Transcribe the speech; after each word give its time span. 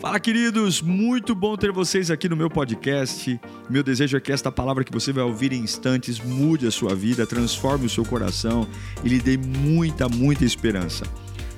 Fala, 0.00 0.20
queridos! 0.20 0.80
Muito 0.80 1.34
bom 1.34 1.56
ter 1.56 1.72
vocês 1.72 2.08
aqui 2.08 2.28
no 2.28 2.36
meu 2.36 2.48
podcast. 2.48 3.40
Meu 3.68 3.82
desejo 3.82 4.16
é 4.16 4.20
que 4.20 4.30
esta 4.30 4.52
palavra 4.52 4.84
que 4.84 4.92
você 4.92 5.12
vai 5.12 5.24
ouvir 5.24 5.52
em 5.52 5.60
instantes 5.60 6.20
mude 6.20 6.68
a 6.68 6.70
sua 6.70 6.94
vida, 6.94 7.26
transforme 7.26 7.86
o 7.86 7.90
seu 7.90 8.04
coração 8.04 8.64
e 9.02 9.08
lhe 9.08 9.18
dê 9.18 9.36
muita, 9.36 10.08
muita 10.08 10.44
esperança. 10.44 11.04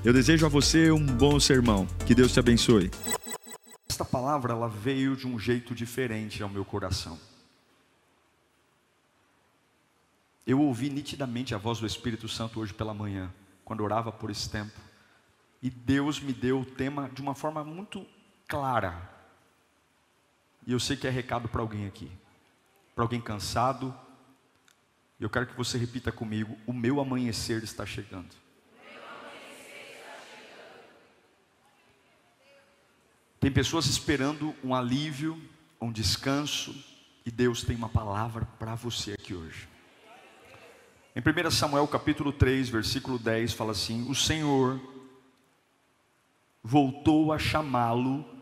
Eu 0.03 0.15
desejo 0.15 0.47
a 0.47 0.49
você 0.49 0.91
um 0.91 1.05
bom 1.05 1.39
sermão. 1.39 1.87
Que 2.07 2.15
Deus 2.15 2.33
te 2.33 2.41
abençoe. 2.41 2.91
Esta 3.87 4.07
palavra 4.07 4.55
ela 4.55 4.69
veio 4.69 5.15
de 5.15 5.27
um 5.27 5.39
jeito 5.39 5.75
diferente 5.75 6.43
ao 6.43 6.49
meu 6.49 6.65
coração. 6.65 7.19
Eu 10.47 10.63
ouvi 10.63 10.89
nitidamente 10.89 11.55
a 11.55 11.59
voz 11.59 11.79
do 11.79 11.87
Espírito 11.87 12.27
Santo 12.27 12.59
hoje 12.59 12.73
pela 12.73 12.95
manhã, 12.95 13.31
quando 13.67 13.85
orava 13.85 14.11
por 14.11 14.31
esse 14.31 14.49
tempo. 14.49 14.81
E 15.63 15.69
Deus 15.69 16.19
me 16.19 16.33
deu 16.33 16.61
o 16.61 16.65
tema 16.65 17.11
de 17.13 17.21
uma 17.21 17.35
forma 17.35 17.63
muito 17.63 18.07
clara. 18.51 19.09
E 20.67 20.73
eu 20.73 20.81
sei 20.81 20.97
que 20.97 21.07
é 21.07 21.11
recado 21.11 21.49
para 21.49 21.63
alguém 21.63 21.87
aqui. 21.87 22.11
Para 22.95 23.05
alguém 23.05 23.21
cansado. 23.21 23.95
Eu 25.19 25.31
quero 25.31 25.47
que 25.47 25.57
você 25.57 25.79
repita 25.79 26.11
comigo: 26.11 26.59
O 26.67 26.73
meu 26.73 27.01
amanhecer 27.01 27.63
está 27.63 27.87
chegando. 27.87 28.35
Tem 33.39 33.51
pessoas 33.51 33.87
esperando 33.87 34.55
um 34.63 34.75
alívio, 34.75 35.41
um 35.81 35.91
descanso, 35.91 36.75
e 37.25 37.31
Deus 37.31 37.63
tem 37.63 37.75
uma 37.75 37.89
palavra 37.89 38.45
para 38.59 38.75
você 38.75 39.15
aqui 39.15 39.33
hoje. 39.33 39.67
Em 41.17 41.21
1 41.21 41.51
Samuel 41.51 41.89
capítulo 41.89 42.33
3, 42.33 42.69
versículo 42.69 43.19
10, 43.19 43.55
fala 43.55 43.73
assim: 43.73 44.11
O 44.11 44.15
Senhor 44.15 44.79
voltou 46.63 47.33
a 47.33 47.39
chamá-lo 47.39 48.40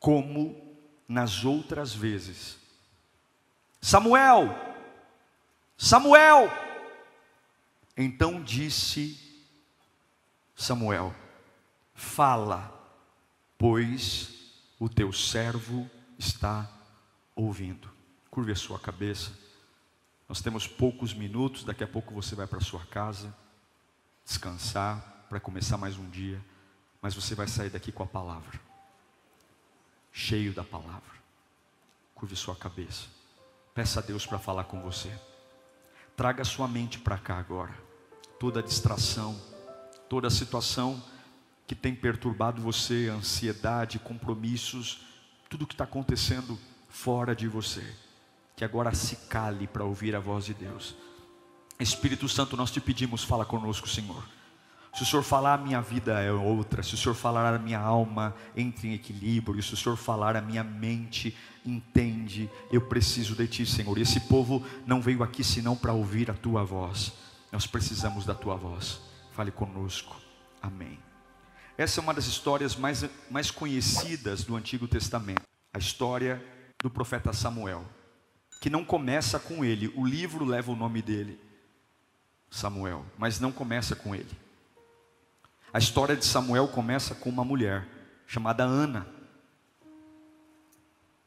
como 0.00 0.74
nas 1.06 1.44
outras 1.44 1.94
vezes. 1.94 2.58
Samuel, 3.80 4.48
Samuel. 5.76 6.50
Então 7.96 8.42
disse 8.42 9.20
Samuel: 10.56 11.14
Fala, 11.94 12.72
pois 13.58 14.54
o 14.78 14.88
teu 14.88 15.12
servo 15.12 15.88
está 16.18 16.68
ouvindo. 17.36 17.90
Curve 18.30 18.52
a 18.52 18.56
sua 18.56 18.78
cabeça. 18.78 19.38
Nós 20.28 20.40
temos 20.40 20.66
poucos 20.66 21.12
minutos, 21.12 21.64
daqui 21.64 21.84
a 21.84 21.88
pouco 21.88 22.14
você 22.14 22.34
vai 22.34 22.46
para 22.46 22.60
sua 22.60 22.84
casa 22.86 23.34
descansar 24.24 25.26
para 25.28 25.40
começar 25.40 25.76
mais 25.76 25.96
um 25.96 26.08
dia, 26.08 26.40
mas 27.02 27.14
você 27.14 27.34
vai 27.34 27.48
sair 27.48 27.70
daqui 27.70 27.90
com 27.90 28.02
a 28.02 28.06
palavra 28.06 28.69
cheio 30.12 30.52
da 30.52 30.64
palavra. 30.64 31.20
Curve 32.14 32.36
sua 32.36 32.56
cabeça. 32.56 33.06
Peça 33.74 34.00
a 34.00 34.02
Deus 34.02 34.26
para 34.26 34.38
falar 34.38 34.64
com 34.64 34.80
você. 34.80 35.10
Traga 36.16 36.44
sua 36.44 36.68
mente 36.68 36.98
para 36.98 37.16
cá 37.16 37.38
agora. 37.38 37.74
Toda 38.38 38.62
distração, 38.62 39.40
toda 40.08 40.28
situação 40.28 41.02
que 41.66 41.74
tem 41.74 41.94
perturbado 41.94 42.60
você, 42.60 43.08
ansiedade, 43.08 43.98
compromissos, 43.98 45.02
tudo 45.48 45.66
que 45.66 45.74
está 45.74 45.84
acontecendo 45.84 46.58
fora 46.88 47.34
de 47.34 47.46
você. 47.46 47.96
Que 48.56 48.64
agora 48.64 48.92
se 48.92 49.16
cale 49.28 49.66
para 49.66 49.84
ouvir 49.84 50.14
a 50.16 50.20
voz 50.20 50.44
de 50.44 50.54
Deus. 50.54 50.94
Espírito 51.78 52.28
Santo, 52.28 52.56
nós 52.56 52.70
te 52.70 52.80
pedimos, 52.80 53.24
fala 53.24 53.44
conosco, 53.44 53.88
Senhor. 53.88 54.22
Se 54.92 55.04
o 55.04 55.06
Senhor 55.06 55.22
falar, 55.22 55.54
a 55.54 55.58
minha 55.58 55.80
vida 55.80 56.20
é 56.20 56.32
outra. 56.32 56.82
Se 56.82 56.94
o 56.94 56.96
Senhor 56.96 57.14
falar, 57.14 57.54
a 57.54 57.58
minha 57.58 57.78
alma 57.78 58.34
entra 58.56 58.88
em 58.88 58.94
equilíbrio. 58.94 59.62
Se 59.62 59.74
o 59.74 59.76
Senhor 59.76 59.96
falar, 59.96 60.36
a 60.36 60.40
minha 60.40 60.64
mente 60.64 61.36
entende. 61.64 62.50
Eu 62.72 62.80
preciso 62.80 63.36
de 63.36 63.46
Ti, 63.46 63.64
Senhor. 63.64 63.96
E 63.98 64.02
esse 64.02 64.20
povo 64.20 64.64
não 64.86 65.00
veio 65.00 65.22
aqui 65.22 65.44
senão 65.44 65.76
para 65.76 65.92
ouvir 65.92 66.30
a 66.30 66.34
Tua 66.34 66.64
voz. 66.64 67.12
Nós 67.52 67.66
precisamos 67.66 68.26
da 68.26 68.34
Tua 68.34 68.56
voz. 68.56 69.00
Fale 69.32 69.52
conosco. 69.52 70.16
Amém. 70.60 70.98
Essa 71.78 72.00
é 72.00 72.02
uma 72.02 72.12
das 72.12 72.26
histórias 72.26 72.74
mais, 72.76 73.04
mais 73.30 73.50
conhecidas 73.50 74.44
do 74.44 74.56
Antigo 74.56 74.88
Testamento. 74.88 75.42
A 75.72 75.78
história 75.78 76.44
do 76.82 76.90
profeta 76.90 77.32
Samuel. 77.32 77.84
Que 78.60 78.68
não 78.68 78.84
começa 78.84 79.38
com 79.38 79.64
ele. 79.64 79.90
O 79.94 80.04
livro 80.04 80.44
leva 80.44 80.72
o 80.72 80.76
nome 80.76 81.00
dele, 81.00 81.40
Samuel. 82.50 83.06
Mas 83.16 83.38
não 83.38 83.52
começa 83.52 83.94
com 83.94 84.14
ele. 84.14 84.28
A 85.72 85.78
história 85.78 86.16
de 86.16 86.24
Samuel 86.24 86.66
começa 86.68 87.14
com 87.14 87.30
uma 87.30 87.44
mulher 87.44 87.86
chamada 88.26 88.64
Ana, 88.64 89.06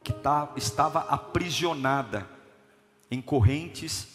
que 0.04 0.12
tá, 0.12 0.52
estava 0.58 1.00
aprisionada 1.02 2.28
em 3.10 3.22
correntes 3.22 4.08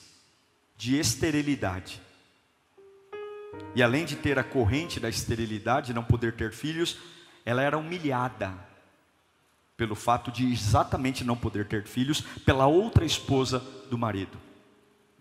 de 0.77 0.99
esterilidade. 0.99 2.03
E 3.75 3.83
além 3.83 4.05
de 4.05 4.17
ter 4.17 4.39
a 4.39 4.45
corrente 4.45 5.01
da 5.01 5.09
esterilidade, 5.09 5.95
não 5.95 6.05
poder 6.05 6.35
ter 6.35 6.53
filhos, 6.53 6.99
ela 7.45 7.63
era 7.63 7.79
humilhada 7.79 8.53
pelo 9.79 9.95
fato 9.95 10.31
de 10.31 10.53
exatamente 10.53 11.25
não 11.25 11.37
poder 11.37 11.67
ter 11.67 11.87
filhos 11.87 12.21
pela 12.21 12.67
outra 12.67 13.05
esposa 13.05 13.61
do 13.89 13.97
marido. 13.97 14.37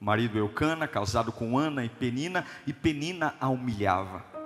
O 0.01 0.03
marido 0.03 0.37
Eucana, 0.37 0.87
casado 0.87 1.31
com 1.31 1.57
Ana 1.57 1.85
e 1.85 1.89
Penina, 1.89 2.45
e 2.65 2.73
Penina 2.73 3.35
a 3.39 3.47
humilhava. 3.47 4.36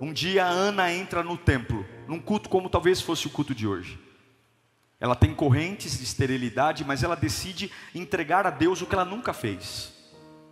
Um 0.00 0.12
dia 0.12 0.44
a 0.44 0.48
Ana 0.48 0.92
entra 0.92 1.22
no 1.22 1.38
templo, 1.38 1.86
num 2.06 2.20
culto 2.20 2.48
como 2.48 2.68
talvez 2.68 3.00
fosse 3.00 3.26
o 3.26 3.30
culto 3.30 3.54
de 3.54 3.66
hoje. 3.66 3.98
Ela 5.00 5.14
tem 5.14 5.34
correntes 5.34 5.98
de 5.98 6.04
esterilidade, 6.04 6.84
mas 6.84 7.02
ela 7.02 7.14
decide 7.14 7.70
entregar 7.94 8.46
a 8.46 8.50
Deus 8.50 8.82
o 8.82 8.86
que 8.86 8.94
ela 8.94 9.04
nunca 9.04 9.32
fez. 9.32 9.92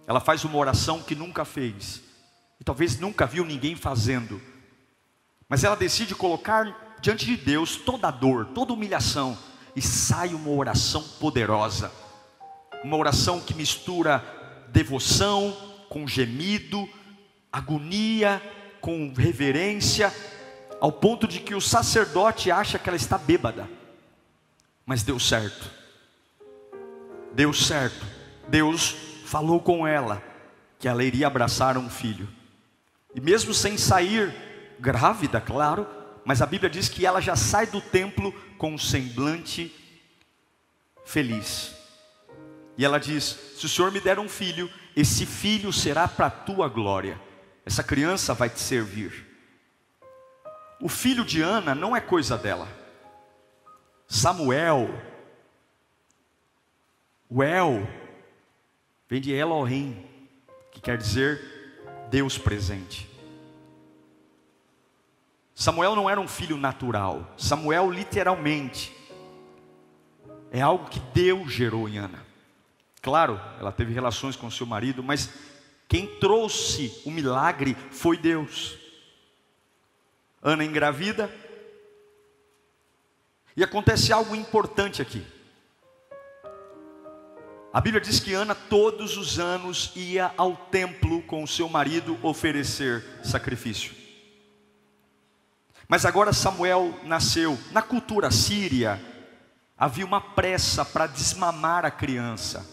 Ela 0.06 0.20
faz 0.20 0.44
uma 0.44 0.56
oração 0.56 1.02
que 1.02 1.14
nunca 1.14 1.44
fez, 1.44 2.02
e 2.60 2.64
talvez 2.64 2.98
nunca 2.98 3.26
viu 3.26 3.44
ninguém 3.44 3.76
fazendo. 3.76 4.40
Mas 5.48 5.62
ela 5.62 5.76
decide 5.76 6.14
colocar 6.14 6.96
diante 7.00 7.26
de 7.26 7.36
Deus 7.36 7.76
toda 7.76 8.08
a 8.08 8.10
dor, 8.10 8.46
toda 8.54 8.72
a 8.72 8.74
humilhação, 8.74 9.36
e 9.76 9.82
sai 9.82 10.34
uma 10.34 10.50
oração 10.50 11.02
poderosa. 11.20 11.92
Uma 12.82 12.96
oração 12.96 13.40
que 13.40 13.54
mistura 13.54 14.24
devoção 14.72 15.56
com 15.88 16.06
gemido, 16.06 16.88
agonia 17.52 18.42
com 18.84 19.14
reverência, 19.16 20.12
ao 20.78 20.92
ponto 20.92 21.26
de 21.26 21.40
que 21.40 21.54
o 21.54 21.60
sacerdote 21.60 22.50
acha 22.50 22.78
que 22.78 22.86
ela 22.86 22.98
está 22.98 23.16
bêbada. 23.16 23.66
Mas 24.84 25.02
deu 25.02 25.18
certo. 25.18 25.70
Deu 27.32 27.50
certo. 27.54 28.04
Deus 28.46 28.94
falou 29.24 29.58
com 29.58 29.86
ela 29.86 30.22
que 30.78 30.86
ela 30.86 31.02
iria 31.02 31.26
abraçar 31.26 31.78
um 31.78 31.88
filho. 31.88 32.28
E 33.14 33.22
mesmo 33.22 33.54
sem 33.54 33.78
sair 33.78 34.34
grávida, 34.78 35.40
claro, 35.40 35.86
mas 36.22 36.42
a 36.42 36.46
Bíblia 36.46 36.68
diz 36.68 36.86
que 36.86 37.06
ela 37.06 37.22
já 37.22 37.34
sai 37.34 37.66
do 37.66 37.80
templo 37.80 38.32
com 38.58 38.74
um 38.74 38.78
semblante 38.78 39.74
feliz. 41.06 41.74
E 42.76 42.84
ela 42.84 43.00
diz: 43.00 43.34
Se 43.56 43.64
o 43.64 43.68
Senhor 43.68 43.90
me 43.90 44.00
der 44.00 44.18
um 44.18 44.28
filho, 44.28 44.70
esse 44.94 45.24
filho 45.24 45.72
será 45.72 46.06
para 46.06 46.26
a 46.26 46.30
tua 46.30 46.68
glória. 46.68 47.18
Essa 47.64 47.82
criança 47.82 48.34
vai 48.34 48.50
te 48.50 48.60
servir. 48.60 49.26
O 50.80 50.88
filho 50.88 51.24
de 51.24 51.40
Ana 51.40 51.74
não 51.74 51.96
é 51.96 52.00
coisa 52.00 52.36
dela. 52.36 52.68
Samuel, 54.06 54.90
o 57.28 57.42
El, 57.42 57.88
vem 59.08 59.20
de 59.20 59.32
Elohim, 59.32 60.04
que 60.70 60.80
quer 60.80 60.98
dizer 60.98 62.06
Deus 62.10 62.36
presente. 62.36 63.10
Samuel 65.54 65.96
não 65.96 66.10
era 66.10 66.20
um 66.20 66.28
filho 66.28 66.56
natural. 66.56 67.32
Samuel, 67.38 67.90
literalmente, 67.90 68.94
é 70.50 70.60
algo 70.60 70.88
que 70.90 71.00
Deus 71.14 71.52
gerou 71.52 71.88
em 71.88 71.96
Ana. 71.96 72.24
Claro, 73.00 73.40
ela 73.58 73.72
teve 73.72 73.92
relações 73.92 74.36
com 74.36 74.50
seu 74.50 74.66
marido, 74.66 75.02
mas 75.02 75.30
quem 75.94 76.08
trouxe 76.08 77.00
o 77.04 77.10
milagre 77.12 77.76
foi 77.92 78.16
Deus. 78.16 78.76
Ana 80.42 80.64
engravida. 80.64 81.30
E 83.56 83.62
acontece 83.62 84.12
algo 84.12 84.34
importante 84.34 85.00
aqui. 85.00 85.24
A 87.72 87.80
Bíblia 87.80 88.00
diz 88.00 88.18
que 88.18 88.34
Ana 88.34 88.56
todos 88.56 89.16
os 89.16 89.38
anos 89.38 89.92
ia 89.94 90.34
ao 90.36 90.56
templo 90.56 91.22
com 91.22 91.44
o 91.44 91.46
seu 91.46 91.68
marido 91.68 92.18
oferecer 92.24 93.04
sacrifício. 93.22 93.94
Mas 95.86 96.04
agora 96.04 96.32
Samuel 96.32 96.92
nasceu. 97.04 97.56
Na 97.70 97.82
cultura 97.82 98.32
síria, 98.32 99.00
havia 99.78 100.04
uma 100.04 100.20
pressa 100.20 100.84
para 100.84 101.06
desmamar 101.06 101.84
a 101.84 101.90
criança. 101.92 102.68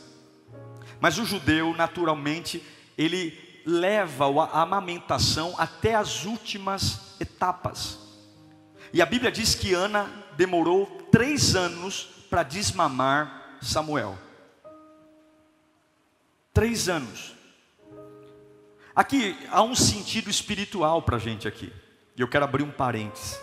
Mas 1.00 1.20
o 1.20 1.26
judeu, 1.26 1.76
naturalmente, 1.76 2.81
ele 2.98 3.62
leva 3.66 4.26
a 4.26 4.62
amamentação 4.62 5.54
até 5.58 5.96
as 5.96 6.26
últimas 6.26 7.16
etapas. 7.20 8.00
E 8.94 9.02
a 9.02 9.06
Bíblia 9.06 9.32
diz 9.32 9.56
que 9.56 9.74
Ana 9.74 10.10
demorou 10.36 10.86
três 11.12 11.56
anos 11.56 12.10
para 12.30 12.44
desmamar 12.44 13.58
Samuel. 13.62 14.18
Três 16.54 16.90
anos. 16.90 17.34
Aqui 18.94 19.38
há 19.50 19.62
um 19.64 19.76
sentido 19.76 20.30
espiritual 20.30 21.02
para 21.02 21.16
a 21.16 21.20
gente 21.20 21.48
aqui. 21.48 21.72
E 22.18 22.22
eu 22.22 22.28
quero 22.28 22.44
abrir 22.44 22.64
um 22.64 22.72
parênteses. 22.72 23.40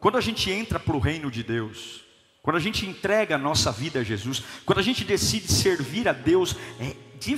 Quando 0.00 0.16
a 0.16 0.20
gente 0.20 0.50
entra 0.50 0.78
para 0.78 0.96
o 0.96 1.00
reino 1.00 1.30
de 1.30 1.42
Deus, 1.42 2.04
quando 2.40 2.56
a 2.56 2.60
gente 2.60 2.86
entrega 2.86 3.34
a 3.34 3.38
nossa 3.38 3.70
vida 3.70 4.00
a 4.00 4.04
Jesus, 4.04 4.42
quando 4.64 4.78
a 4.78 4.82
gente 4.82 5.04
decide 5.04 5.52
servir 5.52 6.08
a 6.08 6.12
Deus, 6.12 6.56
é, 6.80 6.96
de, 7.18 7.36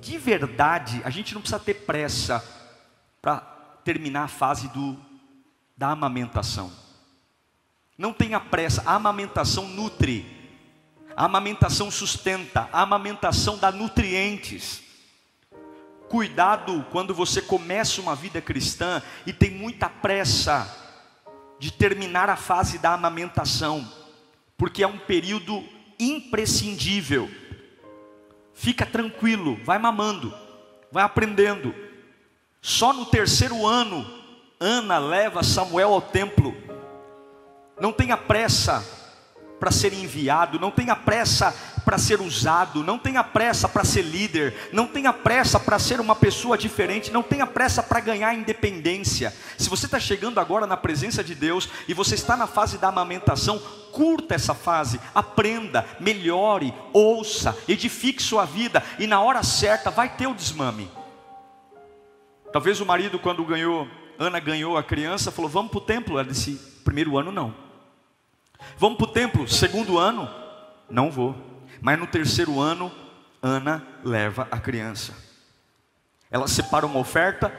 de 0.00 0.18
verdade, 0.18 1.00
a 1.04 1.10
gente 1.10 1.34
não 1.34 1.40
precisa 1.40 1.58
ter 1.58 1.74
pressa 1.74 2.44
para 3.20 3.40
terminar 3.84 4.24
a 4.24 4.28
fase 4.28 4.68
do, 4.68 4.96
da 5.76 5.90
amamentação. 5.90 6.72
Não 7.96 8.12
tenha 8.12 8.38
pressa, 8.38 8.82
a 8.86 8.94
amamentação 8.94 9.66
nutre, 9.66 10.24
a 11.16 11.24
amamentação 11.24 11.90
sustenta, 11.90 12.68
a 12.72 12.82
amamentação 12.82 13.58
dá 13.58 13.72
nutrientes. 13.72 14.82
Cuidado 16.08 16.86
quando 16.90 17.12
você 17.12 17.42
começa 17.42 18.00
uma 18.00 18.14
vida 18.14 18.40
cristã 18.40 19.02
e 19.26 19.32
tem 19.32 19.50
muita 19.50 19.88
pressa 19.88 20.74
de 21.58 21.72
terminar 21.72 22.30
a 22.30 22.36
fase 22.36 22.78
da 22.78 22.94
amamentação, 22.94 23.86
porque 24.56 24.82
é 24.82 24.86
um 24.86 24.98
período 24.98 25.62
imprescindível. 25.98 27.28
Fica 28.58 28.84
tranquilo, 28.84 29.56
vai 29.62 29.78
mamando, 29.78 30.34
vai 30.90 31.04
aprendendo. 31.04 31.72
Só 32.60 32.92
no 32.92 33.06
terceiro 33.06 33.64
ano, 33.64 34.04
Ana 34.58 34.98
leva 34.98 35.44
Samuel 35.44 35.92
ao 35.94 36.02
templo. 36.02 36.52
Não 37.80 37.92
tenha 37.92 38.16
pressa 38.16 38.84
para 39.60 39.70
ser 39.70 39.92
enviado, 39.92 40.58
não 40.58 40.72
tenha 40.72 40.96
pressa 40.96 41.54
para 41.88 41.96
ser 41.96 42.20
usado, 42.20 42.84
não 42.84 42.98
tenha 42.98 43.24
pressa 43.24 43.66
para 43.66 43.82
ser 43.82 44.02
líder, 44.02 44.68
não 44.74 44.86
tenha 44.86 45.10
pressa 45.10 45.58
para 45.58 45.78
ser 45.78 46.00
uma 46.00 46.14
pessoa 46.14 46.58
diferente, 46.58 47.10
não 47.10 47.22
tenha 47.22 47.46
pressa 47.46 47.82
para 47.82 47.98
ganhar 47.98 48.34
independência. 48.34 49.34
Se 49.56 49.70
você 49.70 49.86
está 49.86 49.98
chegando 49.98 50.38
agora 50.38 50.66
na 50.66 50.76
presença 50.76 51.24
de 51.24 51.34
Deus 51.34 51.66
e 51.88 51.94
você 51.94 52.14
está 52.14 52.36
na 52.36 52.46
fase 52.46 52.76
da 52.76 52.88
amamentação, 52.88 53.58
curta 53.90 54.34
essa 54.34 54.52
fase, 54.52 55.00
aprenda, 55.14 55.82
melhore, 55.98 56.74
ouça, 56.92 57.56
edifique 57.66 58.22
sua 58.22 58.44
vida 58.44 58.84
e 58.98 59.06
na 59.06 59.22
hora 59.22 59.42
certa 59.42 59.90
vai 59.90 60.10
ter 60.10 60.26
o 60.26 60.34
desmame. 60.34 60.90
Talvez 62.52 62.82
o 62.82 62.86
marido, 62.86 63.18
quando 63.18 63.42
ganhou, 63.46 63.88
Ana 64.18 64.38
ganhou 64.38 64.76
a 64.76 64.82
criança, 64.82 65.30
falou: 65.30 65.50
Vamos 65.50 65.70
para 65.70 65.78
o 65.78 65.80
templo. 65.80 66.18
Ela 66.18 66.28
disse: 66.28 66.52
Primeiro 66.84 67.16
ano 67.16 67.32
não. 67.32 67.54
Vamos 68.76 68.98
para 68.98 69.06
o 69.06 69.10
templo, 69.10 69.48
segundo 69.48 69.96
ano? 69.96 70.28
Não 70.90 71.10
vou. 71.10 71.47
Mas 71.80 71.98
no 71.98 72.06
terceiro 72.06 72.60
ano, 72.60 72.92
Ana 73.42 73.86
leva 74.04 74.48
a 74.50 74.58
criança. 74.58 75.14
Ela 76.30 76.48
separa 76.48 76.86
uma 76.86 76.98
oferta, 76.98 77.52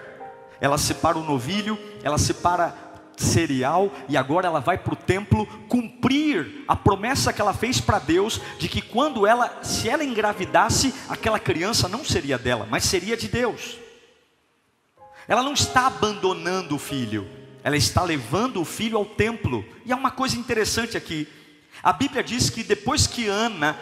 ela 0.62 0.78
separa 0.78 1.18
o 1.18 1.24
novilho, 1.24 1.78
ela 2.04 2.18
separa 2.18 2.76
cereal 3.18 3.92
e 4.08 4.16
agora 4.16 4.48
ela 4.48 4.60
vai 4.60 4.78
para 4.78 4.94
o 4.94 4.98
templo 4.98 5.46
cumprir 5.68 6.64
a 6.68 6.76
promessa 6.76 7.34
que 7.34 7.42
ela 7.42 7.54
fez 7.54 7.82
para 7.82 8.00
Deus 8.00 8.40
de 8.58 8.70
que 8.70 8.82
quando 8.82 9.28
ela, 9.28 9.62
se 9.62 9.90
ela 9.90 10.04
engravidasse, 10.04 10.94
aquela 11.10 11.40
criança 11.40 11.88
não 11.88 12.06
seria 12.06 12.38
dela, 12.38 12.66
mas 12.70 12.86
seria 12.86 13.18
de 13.18 13.28
Deus. 13.28 13.78
Ela 15.28 15.44
não 15.44 15.54
está 15.54 15.88
abandonando 15.88 16.76
o 16.76 16.80
filho, 16.80 17.28
ela 17.64 17.78
está 17.78 18.04
levando 18.04 18.62
o 18.62 18.66
filho 18.66 18.98
ao 18.98 19.06
templo. 19.06 19.66
E 19.86 19.92
há 19.92 19.96
uma 19.96 20.12
coisa 20.12 20.38
interessante 20.38 20.98
aqui. 20.98 21.28
A 21.84 21.94
Bíblia 21.94 22.24
diz 22.24 22.50
que 22.50 22.64
depois 22.64 23.06
que 23.06 23.28
Ana 23.28 23.78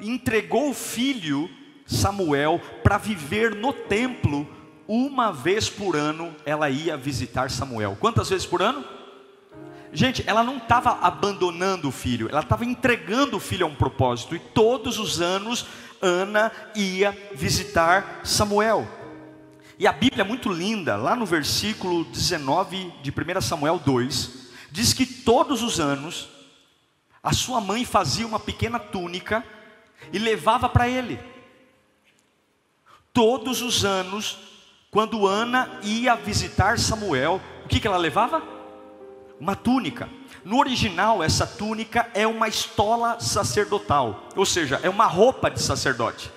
entregou 0.00 0.70
o 0.70 0.74
filho 0.74 1.50
Samuel 1.86 2.60
para 2.82 2.98
viver 2.98 3.54
no 3.54 3.72
templo, 3.72 4.48
uma 4.86 5.32
vez 5.32 5.68
por 5.68 5.96
ano 5.96 6.34
ela 6.44 6.68
ia 6.70 6.96
visitar 6.96 7.50
Samuel. 7.50 7.96
Quantas 8.00 8.28
vezes 8.28 8.46
por 8.46 8.62
ano? 8.62 8.84
Gente, 9.92 10.24
ela 10.26 10.42
não 10.42 10.56
estava 10.56 10.98
abandonando 11.00 11.88
o 11.88 11.92
filho, 11.92 12.28
ela 12.28 12.40
estava 12.40 12.64
entregando 12.64 13.36
o 13.36 13.40
filho 13.40 13.64
a 13.64 13.68
um 13.68 13.74
propósito, 13.74 14.34
e 14.34 14.40
todos 14.40 14.98
os 14.98 15.20
anos 15.20 15.66
Ana 16.02 16.50
ia 16.74 17.16
visitar 17.32 18.20
Samuel. 18.24 18.86
E 19.78 19.86
a 19.86 19.92
Bíblia 19.92 20.22
é 20.22 20.26
muito 20.26 20.52
linda, 20.52 20.96
lá 20.96 21.16
no 21.16 21.24
versículo 21.24 22.04
19 22.04 22.92
de 23.02 23.10
1 23.10 23.40
Samuel 23.40 23.78
2, 23.78 24.30
diz 24.70 24.92
que 24.92 25.06
todos 25.06 25.62
os 25.62 25.80
anos 25.80 26.28
a 27.22 27.32
sua 27.32 27.60
mãe 27.60 27.84
fazia 27.84 28.26
uma 28.26 28.38
pequena 28.38 28.78
túnica 28.78 29.44
e 30.12 30.18
levava 30.18 30.68
para 30.68 30.88
ele. 30.88 31.18
Todos 33.12 33.62
os 33.62 33.84
anos, 33.84 34.38
quando 34.90 35.26
Ana 35.26 35.78
ia 35.82 36.14
visitar 36.14 36.78
Samuel, 36.78 37.40
o 37.64 37.68
que, 37.68 37.80
que 37.80 37.86
ela 37.86 37.96
levava? 37.96 38.42
Uma 39.38 39.54
túnica. 39.54 40.08
No 40.44 40.58
original, 40.58 41.22
essa 41.22 41.46
túnica 41.46 42.10
é 42.14 42.26
uma 42.26 42.48
estola 42.48 43.18
sacerdotal, 43.20 44.28
ou 44.36 44.44
seja, 44.44 44.80
é 44.82 44.88
uma 44.88 45.06
roupa 45.06 45.50
de 45.50 45.60
sacerdote 45.60 46.30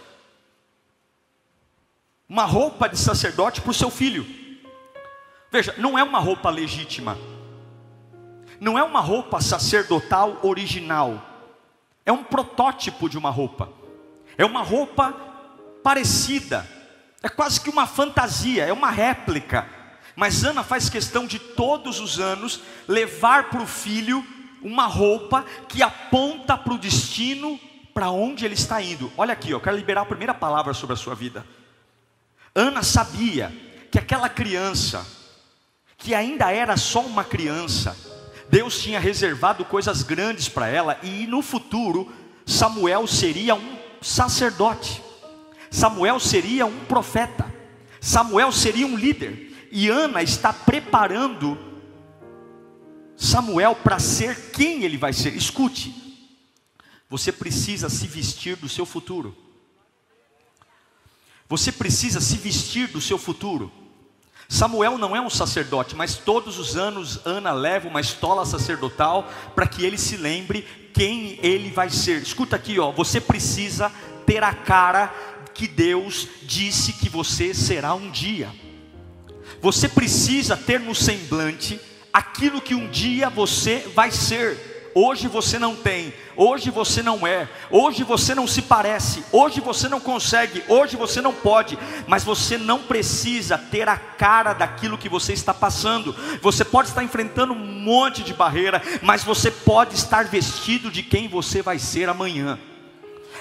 uma 2.29 2.43
roupa 2.43 2.89
de 2.89 2.97
sacerdote 2.97 3.61
para 3.61 3.71
o 3.71 3.73
seu 3.73 3.89
filho. 3.89 4.25
Veja, 5.51 5.73
não 5.77 5.97
é 5.97 6.03
uma 6.03 6.19
roupa 6.19 6.49
legítima, 6.49 7.17
não 8.59 8.77
é 8.77 8.83
uma 8.83 8.99
roupa 8.99 9.39
sacerdotal 9.39 10.39
original, 10.43 11.23
é 12.07 12.11
um 12.11 12.23
protótipo 12.23 13.09
de 13.09 13.17
uma 13.17 13.29
roupa, 13.29 13.69
é 14.37 14.45
uma 14.45 14.61
roupa 14.61 15.11
parecida, 15.83 16.65
é 17.21 17.27
quase 17.27 17.59
que 17.59 17.69
uma 17.69 17.85
fantasia, 17.85 18.65
é 18.65 18.71
uma 18.71 18.89
réplica. 18.89 19.67
Mas 20.15 20.45
Ana 20.45 20.63
faz 20.63 20.89
questão 20.89 21.27
de 21.27 21.37
todos 21.37 21.99
os 21.99 22.17
anos 22.17 22.61
levar 22.87 23.49
para 23.49 23.61
o 23.61 23.67
filho 23.67 24.25
uma 24.61 24.85
roupa 24.85 25.45
que 25.67 25.83
aponta 25.83 26.57
para 26.57 26.73
o 26.73 26.77
destino, 26.77 27.59
para 27.93 28.09
onde 28.09 28.45
ele 28.45 28.53
está 28.53 28.81
indo. 28.81 29.11
Olha 29.17 29.33
aqui, 29.33 29.51
eu 29.51 29.59
quero 29.59 29.75
liberar 29.75 30.01
a 30.01 30.05
primeira 30.05 30.33
palavra 30.33 30.73
sobre 30.73 30.93
a 30.93 30.97
sua 30.97 31.13
vida. 31.13 31.45
Ana 32.55 32.83
sabia 32.83 33.53
que 33.91 33.99
aquela 33.99 34.29
criança, 34.29 35.05
que 35.97 36.15
ainda 36.15 36.51
era 36.53 36.77
só 36.77 37.01
uma 37.01 37.25
criança, 37.25 37.95
Deus 38.49 38.81
tinha 38.81 38.99
reservado 38.99 39.65
coisas 39.65 40.03
grandes 40.03 40.47
para 40.47 40.67
ela 40.67 40.99
e 41.03 41.27
no 41.27 41.41
futuro 41.41 42.11
Samuel 42.45 43.05
seria 43.05 43.55
um 43.55 43.77
sacerdote. 44.01 45.03
Samuel 45.69 46.19
seria 46.19 46.65
um 46.65 46.85
profeta. 46.85 47.53
Samuel 47.99 48.51
seria 48.53 48.87
um 48.87 48.95
líder. 48.95 49.67
E 49.69 49.89
Ana 49.89 50.23
está 50.23 50.53
preparando 50.53 51.57
Samuel 53.17 53.75
para 53.75 53.99
ser 53.99 54.51
quem 54.51 54.83
ele 54.83 54.95
vai 54.95 55.11
ser. 55.11 55.35
Escute. 55.35 55.93
Você 57.09 57.31
precisa 57.31 57.89
se 57.89 58.07
vestir 58.07 58.55
do 58.55 58.69
seu 58.69 58.85
futuro. 58.85 59.35
Você 61.49 61.71
precisa 61.71 62.21
se 62.21 62.37
vestir 62.37 62.87
do 62.87 63.01
seu 63.01 63.17
futuro. 63.17 63.71
Samuel 64.49 64.97
não 64.97 65.15
é 65.15 65.19
um 65.19 65.29
sacerdote, 65.29 65.95
mas 65.95 66.15
todos 66.15 66.57
os 66.57 66.77
anos 66.77 67.19
Ana 67.25 67.51
leva 67.51 67.87
uma 67.87 67.99
estola 67.99 68.45
sacerdotal 68.45 69.29
para 69.53 69.67
que 69.67 69.83
ele 69.83 69.97
se 69.97 70.15
lembre 70.15 70.65
quem 70.93 71.37
ele 71.43 71.69
vai 71.69 71.89
ser. 71.89 72.21
Escuta 72.21 72.55
aqui, 72.55 72.79
ó, 72.79 72.91
você 72.91 73.19
precisa 73.19 73.91
ter 74.25 74.43
a 74.43 74.53
cara 74.53 75.13
que 75.53 75.67
Deus 75.67 76.27
disse 76.43 76.93
que 76.93 77.09
você 77.09 77.53
será 77.53 77.93
um 77.93 78.09
dia. 78.09 78.49
Você 79.61 79.89
precisa 79.89 80.55
ter 80.55 80.79
no 80.79 80.95
semblante 80.95 81.79
aquilo 82.13 82.61
que 82.61 82.75
um 82.75 82.89
dia 82.89 83.29
você 83.29 83.79
vai 83.93 84.11
ser. 84.11 84.76
Hoje 84.99 85.27
você 85.27 85.59
não 85.59 85.75
tem, 85.75 86.11
hoje 86.35 86.71
você 86.71 87.03
não 87.03 87.27
é, 87.27 87.47
hoje 87.69 88.03
você 88.03 88.33
não 88.33 88.47
se 88.47 88.63
parece, 88.63 89.23
hoje 89.31 89.61
você 89.61 89.87
não 89.87 89.99
consegue, 89.99 90.63
hoje 90.67 90.97
você 90.97 91.21
não 91.21 91.31
pode, 91.31 91.77
mas 92.07 92.23
você 92.23 92.57
não 92.57 92.79
precisa 92.79 93.59
ter 93.59 93.87
a 93.87 93.95
cara 93.95 94.53
daquilo 94.53 94.97
que 94.97 95.07
você 95.07 95.33
está 95.33 95.53
passando. 95.53 96.15
Você 96.41 96.65
pode 96.65 96.89
estar 96.89 97.03
enfrentando 97.03 97.53
um 97.53 97.63
monte 97.63 98.23
de 98.23 98.33
barreira, 98.33 98.81
mas 99.03 99.23
você 99.23 99.51
pode 99.51 99.93
estar 99.93 100.25
vestido 100.25 100.89
de 100.89 101.03
quem 101.03 101.27
você 101.27 101.61
vai 101.61 101.77
ser 101.77 102.09
amanhã. 102.09 102.57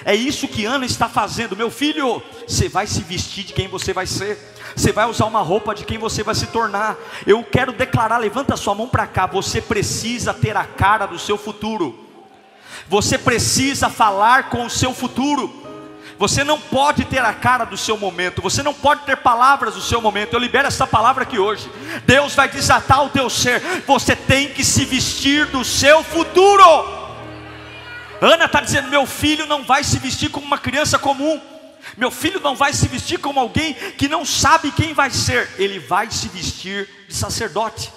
É 0.05 0.15
isso 0.15 0.47
que 0.47 0.65
Ana 0.65 0.85
está 0.85 1.09
fazendo, 1.09 1.55
meu 1.55 1.69
filho. 1.69 2.21
Você 2.47 2.69
vai 2.69 2.87
se 2.87 3.01
vestir 3.01 3.43
de 3.45 3.53
quem 3.53 3.67
você 3.67 3.93
vai 3.93 4.05
ser. 4.05 4.37
Você 4.75 4.91
vai 4.91 5.05
usar 5.09 5.25
uma 5.25 5.41
roupa 5.41 5.73
de 5.73 5.83
quem 5.83 5.97
você 5.97 6.23
vai 6.23 6.35
se 6.35 6.47
tornar. 6.47 6.95
Eu 7.25 7.43
quero 7.43 7.71
declarar, 7.71 8.17
levanta 8.17 8.55
sua 8.55 8.75
mão 8.75 8.87
para 8.87 9.07
cá. 9.07 9.25
Você 9.25 9.61
precisa 9.61 10.33
ter 10.33 10.55
a 10.55 10.63
cara 10.63 11.05
do 11.05 11.17
seu 11.17 11.37
futuro. 11.37 12.07
Você 12.87 13.17
precisa 13.17 13.89
falar 13.89 14.49
com 14.49 14.65
o 14.65 14.69
seu 14.69 14.93
futuro. 14.93 15.65
Você 16.19 16.43
não 16.43 16.59
pode 16.59 17.05
ter 17.05 17.19
a 17.19 17.33
cara 17.33 17.63
do 17.63 17.77
seu 17.77 17.95
momento, 17.95 18.41
você 18.41 18.63
não 18.63 18.73
pode 18.73 19.01
ter 19.03 19.17
palavras 19.17 19.75
do 19.75 19.81
seu 19.81 20.01
momento. 20.01 20.33
Eu 20.33 20.39
libero 20.39 20.67
essa 20.67 20.87
palavra 20.87 21.23
aqui 21.23 21.37
hoje. 21.37 21.69
Deus 22.05 22.33
vai 22.33 22.49
desatar 22.49 23.05
o 23.05 23.09
teu 23.09 23.29
ser. 23.29 23.61
Você 23.85 24.15
tem 24.15 24.49
que 24.49 24.63
se 24.63 24.83
vestir 24.83 25.45
do 25.47 25.63
seu 25.63 26.03
futuro. 26.03 27.06
Ana 28.21 28.45
está 28.45 28.61
dizendo: 28.61 28.89
meu 28.89 29.05
filho 29.05 29.45
não 29.45 29.63
vai 29.63 29.83
se 29.83 29.99
vestir 29.99 30.29
como 30.29 30.45
uma 30.45 30.57
criança 30.57 30.97
comum. 30.97 31.39
Meu 31.95 32.11
filho 32.11 32.39
não 32.41 32.55
vai 32.55 32.73
se 32.73 32.87
vestir 32.87 33.17
como 33.19 33.39
alguém 33.39 33.73
que 33.73 34.07
não 34.09 34.25
sabe 34.25 34.71
quem 34.71 34.93
vai 34.93 35.09
ser. 35.09 35.49
Ele 35.57 35.79
vai 35.79 36.11
se 36.11 36.27
vestir 36.27 36.87
de 37.07 37.13
sacerdote. 37.13 37.91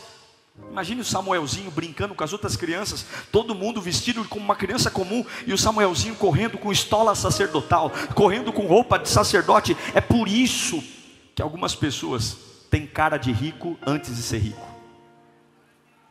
Imagine 0.71 1.01
o 1.01 1.05
Samuelzinho 1.05 1.71
brincando 1.71 2.15
com 2.15 2.23
as 2.23 2.33
outras 2.33 2.55
crianças, 2.55 3.05
todo 3.33 3.55
mundo 3.55 3.81
vestido 3.81 4.25
como 4.27 4.45
uma 4.45 4.55
criança 4.55 4.91
comum, 4.91 5.25
e 5.47 5.53
o 5.53 5.59
Samuelzinho 5.59 6.15
correndo 6.15 6.59
com 6.59 6.71
estola 6.71 7.15
sacerdotal, 7.15 7.91
correndo 8.15 8.53
com 8.53 8.67
roupa 8.67 8.99
de 8.99 9.09
sacerdote. 9.09 9.77
É 9.95 10.01
por 10.01 10.29
isso 10.29 10.83
que 11.35 11.43
algumas 11.43 11.75
pessoas 11.75 12.37
têm 12.71 12.87
cara 12.87 13.17
de 13.17 13.33
rico 13.33 13.77
antes 13.85 14.15
de 14.15 14.23
ser 14.23 14.39
rico. 14.39 14.67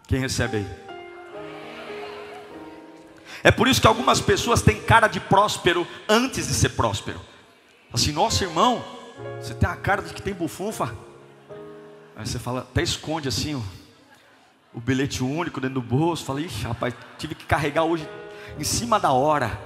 Quem 0.08 0.20
recebe 0.20 0.58
aí? 0.58 0.89
É 3.44 3.52
por 3.52 3.68
isso 3.68 3.82
que 3.82 3.88
algumas 3.88 4.20
pessoas 4.20 4.62
têm 4.62 4.82
cara 4.82 5.08
de 5.08 5.20
próspero 5.20 5.88
antes 6.08 6.48
de 6.48 6.54
ser 6.54 6.70
próspero. 6.70 7.22
Assim, 7.92 8.12
nossa 8.12 8.44
irmão, 8.44 8.84
você 9.40 9.54
tem 9.54 9.68
a 9.68 9.76
cara 9.76 10.02
de 10.02 10.14
que 10.14 10.22
tem 10.22 10.34
bufunfa. 10.34 10.96
Aí 12.16 12.28
você 12.28 12.38
fala, 12.38 12.62
até 12.62 12.82
esconde 12.82 13.28
assim, 13.28 13.56
ó 13.56 13.80
o 14.74 14.80
bilhete 14.80 15.24
único 15.24 15.60
dentro 15.60 15.82
do 15.82 15.86
bolso. 15.86 16.26
Falei, 16.26 16.46
ixi, 16.46 16.64
rapaz, 16.64 16.94
tive 17.18 17.36
que 17.36 17.46
carregar 17.46 17.84
hoje 17.84 18.08
em 18.58 18.64
cima 18.64 19.00
da 19.00 19.12
hora, 19.12 19.60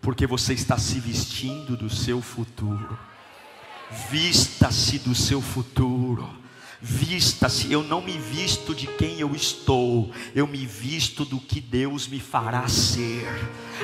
porque 0.00 0.26
você 0.26 0.52
está 0.52 0.76
se 0.78 0.98
vestindo 1.00 1.76
do 1.76 1.88
seu 1.90 2.20
futuro. 2.20 2.98
Vista-se 4.10 4.98
do 4.98 5.14
seu 5.14 5.40
futuro. 5.40 6.28
Vista-se, 6.86 7.72
eu 7.72 7.82
não 7.82 8.02
me 8.02 8.12
visto 8.12 8.74
de 8.74 8.86
quem 8.86 9.18
eu 9.18 9.34
estou, 9.34 10.10
eu 10.34 10.46
me 10.46 10.66
visto 10.66 11.24
do 11.24 11.40
que 11.40 11.58
Deus 11.58 12.06
me 12.06 12.20
fará 12.20 12.68
ser. 12.68 13.26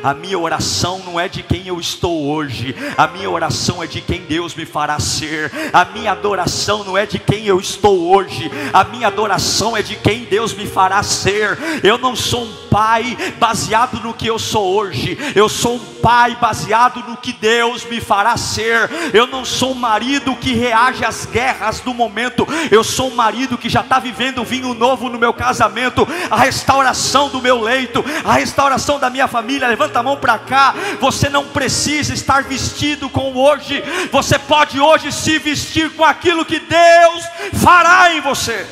A 0.05 0.13
minha 0.13 0.39
oração 0.39 1.01
não 1.05 1.19
é 1.19 1.27
de 1.27 1.43
quem 1.43 1.67
eu 1.67 1.81
estou 1.81 2.29
hoje, 2.29 2.77
a 2.99 3.07
minha 3.07 3.31
oração 3.31 3.83
é 3.83 3.87
de 3.87 4.03
quem 4.03 4.21
Deus 4.21 4.55
me 4.55 4.67
fará 4.67 5.01
ser. 5.01 5.51
A 5.73 5.87
minha 5.87 6.13
adoração 6.13 6.85
não 6.85 6.97
é 6.97 7.07
de 7.07 7.19
quem 7.19 7.47
eu 7.47 7.59
estou 7.59 8.15
hoje, 8.15 8.51
a 8.71 8.85
minha 8.85 9.07
adoração 9.07 9.75
é 9.75 9.83
de 9.83 9.97
quem 9.97 10.25
Deus 10.25 10.53
me 10.53 10.67
fará 10.67 11.03
ser. 11.03 11.59
Eu 11.83 11.97
não 11.97 12.15
sou 12.15 12.45
um 12.45 12.69
pai 12.69 13.17
baseado 13.39 14.01
no 14.03 14.13
que 14.13 14.27
eu 14.27 14.39
sou 14.39 14.75
hoje, 14.75 15.17
eu 15.35 15.49
sou 15.49 15.77
um 15.77 15.95
pai 16.03 16.37
baseado 16.37 17.03
no 17.09 17.17
que 17.17 17.33
Deus 17.33 17.83
me 17.85 18.01
fará 18.01 18.37
ser. 18.37 18.91
Eu 19.15 19.27
não 19.27 19.43
sou 19.45 19.73
um 19.73 19.75
marido 19.75 20.37
que 20.37 20.53
reage 20.53 21.03
às 21.03 21.25
guerras 21.25 21.81
do 21.81 21.95
momento, 21.95 22.47
eu 22.71 22.85
sou 22.91 23.11
um 23.11 23.15
marido 23.15 23.57
que 23.57 23.69
já 23.69 23.81
está 23.81 23.99
vivendo 23.99 24.45
vinho 24.45 24.75
novo 24.75 25.09
no 25.09 25.19
meu 25.19 25.33
casamento, 25.33 26.07
a 26.31 26.37
restauração 26.37 27.29
do 27.29 27.41
meu 27.41 27.61
leito, 27.61 28.05
a 28.25 28.35
restauração 28.35 28.99
da 28.99 29.09
minha 29.09 29.29
família. 29.29 29.69
Levanta 29.69 30.01
a 30.01 30.03
mão 30.03 30.17
para 30.17 30.39
cá. 30.39 30.75
Você 31.01 31.29
não 31.29 31.47
precisa 31.47 32.13
estar 32.13 32.43
vestido 32.43 33.09
com 33.09 33.35
hoje, 33.35 33.83
você 34.11 34.39
pode 34.39 34.81
hoje 34.81 35.13
se 35.13 35.39
vestir 35.39 35.91
com 35.95 36.05
aquilo 36.05 36.45
que 36.45 36.61
Deus 36.61 37.25
fará 37.63 38.13
em 38.13 38.21
você. 38.21 38.67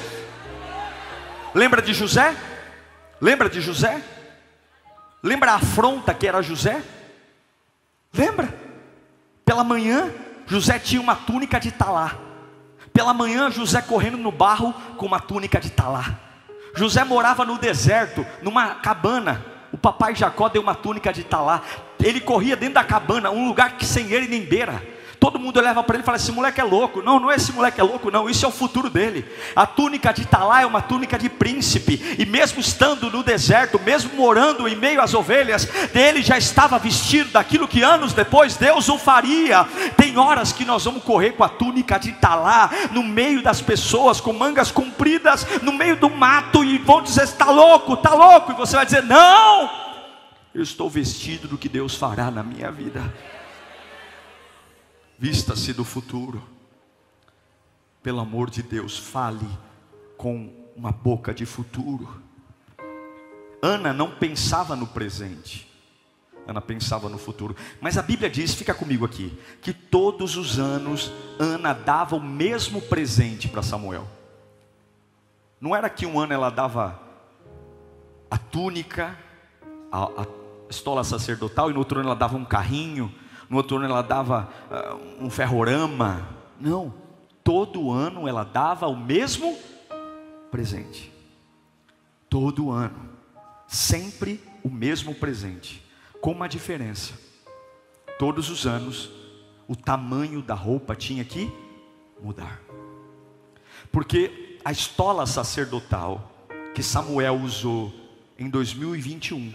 Lembra 1.54 1.80
de 1.80 1.94
José? 1.94 2.34
Lembra 3.20 3.48
de 3.48 3.60
José? 3.60 4.02
Lembra 5.22 5.52
a 5.52 5.56
afronta 5.56 6.12
que 6.12 6.26
era 6.26 6.42
José? 6.42 6.82
Lembra? 8.12 8.54
Pela 9.44 9.64
manhã, 9.64 10.10
José 10.46 10.78
tinha 10.78 11.00
uma 11.00 11.16
túnica 11.16 11.58
de 11.58 11.70
talá. 11.70 12.27
Pela 12.98 13.14
manhã, 13.14 13.48
José 13.48 13.80
correndo 13.80 14.16
no 14.16 14.32
barro 14.32 14.74
com 14.96 15.06
uma 15.06 15.20
túnica 15.20 15.60
de 15.60 15.70
talá. 15.70 16.16
José 16.74 17.04
morava 17.04 17.44
no 17.44 17.56
deserto, 17.56 18.26
numa 18.42 18.74
cabana. 18.74 19.40
O 19.70 19.78
papai 19.78 20.16
Jacó 20.16 20.48
deu 20.48 20.60
uma 20.60 20.74
túnica 20.74 21.12
de 21.12 21.22
talá. 21.22 21.62
Ele 22.02 22.20
corria 22.20 22.56
dentro 22.56 22.74
da 22.74 22.82
cabana, 22.82 23.30
um 23.30 23.46
lugar 23.46 23.76
que 23.76 23.86
sem 23.86 24.10
ele 24.10 24.26
nem 24.26 24.44
beira. 24.44 24.82
Todo 25.20 25.38
mundo 25.38 25.58
olhava 25.58 25.82
para 25.82 25.96
ele 25.96 26.02
e 26.02 26.06
falava: 26.06 26.22
Esse 26.22 26.30
moleque 26.30 26.60
é 26.60 26.64
louco. 26.64 27.02
Não, 27.02 27.18
não 27.18 27.30
é 27.30 27.34
esse 27.34 27.52
moleque 27.52 27.80
é 27.80 27.84
louco, 27.84 28.10
não. 28.10 28.30
Isso 28.30 28.44
é 28.44 28.48
o 28.48 28.52
futuro 28.52 28.88
dele. 28.88 29.24
A 29.54 29.66
túnica 29.66 30.12
de 30.12 30.24
Talá 30.24 30.62
é 30.62 30.66
uma 30.66 30.80
túnica 30.80 31.18
de 31.18 31.28
príncipe. 31.28 32.16
E 32.18 32.24
mesmo 32.24 32.60
estando 32.60 33.10
no 33.10 33.22
deserto, 33.22 33.80
mesmo 33.80 34.14
morando 34.14 34.68
em 34.68 34.76
meio 34.76 35.00
às 35.00 35.14
ovelhas, 35.14 35.64
dele 35.92 36.22
já 36.22 36.38
estava 36.38 36.78
vestido 36.78 37.30
daquilo 37.30 37.66
que 37.66 37.82
anos 37.82 38.12
depois 38.12 38.56
Deus 38.56 38.88
o 38.88 38.96
faria. 38.96 39.64
Tem 39.96 40.16
horas 40.16 40.52
que 40.52 40.64
nós 40.64 40.84
vamos 40.84 41.02
correr 41.02 41.32
com 41.32 41.42
a 41.42 41.48
túnica 41.48 41.98
de 41.98 42.12
Talá 42.12 42.70
no 42.92 43.02
meio 43.02 43.42
das 43.42 43.60
pessoas, 43.60 44.20
com 44.20 44.32
mangas 44.32 44.70
compridas, 44.70 45.46
no 45.62 45.72
meio 45.72 45.96
do 45.96 46.08
mato, 46.08 46.62
e 46.62 46.78
vão 46.78 47.02
dizer: 47.02 47.24
Está 47.24 47.50
louco, 47.50 47.94
está 47.94 48.14
louco. 48.14 48.52
E 48.52 48.54
você 48.54 48.76
vai 48.76 48.84
dizer: 48.84 49.02
Não, 49.02 49.68
eu 50.54 50.62
estou 50.62 50.88
vestido 50.88 51.48
do 51.48 51.58
que 51.58 51.68
Deus 51.68 51.96
fará 51.96 52.30
na 52.30 52.44
minha 52.44 52.70
vida. 52.70 53.02
Vista-se 55.18 55.72
do 55.72 55.84
futuro. 55.84 56.40
Pelo 58.02 58.20
amor 58.20 58.48
de 58.48 58.62
Deus, 58.62 58.96
fale 58.96 59.46
com 60.16 60.52
uma 60.76 60.92
boca 60.92 61.34
de 61.34 61.44
futuro. 61.44 62.22
Ana 63.60 63.92
não 63.92 64.12
pensava 64.12 64.76
no 64.76 64.86
presente. 64.86 65.68
Ana 66.46 66.60
pensava 66.60 67.08
no 67.08 67.18
futuro. 67.18 67.56
Mas 67.80 67.98
a 67.98 68.02
Bíblia 68.02 68.30
diz, 68.30 68.54
fica 68.54 68.72
comigo 68.72 69.04
aqui, 69.04 69.36
que 69.60 69.72
todos 69.72 70.36
os 70.36 70.58
anos 70.58 71.12
Ana 71.38 71.72
dava 71.72 72.14
o 72.14 72.22
mesmo 72.22 72.80
presente 72.80 73.48
para 73.48 73.62
Samuel. 73.62 74.06
Não 75.60 75.74
era 75.74 75.90
que 75.90 76.06
um 76.06 76.20
ano 76.20 76.32
ela 76.32 76.48
dava 76.48 77.02
a 78.30 78.38
túnica, 78.38 79.18
a, 79.90 80.04
a 80.04 80.26
estola 80.70 81.02
sacerdotal, 81.02 81.70
e 81.70 81.72
no 81.72 81.80
outro 81.80 81.98
ano 81.98 82.10
ela 82.10 82.16
dava 82.16 82.36
um 82.36 82.44
carrinho, 82.44 83.12
no 83.48 83.56
outro 83.56 83.76
ano 83.76 83.86
ela 83.86 84.02
dava 84.02 84.48
uh, 84.70 85.24
um 85.24 85.30
ferrorama. 85.30 86.28
Não, 86.60 86.92
todo 87.42 87.90
ano 87.90 88.28
ela 88.28 88.44
dava 88.44 88.86
o 88.88 88.96
mesmo 88.96 89.56
presente. 90.50 91.12
Todo 92.28 92.70
ano, 92.70 93.08
sempre 93.66 94.40
o 94.62 94.68
mesmo 94.68 95.14
presente, 95.14 95.82
com 96.20 96.32
uma 96.32 96.48
diferença. 96.48 97.14
Todos 98.18 98.50
os 98.50 98.66
anos, 98.66 99.10
o 99.66 99.74
tamanho 99.74 100.42
da 100.42 100.54
roupa 100.54 100.94
tinha 100.94 101.24
que 101.24 101.50
mudar. 102.22 102.60
Porque 103.90 104.58
a 104.64 104.72
estola 104.72 105.24
sacerdotal 105.24 106.30
que 106.74 106.82
Samuel 106.82 107.36
usou 107.36 107.92
em 108.38 108.50
2021, 108.50 109.52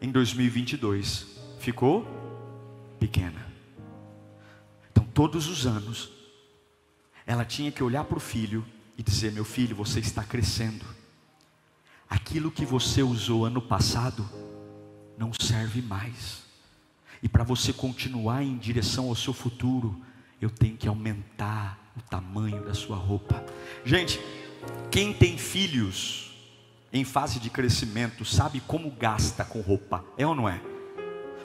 em 0.00 0.10
2022, 0.10 1.38
ficou 1.58 2.06
pequena. 2.98 3.46
Então, 4.90 5.04
todos 5.04 5.48
os 5.48 5.66
anos, 5.66 6.10
ela 7.26 7.44
tinha 7.44 7.72
que 7.72 7.82
olhar 7.82 8.04
para 8.04 8.18
o 8.18 8.20
filho 8.20 8.64
e 8.96 9.02
dizer: 9.02 9.32
Meu 9.32 9.44
filho, 9.44 9.74
você 9.74 10.00
está 10.00 10.22
crescendo. 10.22 10.84
Aquilo 12.08 12.50
que 12.50 12.64
você 12.64 13.02
usou 13.02 13.44
ano 13.44 13.60
passado 13.60 14.28
não 15.18 15.32
serve 15.32 15.82
mais. 15.82 16.42
E 17.22 17.28
para 17.28 17.42
você 17.42 17.72
continuar 17.72 18.42
em 18.42 18.56
direção 18.58 19.08
ao 19.08 19.14
seu 19.14 19.32
futuro, 19.32 20.00
eu 20.40 20.50
tenho 20.50 20.76
que 20.76 20.86
aumentar 20.86 21.92
o 21.96 22.02
tamanho 22.02 22.62
da 22.64 22.74
sua 22.74 22.96
roupa. 22.96 23.44
Gente, 23.84 24.20
quem 24.90 25.12
tem 25.12 25.38
filhos 25.38 26.32
em 26.92 27.04
fase 27.04 27.40
de 27.40 27.50
crescimento 27.50 28.24
sabe 28.24 28.60
como 28.60 28.90
gasta 28.90 29.44
com 29.44 29.60
roupa, 29.60 30.04
é 30.16 30.26
ou 30.26 30.34
não 30.34 30.48
é? 30.48 30.60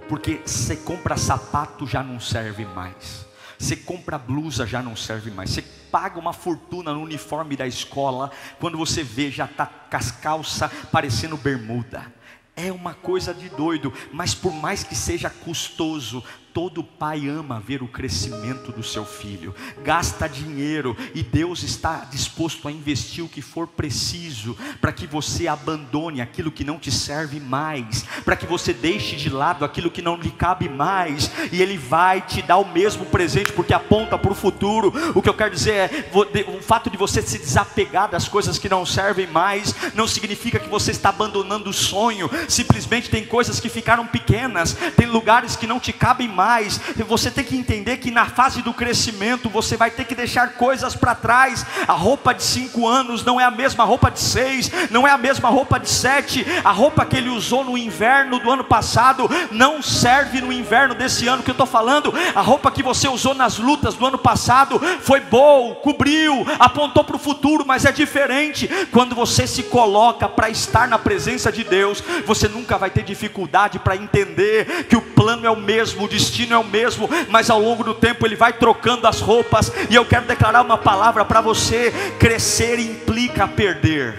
Porque 0.10 0.42
você 0.44 0.76
compra 0.76 1.16
sapato 1.16 1.86
já 1.88 2.04
não 2.04 2.20
serve 2.20 2.66
mais. 2.66 3.26
Você 3.60 3.76
compra 3.76 4.18
blusa 4.18 4.66
já 4.66 4.82
não 4.82 4.96
serve 4.96 5.30
mais. 5.30 5.52
Você 5.52 5.62
paga 5.62 6.18
uma 6.18 6.34
fortuna 6.34 6.94
no 6.94 7.02
uniforme 7.02 7.56
da 7.56 7.68
escola, 7.68 8.32
quando 8.60 8.78
você 8.78 9.04
vê 9.04 9.30
já 9.30 9.46
está 9.46 9.66
com 9.66 9.96
as 9.96 10.12
calças 10.12 10.72
parecendo 10.92 11.38
bermuda. 11.38 12.12
É 12.56 12.72
uma 12.72 12.94
coisa 12.94 13.34
de 13.34 13.50
doido, 13.50 13.94
mas 14.12 14.34
por 14.34 14.52
mais 14.52 14.84
que 14.84 14.96
seja 14.96 15.30
custoso, 15.30 16.24
Todo 16.54 16.84
pai 16.84 17.28
ama 17.28 17.60
ver 17.60 17.84
o 17.84 17.88
crescimento 17.88 18.72
do 18.72 18.84
seu 18.84 19.06
filho, 19.06 19.54
gasta 19.84 20.28
dinheiro 20.28 20.98
e 21.14 21.22
Deus 21.22 21.62
está 21.62 22.08
disposto 22.10 22.68
a 22.68 22.72
investir 22.72 23.24
o 23.24 23.30
que 23.30 23.42
for 23.42 23.68
preciso 23.68 24.58
para 24.82 24.92
que 24.92 25.06
você 25.06 25.48
abandone 25.48 26.22
aquilo 26.22 26.52
que 26.52 26.64
não 26.64 26.80
te 26.80 26.92
serve 26.92 27.40
mais, 27.40 28.04
para 28.26 28.36
que 28.36 28.48
você 28.48 28.74
deixe 28.74 29.16
de 29.16 29.30
lado 29.30 29.64
aquilo 29.64 29.92
que 29.92 30.02
não 30.02 30.16
lhe 30.16 30.32
cabe 30.32 30.68
mais, 30.68 31.32
e 31.52 31.62
Ele 31.62 31.78
vai 31.78 32.22
te 32.22 32.42
dar 32.42 32.58
o 32.58 32.72
mesmo 32.72 33.06
presente 33.06 33.54
porque 33.54 33.74
aponta 33.74 34.18
para 34.18 34.32
o 34.32 34.36
futuro. 34.36 34.92
O 35.14 35.22
que 35.22 35.30
eu 35.30 35.34
quero 35.36 35.54
dizer 35.54 35.74
é: 35.74 36.10
o 36.58 36.62
fato 36.62 36.90
de 36.90 36.98
você 36.98 37.22
se 37.22 37.38
desapegar 37.38 38.10
das 38.10 38.28
coisas 38.28 38.58
que 38.58 38.68
não 38.68 38.86
servem 38.86 39.28
mais, 39.28 39.76
não 39.94 40.08
significa 40.08 40.60
que 40.60 40.70
você 40.70 40.92
está 40.92 41.10
abandonando 41.10 41.70
o 41.70 41.74
sonho, 41.74 42.30
simplesmente 42.48 43.10
tem 43.10 43.26
coisas 43.26 43.60
que 43.60 43.70
ficaram 43.70 44.08
pequenas, 44.08 44.76
tem 44.96 45.06
lugares 45.06 45.56
que 45.56 45.68
não 45.68 45.80
te 45.80 45.94
cabem 45.94 46.28
mais 46.28 46.39
mais. 46.40 46.80
Você 47.06 47.30
tem 47.30 47.44
que 47.44 47.58
entender 47.58 47.98
que 47.98 48.10
na 48.10 48.26
fase 48.26 48.62
do 48.62 48.74
crescimento 48.74 49.50
você 49.50 49.76
vai 49.76 49.92
ter 49.92 50.06
que 50.06 50.16
deixar 50.16 50.54
coisas 50.54 50.96
para 50.96 51.14
trás. 51.14 51.66
A 51.86 51.92
roupa 51.92 52.34
de 52.34 52.44
cinco 52.44 52.88
anos 52.88 53.26
não 53.26 53.42
é 53.42 53.44
a 53.44 53.52
mesma 53.52 53.84
roupa 53.84 54.10
de 54.10 54.22
seis, 54.22 54.72
não 54.90 55.06
é 55.06 55.12
a 55.12 55.18
mesma 55.18 55.50
roupa 55.50 55.78
de 55.78 55.90
sete. 55.90 56.46
A 56.64 56.72
roupa 56.72 57.06
que 57.06 57.18
ele 57.18 57.28
usou 57.28 57.66
no 57.66 57.78
inverno 57.78 58.40
do 58.40 58.50
ano 58.50 58.64
passado 58.64 59.30
não 59.52 59.82
serve 59.82 60.40
no 60.40 60.54
inverno 60.54 60.96
desse 60.96 61.28
ano 61.28 61.44
que 61.44 61.50
eu 61.50 61.60
estou 61.60 61.68
falando. 61.68 62.14
A 62.34 62.40
roupa 62.40 62.72
que 62.72 62.82
você 62.82 63.10
usou 63.10 63.34
nas 63.34 63.58
lutas 63.58 63.96
do 63.96 64.06
ano 64.06 64.18
passado 64.18 64.80
foi 65.02 65.20
boa, 65.20 65.76
cobriu, 65.76 66.46
apontou 66.58 67.04
para 67.04 67.18
o 67.18 67.20
futuro, 67.20 67.66
mas 67.66 67.84
é 67.84 67.92
diferente. 67.92 68.70
Quando 68.94 69.14
você 69.14 69.46
se 69.46 69.64
coloca 69.64 70.30
para 70.30 70.50
estar 70.50 70.88
na 70.88 70.98
presença 70.98 71.52
de 71.52 71.66
Deus, 71.66 72.02
você 72.26 72.48
nunca 72.48 72.78
vai 72.78 72.90
ter 72.90 73.04
dificuldade 73.04 73.78
para 73.78 73.98
entender 73.98 74.86
que 74.86 74.96
o 74.96 75.02
plano 75.02 75.46
é 75.46 75.52
o 75.52 75.58
mesmo, 75.58 76.06
o 76.06 76.08
destino 76.30 76.54
é 76.54 76.58
o 76.58 76.64
mesmo, 76.64 77.10
mas 77.30 77.50
ao 77.50 77.60
longo 77.60 77.84
do 77.84 77.94
tempo 77.94 78.26
ele 78.26 78.36
vai 78.36 78.54
trocando 78.54 79.08
as 79.08 79.20
roupas. 79.20 79.72
E 79.90 79.96
eu 79.96 80.06
quero 80.06 80.26
declarar 80.26 80.62
uma 80.62 80.78
palavra 80.78 81.26
para 81.26 81.42
você: 81.42 81.92
crescer 82.20 82.80
implica 82.80 83.48
perder. 83.48 84.16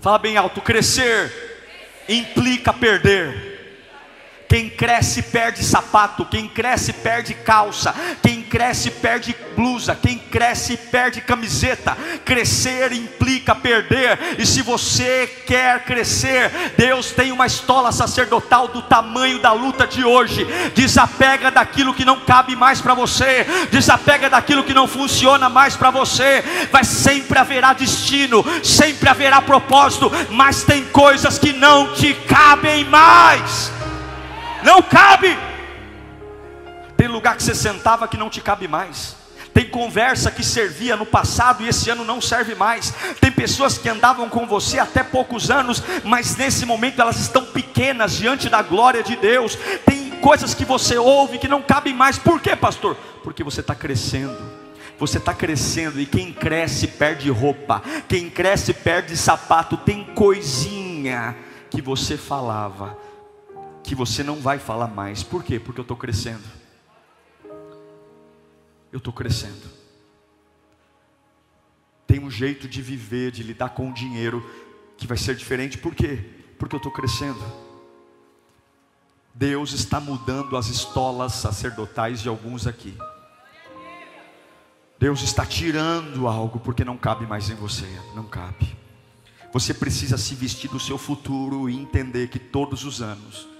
Fala 0.00 0.18
bem 0.18 0.36
alto: 0.36 0.60
crescer 0.60 2.04
implica 2.08 2.72
perder. 2.72 3.53
Quem 4.54 4.70
cresce 4.70 5.20
perde 5.20 5.64
sapato, 5.64 6.24
quem 6.24 6.46
cresce 6.46 6.92
perde 6.92 7.34
calça, 7.34 7.92
quem 8.22 8.40
cresce 8.40 8.88
perde 8.88 9.34
blusa, 9.56 9.98
quem 10.00 10.16
cresce 10.16 10.76
perde 10.76 11.20
camiseta. 11.20 11.98
Crescer 12.24 12.92
implica 12.92 13.52
perder, 13.52 14.16
e 14.38 14.46
se 14.46 14.62
você 14.62 15.26
quer 15.44 15.84
crescer, 15.84 16.52
Deus 16.78 17.10
tem 17.10 17.32
uma 17.32 17.46
estola 17.46 17.90
sacerdotal 17.90 18.68
do 18.68 18.80
tamanho 18.82 19.40
da 19.40 19.50
luta 19.50 19.88
de 19.88 20.04
hoje. 20.04 20.46
Desapega 20.72 21.50
daquilo 21.50 21.92
que 21.92 22.04
não 22.04 22.20
cabe 22.20 22.54
mais 22.54 22.80
para 22.80 22.94
você, 22.94 23.44
desapega 23.72 24.30
daquilo 24.30 24.62
que 24.62 24.72
não 24.72 24.86
funciona 24.86 25.48
mais 25.48 25.76
para 25.76 25.90
você. 25.90 26.44
Vai 26.70 26.84
sempre 26.84 27.40
haverá 27.40 27.72
destino, 27.72 28.44
sempre 28.62 29.08
haverá 29.08 29.42
propósito, 29.42 30.12
mas 30.30 30.62
tem 30.62 30.84
coisas 30.84 31.40
que 31.40 31.52
não 31.52 31.92
te 31.92 32.14
cabem 32.14 32.84
mais 32.84 33.74
não 34.64 34.82
cabe. 34.82 35.36
Tem 36.96 37.06
lugar 37.06 37.36
que 37.36 37.42
você 37.42 37.54
sentava 37.54 38.08
que 38.08 38.16
não 38.16 38.30
te 38.30 38.40
cabe 38.40 38.66
mais. 38.66 39.14
Tem 39.52 39.68
conversa 39.68 40.32
que 40.32 40.42
servia 40.42 40.96
no 40.96 41.06
passado 41.06 41.62
e 41.62 41.68
esse 41.68 41.88
ano 41.88 42.04
não 42.04 42.20
serve 42.20 42.56
mais. 42.56 42.92
Tem 43.20 43.30
pessoas 43.30 43.78
que 43.78 43.88
andavam 43.88 44.28
com 44.28 44.46
você 44.46 44.80
até 44.80 45.04
poucos 45.04 45.48
anos, 45.48 45.80
mas 46.02 46.36
nesse 46.36 46.66
momento 46.66 47.00
elas 47.00 47.20
estão 47.20 47.44
pequenas 47.44 48.14
diante 48.14 48.48
da 48.48 48.62
glória 48.62 49.02
de 49.02 49.14
Deus. 49.14 49.56
Tem 49.86 50.10
coisas 50.20 50.54
que 50.54 50.64
você 50.64 50.98
ouve 50.98 51.38
que 51.38 51.46
não 51.46 51.62
cabem 51.62 51.94
mais. 51.94 52.18
Por 52.18 52.40
quê, 52.40 52.56
pastor? 52.56 52.96
Porque 53.22 53.44
você 53.44 53.60
está 53.60 53.76
crescendo. 53.76 54.36
Você 54.98 55.18
está 55.18 55.32
crescendo 55.32 56.00
e 56.00 56.06
quem 56.06 56.32
cresce 56.32 56.86
perde 56.86 57.28
roupa, 57.28 57.82
quem 58.08 58.30
cresce 58.30 58.72
perde 58.72 59.16
sapato. 59.16 59.76
Tem 59.76 60.04
coisinha 60.04 61.36
que 61.68 61.82
você 61.82 62.16
falava 62.16 63.03
que 63.84 63.94
você 63.94 64.24
não 64.24 64.40
vai 64.40 64.58
falar 64.58 64.88
mais. 64.88 65.22
Por 65.22 65.44
quê? 65.44 65.60
Porque 65.60 65.78
eu 65.78 65.82
estou 65.82 65.96
crescendo. 65.96 66.42
Eu 68.90 68.96
estou 68.96 69.12
crescendo. 69.12 69.70
Tem 72.06 72.18
um 72.18 72.30
jeito 72.30 72.66
de 72.66 72.80
viver, 72.80 73.30
de 73.30 73.42
lidar 73.42 73.70
com 73.70 73.90
o 73.90 73.92
dinheiro 73.92 74.42
que 74.96 75.06
vai 75.06 75.18
ser 75.18 75.36
diferente. 75.36 75.76
Por 75.76 75.94
quê? 75.94 76.24
Porque 76.58 76.74
eu 76.74 76.78
estou 76.78 76.90
crescendo. 76.90 77.44
Deus 79.34 79.72
está 79.72 80.00
mudando 80.00 80.56
as 80.56 80.68
estolas 80.68 81.34
sacerdotais 81.34 82.22
de 82.22 82.28
alguns 82.28 82.66
aqui. 82.66 82.96
Deus 84.98 85.22
está 85.22 85.44
tirando 85.44 86.26
algo 86.26 86.58
porque 86.58 86.84
não 86.84 86.96
cabe 86.96 87.26
mais 87.26 87.50
em 87.50 87.54
você, 87.54 87.86
não 88.14 88.24
cabe. 88.24 88.74
Você 89.52 89.74
precisa 89.74 90.16
se 90.16 90.34
vestir 90.34 90.70
do 90.70 90.80
seu 90.80 90.96
futuro 90.96 91.68
e 91.68 91.76
entender 91.76 92.28
que 92.28 92.38
todos 92.38 92.84
os 92.84 93.02
anos 93.02 93.53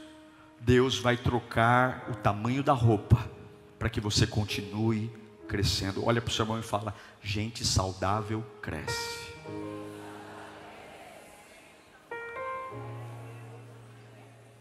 Deus 0.64 0.98
vai 0.98 1.14
trocar 1.14 2.06
o 2.10 2.14
tamanho 2.14 2.62
da 2.62 2.72
roupa 2.72 3.30
para 3.78 3.90
que 3.90 4.00
você 4.00 4.26
continue 4.26 5.12
crescendo. 5.46 6.02
Olha 6.06 6.22
para 6.22 6.30
o 6.30 6.32
seu 6.32 6.44
irmão 6.44 6.58
e 6.58 6.62
fala: 6.62 6.94
gente 7.22 7.66
saudável 7.66 8.42
cresce. 8.62 9.34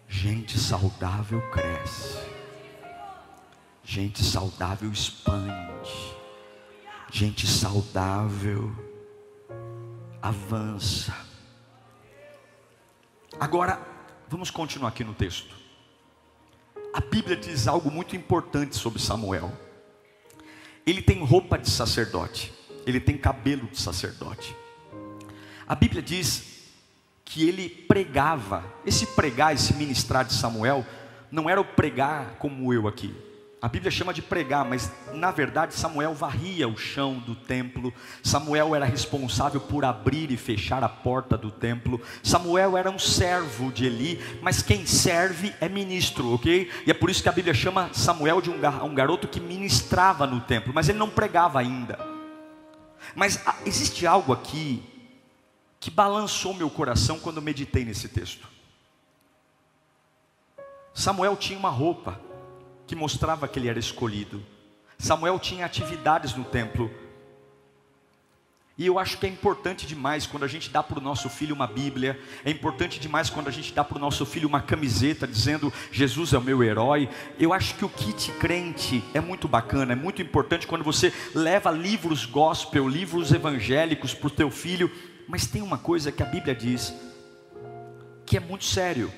Gente 0.10 0.60
saudável 0.60 1.42
cresce. 1.52 2.20
Gente 3.82 4.22
saudável 4.26 4.92
expande. 4.92 6.18
Gente 7.10 7.48
saudável 7.48 8.76
avança. 10.22 11.16
Agora, 13.40 13.80
vamos 14.28 14.52
continuar 14.52 14.90
aqui 14.90 15.06
no 15.06 15.14
texto 15.14 15.63
a 16.94 17.02
Bíblia 17.02 17.36
diz 17.36 17.68
algo 17.68 17.90
muito 17.90 18.16
importante 18.16 18.76
sobre 18.76 19.02
Samuel. 19.02 19.52
Ele 20.86 21.02
tem 21.02 21.24
roupa 21.26 21.58
de 21.58 21.70
sacerdote, 21.70 22.54
ele 22.86 23.00
tem 23.00 23.18
cabelo 23.18 23.68
de 23.68 23.80
sacerdote. 23.80 24.56
A 25.68 25.74
Bíblia 25.74 26.04
diz 26.04 26.70
que 27.26 27.48
ele 27.48 27.68
pregava, 27.68 28.64
esse 28.86 29.08
pregar, 29.08 29.56
esse 29.56 29.74
ministrar 29.74 30.24
de 30.24 30.34
Samuel, 30.34 30.86
não 31.32 31.50
era 31.50 31.60
o 31.60 31.66
pregar 31.66 32.36
como 32.38 32.72
eu 32.72 32.88
aqui, 32.88 33.16
a 33.64 33.70
Bíblia 33.70 33.90
chama 33.90 34.14
de 34.14 34.22
pregar, 34.22 34.66
mas 34.66 34.92
na 35.14 35.32
verdade 35.32 35.74
Samuel 35.74 36.14
varria 36.14 36.68
o 36.68 36.78
chão 36.78 37.14
do 37.20 37.34
templo. 37.34 37.94
Samuel 38.22 38.76
era 38.76 38.84
responsável 38.84 39.62
por 39.62 39.86
abrir 39.86 40.32
e 40.32 40.36
fechar 40.36 40.84
a 40.84 40.90
porta 40.90 41.38
do 41.38 41.50
templo. 41.50 42.02
Samuel 42.22 42.76
era 42.76 42.92
um 42.92 43.00
servo 43.00 43.72
de 43.72 43.86
Eli, 43.86 44.22
mas 44.42 44.62
quem 44.62 44.86
serve 44.86 45.56
é 45.62 45.70
ministro, 45.70 46.34
ok? 46.34 46.70
E 46.86 46.92
é 46.92 46.94
por 46.94 47.10
isso 47.10 47.24
que 47.24 47.30
a 47.30 47.32
Bíblia 47.32 47.54
chama 47.54 47.90
Samuel 47.94 48.42
de 48.42 48.50
um, 48.50 48.56
um 48.84 48.94
garoto 48.94 49.30
que 49.30 49.40
ministrava 49.40 50.28
no 50.28 50.42
templo, 50.42 50.74
mas 50.76 50.90
ele 50.90 51.00
não 51.00 51.10
pregava 51.10 51.58
ainda. 51.58 51.98
Mas 53.16 53.42
ah, 53.46 53.56
existe 53.66 54.06
algo 54.06 54.34
aqui 54.34 54.84
que 55.80 55.90
balançou 55.90 56.54
meu 56.54 56.70
coração 56.70 57.18
quando 57.18 57.42
meditei 57.42 57.86
nesse 57.86 58.10
texto. 58.10 58.46
Samuel 60.94 61.38
tinha 61.38 61.58
uma 61.58 61.70
roupa 61.70 62.33
que 62.94 63.00
mostrava 63.00 63.48
que 63.48 63.58
ele 63.58 63.68
era 63.68 63.80
escolhido. 63.80 64.40
Samuel 65.00 65.40
tinha 65.40 65.66
atividades 65.66 66.36
no 66.36 66.44
templo. 66.44 66.92
E 68.78 68.86
eu 68.86 69.00
acho 69.00 69.18
que 69.18 69.26
é 69.26 69.30
importante 69.30 69.88
demais 69.88 70.28
quando 70.28 70.44
a 70.44 70.48
gente 70.48 70.70
dá 70.70 70.84
para 70.84 71.00
o 71.00 71.02
nosso 71.02 71.28
filho 71.28 71.56
uma 71.56 71.66
Bíblia, 71.66 72.20
é 72.46 72.52
importante 72.52 73.00
demais 73.00 73.32
quando 73.32 73.48
a 73.48 73.52
gente 73.52 73.74
dá 73.74 73.84
para 73.84 73.98
o 73.98 74.02
nosso 74.02 74.28
filho 74.28 74.48
uma 74.48 74.62
camiseta 74.62 75.28
dizendo 75.28 75.74
Jesus 75.92 76.34
é 76.34 76.38
o 76.38 76.42
meu 76.42 76.64
herói. 76.64 77.10
Eu 77.40 77.52
acho 77.52 77.74
que 77.76 77.86
o 77.86 77.90
kit 77.90 78.32
crente 78.34 79.04
é 79.12 79.20
muito 79.20 79.48
bacana, 79.48 79.94
é 79.94 79.96
muito 79.96 80.22
importante 80.22 80.68
quando 80.68 80.84
você 80.84 81.12
leva 81.34 81.72
livros 81.72 82.26
gospel, 82.26 82.88
livros 82.88 83.32
evangélicos 83.32 84.14
para 84.14 84.28
o 84.28 84.32
teu 84.32 84.52
filho. 84.52 84.92
Mas 85.28 85.48
tem 85.48 85.64
uma 85.64 85.80
coisa 85.80 86.12
que 86.12 86.22
a 86.22 86.28
Bíblia 86.28 86.54
diz 86.54 86.94
que 88.24 88.38
é 88.38 88.40
muito 88.40 88.66
sério. 88.66 89.12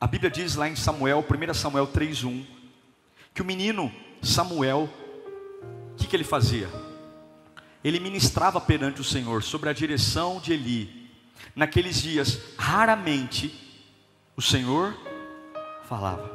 A 0.00 0.08
Bíblia 0.08 0.30
diz 0.30 0.56
lá 0.56 0.68
em 0.68 0.74
Samuel, 0.74 1.24
1 1.24 1.54
Samuel 1.54 1.86
3,1 1.86 2.59
que 3.40 3.42
o 3.42 3.46
menino 3.46 3.90
Samuel, 4.20 4.86
o 5.94 5.96
que, 5.96 6.06
que 6.06 6.14
ele 6.14 6.24
fazia? 6.24 6.68
Ele 7.82 7.98
ministrava 7.98 8.60
perante 8.60 9.00
o 9.00 9.04
Senhor 9.04 9.42
sobre 9.42 9.70
a 9.70 9.72
direção 9.72 10.38
de 10.40 10.52
Eli. 10.52 11.10
Naqueles 11.56 12.02
dias, 12.02 12.38
raramente 12.58 13.50
o 14.36 14.42
Senhor 14.42 14.94
falava. 15.88 16.30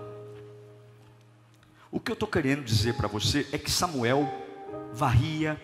O 1.92 2.00
que 2.00 2.10
eu 2.10 2.16
estou 2.16 2.28
querendo 2.28 2.64
dizer 2.64 2.96
para 2.96 3.08
você 3.08 3.48
é 3.52 3.58
que 3.60 3.70
Samuel 3.70 4.28
varria, 4.92 5.62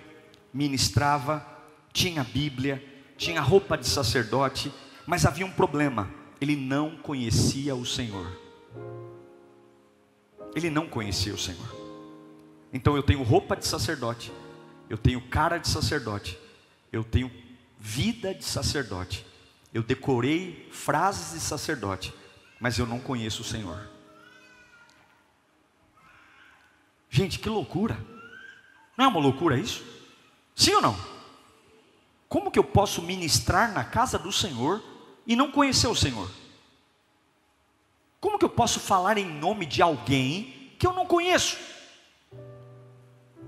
ministrava, 0.53 1.43
tinha 1.91 2.23
Bíblia, 2.23 2.85
tinha 3.17 3.41
roupa 3.41 3.75
de 3.75 3.87
sacerdote, 3.87 4.71
mas 5.07 5.25
havia 5.25 5.47
um 5.47 5.51
problema: 5.51 6.07
ele 6.39 6.55
não 6.55 6.97
conhecia 6.97 7.75
o 7.75 7.83
Senhor. 7.83 8.50
Ele 10.55 10.69
não 10.69 10.87
conhecia 10.87 11.33
o 11.33 11.37
Senhor. 11.37 11.81
Então 12.73 12.95
eu 12.95 13.03
tenho 13.03 13.23
roupa 13.23 13.55
de 13.55 13.67
sacerdote, 13.67 14.31
eu 14.89 14.97
tenho 14.97 15.21
cara 15.21 15.57
de 15.57 15.67
sacerdote, 15.67 16.37
eu 16.91 17.03
tenho 17.03 17.31
vida 17.79 18.33
de 18.33 18.43
sacerdote, 18.43 19.25
eu 19.73 19.83
decorei 19.83 20.69
frases 20.71 21.33
de 21.33 21.39
sacerdote, 21.39 22.13
mas 22.59 22.77
eu 22.77 22.85
não 22.85 22.99
conheço 22.99 23.41
o 23.41 23.45
Senhor. 23.45 23.89
Gente, 27.09 27.39
que 27.39 27.49
loucura! 27.49 27.97
Não 28.97 29.05
é 29.05 29.07
uma 29.07 29.19
loucura 29.19 29.57
isso? 29.57 29.83
Sim 30.55 30.75
ou 30.75 30.81
não? 30.81 30.97
Como 32.29 32.49
que 32.49 32.59
eu 32.59 32.63
posso 32.63 33.01
ministrar 33.01 33.73
na 33.73 33.83
casa 33.83 34.17
do 34.17 34.31
Senhor 34.31 34.81
e 35.27 35.35
não 35.35 35.51
conhecer 35.51 35.87
o 35.87 35.95
Senhor? 35.95 36.29
Como 38.21 38.37
que 38.37 38.45
eu 38.45 38.49
posso 38.49 38.79
falar 38.79 39.17
em 39.17 39.25
nome 39.25 39.65
de 39.65 39.81
alguém 39.81 40.75
que 40.77 40.85
eu 40.85 40.93
não 40.93 41.07
conheço? 41.07 41.57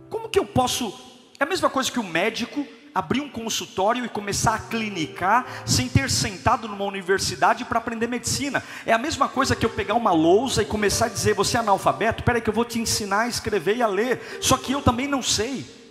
Como 0.10 0.28
que 0.28 0.40
eu 0.40 0.46
posso. 0.46 0.92
É 1.40 1.44
a 1.44 1.48
mesma 1.48 1.70
coisa 1.70 1.92
que 1.92 2.00
o 2.00 2.04
médico 2.04 2.66
abrir 2.94 3.22
um 3.22 3.30
consultório 3.30 4.04
e 4.04 4.10
começar 4.10 4.56
a 4.56 4.60
clinicar 4.60 5.46
sem 5.66 5.88
ter 5.88 6.10
sentado 6.10 6.68
numa 6.68 6.86
universidade 6.86 7.66
para 7.66 7.78
aprender 7.78 8.08
medicina. 8.08 8.64
É 8.84 8.94
a 8.94 8.98
mesma 8.98 9.30
coisa 9.30 9.56
que 9.56 9.66
eu 9.66 9.70
pegar 9.70 9.94
uma 9.94 10.12
lousa 10.12 10.64
e 10.64 10.66
começar 10.66 11.06
a 11.06 11.10
dizer: 11.10 11.36
Você 11.36 11.56
é 11.56 11.60
analfabeto? 11.60 12.22
Espera 12.22 12.42
que 12.42 12.50
eu 12.50 12.54
vou 12.54 12.66
te 12.66 12.80
ensinar 12.80 13.22
a 13.22 13.28
escrever 13.28 13.78
e 13.78 13.84
a 13.84 13.88
ler. 13.88 14.40
Só 14.42 14.58
que 14.58 14.72
eu 14.72 14.82
também 14.82 15.08
não 15.08 15.22
sei. 15.22 15.83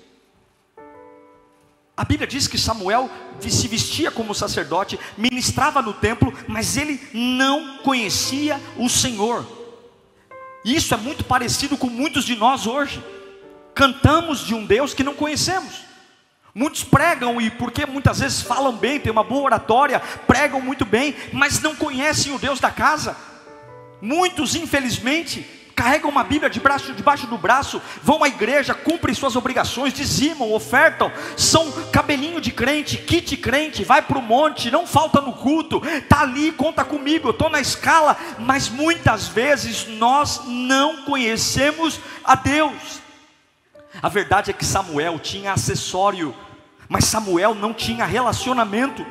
A 2.03 2.05
Bíblia 2.05 2.27
diz 2.27 2.49
que 2.49 2.59
Samuel 2.59 3.09
se 3.39 3.69
vestia 3.69 4.11
como 4.11 4.35
sacerdote, 4.35 4.99
ministrava 5.17 5.81
no 5.81 5.93
templo, 5.93 6.37
mas 6.49 6.77
ele 6.77 7.01
não 7.15 7.79
conhecia 7.79 8.61
o 8.77 8.89
Senhor. 8.89 9.47
Isso 10.65 10.93
é 10.95 10.97
muito 10.97 11.23
parecido 11.23 11.77
com 11.77 11.87
muitos 11.87 12.25
de 12.25 12.35
nós 12.35 12.67
hoje. 12.67 13.01
Cantamos 13.73 14.45
de 14.45 14.53
um 14.53 14.67
Deus 14.67 14.93
que 14.93 15.05
não 15.05 15.15
conhecemos. 15.15 15.85
Muitos 16.53 16.83
pregam 16.83 17.41
e 17.41 17.51
porque 17.51 17.87
muitas 17.87 18.19
vezes 18.19 18.43
falam 18.43 18.73
bem, 18.73 18.99
tem 18.99 19.13
uma 19.13 19.23
boa 19.23 19.45
oratória, 19.45 20.01
pregam 20.27 20.61
muito 20.61 20.85
bem, 20.85 21.15
mas 21.33 21.61
não 21.61 21.77
conhecem 21.77 22.35
o 22.35 22.39
Deus 22.39 22.59
da 22.59 22.73
casa. 22.73 23.17
Muitos, 24.01 24.57
infelizmente, 24.57 25.49
carregam 25.83 26.09
uma 26.09 26.23
Bíblia 26.23 26.49
de 26.49 26.61
braço, 26.61 26.95
debaixo 26.95 27.27
do 27.27 27.37
braço, 27.37 27.83
vão 28.05 28.23
à 28.23 28.29
igreja, 28.29 28.73
cumprem 28.73 29.13
suas 29.13 29.35
obrigações, 29.35 29.93
dizimam, 29.93 30.53
ofertam, 30.53 31.11
são 31.37 31.73
cabelinho 31.91 32.41
de 32.41 32.53
crente, 32.53 32.99
kit 32.99 33.37
crente, 33.37 33.83
vai 33.83 34.01
para 34.01 34.17
o 34.17 34.23
monte, 34.23 34.71
não 34.71 34.87
falta 34.87 35.21
no 35.21 35.33
culto, 35.33 35.83
está 35.85 36.21
ali, 36.21 36.53
conta 36.53 36.85
comigo, 36.85 37.27
eu 37.27 37.33
estou 37.33 37.51
na 37.51 37.61
escala, 37.61 38.17
mas 38.39 38.69
muitas 38.69 39.27
vezes 39.27 39.89
nós 39.89 40.43
não 40.47 41.03
conhecemos 41.03 41.99
a 42.25 42.37
Deus. 42.37 43.01
A 44.01 44.09
verdade 44.09 44.53
é 44.53 44.55
que 44.55 44.65
Samuel 44.65 45.19
tinha 45.19 45.53
acessório, 45.53 46.33
mas 46.89 47.07
Samuel 47.07 47.57
não 47.57 47.75
tinha 47.75 48.05
relacionamento. 48.05 49.05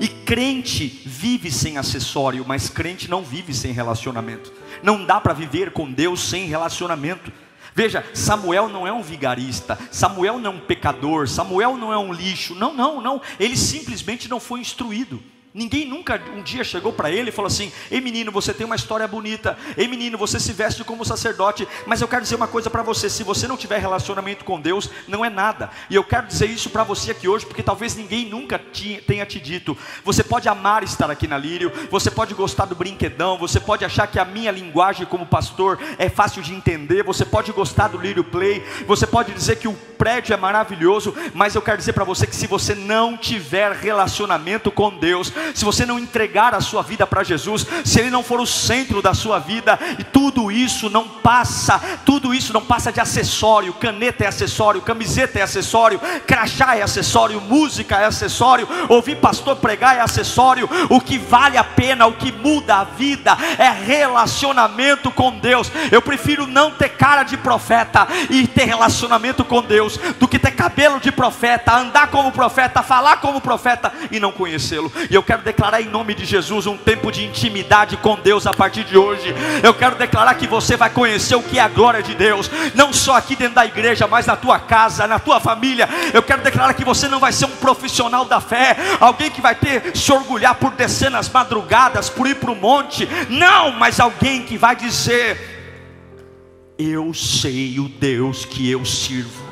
E 0.00 0.08
crente 0.08 1.02
vive 1.04 1.50
sem 1.50 1.78
acessório, 1.78 2.44
mas 2.46 2.68
crente 2.68 3.10
não 3.10 3.22
vive 3.22 3.52
sem 3.52 3.72
relacionamento. 3.72 4.52
Não 4.82 5.04
dá 5.04 5.20
para 5.20 5.34
viver 5.34 5.72
com 5.72 5.90
Deus 5.90 6.20
sem 6.20 6.46
relacionamento. 6.46 7.32
Veja, 7.74 8.04
Samuel 8.12 8.68
não 8.68 8.86
é 8.86 8.92
um 8.92 9.02
vigarista, 9.02 9.78
Samuel 9.90 10.38
não 10.38 10.50
é 10.50 10.54
um 10.54 10.60
pecador, 10.60 11.28
Samuel 11.28 11.76
não 11.76 11.92
é 11.92 11.98
um 11.98 12.12
lixo. 12.12 12.54
Não, 12.54 12.74
não, 12.74 13.00
não. 13.00 13.20
Ele 13.38 13.56
simplesmente 13.56 14.28
não 14.28 14.40
foi 14.40 14.60
instruído. 14.60 15.22
Ninguém 15.54 15.86
nunca 15.86 16.18
um 16.34 16.40
dia 16.40 16.64
chegou 16.64 16.94
para 16.94 17.10
ele 17.10 17.28
e 17.28 17.32
falou 17.32 17.46
assim: 17.46 17.70
Ei 17.90 18.00
menino, 18.00 18.32
você 18.32 18.54
tem 18.54 18.64
uma 18.64 18.74
história 18.76 19.06
bonita. 19.06 19.58
Ei 19.76 19.86
menino, 19.86 20.16
você 20.16 20.40
se 20.40 20.50
veste 20.50 20.82
como 20.82 21.04
sacerdote. 21.04 21.68
Mas 21.86 22.00
eu 22.00 22.08
quero 22.08 22.22
dizer 22.22 22.36
uma 22.36 22.48
coisa 22.48 22.70
para 22.70 22.82
você: 22.82 23.10
se 23.10 23.22
você 23.22 23.46
não 23.46 23.56
tiver 23.56 23.78
relacionamento 23.78 24.46
com 24.46 24.58
Deus, 24.58 24.88
não 25.06 25.22
é 25.22 25.28
nada. 25.28 25.70
E 25.90 25.94
eu 25.94 26.02
quero 26.02 26.26
dizer 26.26 26.46
isso 26.46 26.70
para 26.70 26.84
você 26.84 27.10
aqui 27.10 27.28
hoje, 27.28 27.44
porque 27.44 27.62
talvez 27.62 27.94
ninguém 27.94 28.30
nunca 28.30 28.58
tenha 29.06 29.26
te 29.26 29.38
dito. 29.38 29.76
Você 30.02 30.24
pode 30.24 30.48
amar 30.48 30.82
estar 30.82 31.10
aqui 31.10 31.28
na 31.28 31.36
Lírio, 31.36 31.70
você 31.90 32.10
pode 32.10 32.32
gostar 32.32 32.64
do 32.64 32.74
brinquedão, 32.74 33.36
você 33.36 33.60
pode 33.60 33.84
achar 33.84 34.06
que 34.06 34.18
a 34.18 34.24
minha 34.24 34.50
linguagem 34.50 35.04
como 35.04 35.26
pastor 35.26 35.78
é 35.98 36.08
fácil 36.08 36.40
de 36.42 36.54
entender, 36.54 37.02
você 37.02 37.26
pode 37.26 37.52
gostar 37.52 37.88
do 37.88 37.98
Lírio 37.98 38.24
Play, 38.24 38.64
você 38.86 39.06
pode 39.06 39.32
dizer 39.32 39.56
que 39.56 39.68
o 39.68 39.74
prédio 39.74 40.32
é 40.32 40.36
maravilhoso, 40.36 41.14
mas 41.34 41.54
eu 41.54 41.62
quero 41.62 41.76
dizer 41.78 41.92
para 41.92 42.04
você 42.04 42.26
que 42.26 42.34
se 42.34 42.46
você 42.46 42.74
não 42.74 43.16
tiver 43.16 43.72
relacionamento 43.72 44.70
com 44.70 44.96
Deus, 44.96 45.32
se 45.54 45.64
você 45.64 45.84
não 45.84 45.98
entregar 45.98 46.54
a 46.54 46.60
sua 46.60 46.82
vida 46.82 47.06
para 47.06 47.24
Jesus, 47.24 47.66
se 47.84 48.00
Ele 48.00 48.10
não 48.10 48.22
for 48.22 48.40
o 48.40 48.46
centro 48.46 49.02
da 49.02 49.14
sua 49.14 49.38
vida, 49.38 49.78
e 49.98 50.04
tudo 50.04 50.50
isso 50.50 50.88
não 50.90 51.08
passa, 51.08 51.78
tudo 52.04 52.34
isso 52.34 52.52
não 52.52 52.62
passa 52.62 52.92
de 52.92 53.00
acessório, 53.00 53.72
caneta 53.74 54.24
é 54.24 54.26
acessório, 54.26 54.82
camiseta 54.82 55.38
é 55.38 55.42
acessório, 55.42 56.00
crachá 56.26 56.76
é 56.76 56.82
acessório, 56.82 57.40
música 57.40 57.96
é 57.96 58.04
acessório, 58.04 58.68
ouvir 58.88 59.16
pastor 59.16 59.56
pregar 59.56 59.96
é 59.96 60.00
acessório, 60.00 60.68
o 60.88 61.00
que 61.00 61.18
vale 61.18 61.56
a 61.56 61.64
pena, 61.64 62.06
o 62.06 62.12
que 62.12 62.32
muda 62.32 62.76
a 62.76 62.84
vida 62.84 63.36
é 63.58 63.70
relacionamento 63.70 65.10
com 65.10 65.38
Deus. 65.38 65.70
Eu 65.90 66.02
prefiro 66.02 66.46
não 66.46 66.70
ter 66.70 66.90
cara 66.90 67.22
de 67.22 67.36
profeta 67.36 68.06
e 68.30 68.46
ter 68.46 68.64
relacionamento 68.64 69.44
com 69.44 69.62
Deus, 69.62 69.96
do 70.18 70.28
que 70.28 70.38
ter 70.38 70.52
cabelo 70.52 71.00
de 71.00 71.10
profeta, 71.10 71.76
andar 71.76 72.08
como 72.08 72.32
profeta, 72.32 72.82
falar 72.82 73.16
como 73.16 73.40
profeta 73.40 73.92
e 74.10 74.20
não 74.20 74.32
conhecê-lo. 74.32 74.92
E 75.10 75.14
eu 75.14 75.22
quero 75.22 75.31
declarar 75.40 75.80
em 75.80 75.88
nome 75.88 76.14
de 76.14 76.24
Jesus 76.26 76.66
um 76.66 76.76
tempo 76.76 77.10
de 77.10 77.24
intimidade 77.24 77.96
com 77.96 78.16
Deus 78.16 78.46
a 78.46 78.52
partir 78.52 78.84
de 78.84 78.98
hoje. 78.98 79.34
Eu 79.62 79.72
quero 79.72 79.96
declarar 79.96 80.34
que 80.34 80.46
você 80.46 80.76
vai 80.76 80.90
conhecer 80.90 81.34
o 81.34 81.42
que 81.42 81.58
é 81.58 81.62
a 81.62 81.68
glória 81.68 82.02
de 82.02 82.14
Deus, 82.14 82.50
não 82.74 82.92
só 82.92 83.16
aqui 83.16 83.34
dentro 83.34 83.54
da 83.54 83.64
igreja, 83.64 84.06
mas 84.06 84.26
na 84.26 84.36
tua 84.36 84.58
casa, 84.58 85.06
na 85.06 85.18
tua 85.18 85.40
família. 85.40 85.88
Eu 86.12 86.22
quero 86.22 86.42
declarar 86.42 86.74
que 86.74 86.84
você 86.84 87.08
não 87.08 87.20
vai 87.20 87.32
ser 87.32 87.46
um 87.46 87.56
profissional 87.56 88.24
da 88.24 88.40
fé, 88.40 88.76
alguém 89.00 89.30
que 89.30 89.40
vai 89.40 89.54
ter 89.54 89.96
se 89.96 90.12
orgulhar 90.12 90.54
por 90.56 90.72
descer 90.72 91.10
nas 91.10 91.28
madrugadas, 91.28 92.10
por 92.10 92.26
ir 92.26 92.36
para 92.36 92.50
o 92.50 92.56
monte. 92.56 93.08
Não, 93.28 93.70
mas 93.72 94.00
alguém 94.00 94.42
que 94.42 94.58
vai 94.58 94.76
dizer: 94.76 96.74
Eu 96.78 97.14
sei 97.14 97.78
o 97.78 97.88
Deus 97.88 98.44
que 98.44 98.70
eu 98.70 98.84
sirvo. 98.84 99.51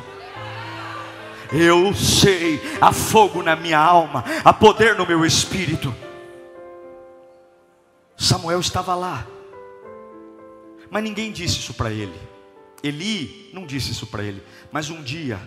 Eu 1.52 1.92
sei, 1.94 2.60
há 2.80 2.92
fogo 2.92 3.42
na 3.42 3.56
minha 3.56 3.78
alma, 3.78 4.24
há 4.44 4.52
poder 4.52 4.96
no 4.96 5.04
meu 5.04 5.24
espírito. 5.24 5.94
Samuel 8.16 8.60
estava 8.60 8.94
lá, 8.94 9.26
mas 10.88 11.02
ninguém 11.02 11.32
disse 11.32 11.58
isso 11.58 11.74
para 11.74 11.90
ele. 11.90 12.14
Eli 12.82 13.50
não 13.52 13.66
disse 13.66 13.90
isso 13.90 14.06
para 14.06 14.22
ele, 14.22 14.42
mas 14.70 14.90
um 14.90 15.02
dia, 15.02 15.40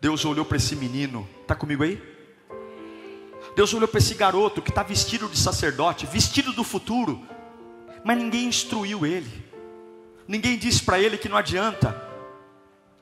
Deus 0.00 0.24
olhou 0.24 0.44
para 0.44 0.56
esse 0.56 0.74
menino, 0.74 1.28
está 1.42 1.54
comigo 1.54 1.82
aí? 1.82 2.02
Deus 3.54 3.72
olhou 3.74 3.86
para 3.86 3.98
esse 3.98 4.14
garoto 4.14 4.62
que 4.62 4.70
está 4.70 4.82
vestido 4.82 5.28
de 5.28 5.38
sacerdote, 5.38 6.06
vestido 6.06 6.52
do 6.52 6.64
futuro, 6.64 7.20
mas 8.02 8.16
ninguém 8.16 8.46
instruiu 8.46 9.04
ele, 9.04 9.30
ninguém 10.26 10.56
disse 10.56 10.82
para 10.82 10.98
ele 10.98 11.18
que 11.18 11.28
não 11.28 11.36
adianta 11.36 12.10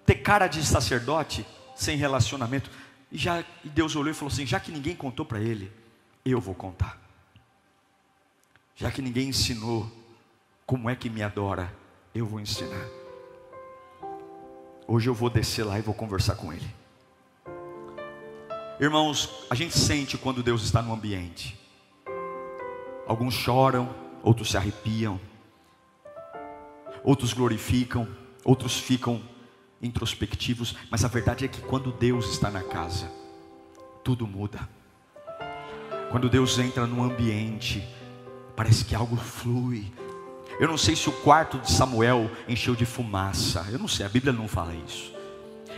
ter 0.04 0.16
cara 0.16 0.48
de 0.48 0.64
sacerdote 0.66 1.46
sem 1.80 1.96
relacionamento. 1.96 2.70
E, 3.10 3.16
já, 3.16 3.42
e 3.64 3.68
Deus 3.68 3.96
olhou 3.96 4.10
e 4.10 4.14
falou 4.14 4.30
assim: 4.32 4.46
já 4.46 4.60
que 4.60 4.70
ninguém 4.70 4.94
contou 4.94 5.24
para 5.24 5.40
ele, 5.40 5.72
eu 6.24 6.40
vou 6.40 6.54
contar. 6.54 7.00
Já 8.76 8.90
que 8.90 9.02
ninguém 9.02 9.28
ensinou 9.28 9.90
como 10.66 10.88
é 10.88 10.94
que 10.94 11.10
me 11.10 11.22
adora, 11.22 11.74
eu 12.14 12.26
vou 12.26 12.38
ensinar. 12.38 12.86
Hoje 14.86 15.08
eu 15.08 15.14
vou 15.14 15.30
descer 15.30 15.64
lá 15.64 15.78
e 15.78 15.82
vou 15.82 15.94
conversar 15.94 16.36
com 16.36 16.52
ele. 16.52 16.68
Irmãos, 18.78 19.46
a 19.48 19.54
gente 19.54 19.76
sente 19.76 20.16
quando 20.18 20.42
Deus 20.42 20.62
está 20.62 20.82
no 20.82 20.92
ambiente. 20.92 21.58
Alguns 23.06 23.34
choram, 23.34 23.94
outros 24.22 24.50
se 24.50 24.56
arrepiam, 24.56 25.20
outros 27.02 27.32
glorificam, 27.32 28.08
outros 28.44 28.78
ficam 28.78 29.22
introspectivos, 29.80 30.74
mas 30.90 31.04
a 31.04 31.08
verdade 31.08 31.44
é 31.44 31.48
que 31.48 31.60
quando 31.60 31.92
Deus 31.92 32.30
está 32.30 32.50
na 32.50 32.62
casa, 32.62 33.10
tudo 34.04 34.26
muda. 34.26 34.68
Quando 36.10 36.28
Deus 36.28 36.58
entra 36.58 36.86
no 36.86 37.02
ambiente, 37.02 37.86
parece 38.56 38.84
que 38.84 38.94
algo 38.94 39.16
flui. 39.16 39.92
Eu 40.58 40.68
não 40.68 40.76
sei 40.76 40.94
se 40.96 41.08
o 41.08 41.12
quarto 41.12 41.58
de 41.58 41.70
Samuel 41.70 42.30
encheu 42.48 42.74
de 42.74 42.84
fumaça, 42.84 43.66
eu 43.70 43.78
não 43.78 43.88
sei, 43.88 44.04
a 44.04 44.08
Bíblia 44.08 44.32
não 44.32 44.48
fala 44.48 44.74
isso. 44.74 45.20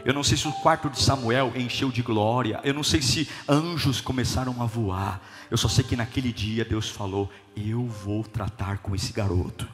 Eu 0.05 0.12
não 0.12 0.25
sei 0.25 0.37
se 0.37 0.49
o 0.49 0.53
quarto 0.53 0.91
de 0.91 1.01
Samuel 1.01 1.53
encheu 1.55 1.91
de 1.91 2.03
glória. 2.03 2.61
Eu 2.65 2.75
não 2.75 2.83
sei 2.83 3.01
se 3.01 3.29
anjos 3.49 4.01
começaram 4.01 4.61
a 4.61 4.67
voar. 4.67 5.23
Eu 5.49 5.57
só 5.57 5.69
sei 5.69 5.85
que 5.85 5.95
naquele 5.95 6.33
dia 6.33 6.65
Deus 6.65 6.88
falou: 6.88 7.31
Eu 7.57 7.87
vou 7.87 8.25
tratar 8.25 8.79
com 8.79 8.97
esse 8.97 9.12
garoto. 9.12 9.69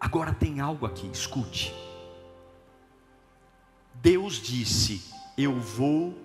Agora 0.00 0.32
tem 0.32 0.58
algo 0.58 0.86
aqui, 0.86 1.08
escute. 1.12 1.72
Deus 4.02 4.34
disse: 4.34 5.00
Eu 5.38 5.60
vou 5.60 6.18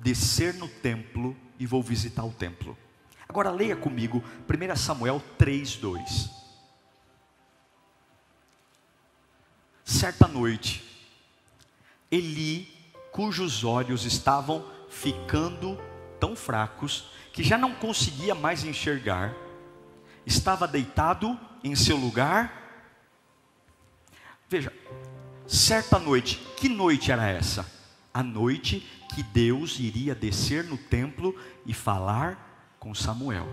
descer 0.00 0.52
no 0.54 0.68
templo 0.68 1.36
e 1.58 1.64
vou 1.64 1.80
visitar 1.80 2.24
o 2.24 2.32
templo. 2.32 2.76
Agora 3.28 3.52
leia 3.52 3.76
comigo 3.76 4.22
1 4.48 4.76
Samuel 4.76 5.22
3:2. 5.38 6.28
Certa 9.84 10.26
noite, 10.26 10.82
Eli, 12.10 12.68
cujos 13.12 13.62
olhos 13.62 14.04
estavam 14.04 14.64
ficando 14.88 15.78
tão 16.18 16.34
fracos 16.34 17.12
que 17.32 17.44
já 17.44 17.56
não 17.56 17.74
conseguia 17.74 18.34
mais 18.34 18.64
enxergar, 18.64 19.34
estava 20.26 20.66
deitado 20.66 21.38
em 21.62 21.76
seu 21.76 21.96
lugar. 21.96 22.56
Veja, 24.48 24.72
certa 25.56 25.98
noite, 25.98 26.36
que 26.56 26.68
noite 26.68 27.10
era 27.10 27.28
essa? 27.28 27.66
A 28.12 28.22
noite 28.22 28.86
que 29.14 29.22
Deus 29.22 29.78
iria 29.80 30.14
descer 30.14 30.64
no 30.64 30.78
templo 30.78 31.34
e 31.66 31.74
falar 31.74 32.74
com 32.78 32.94
Samuel. 32.94 33.48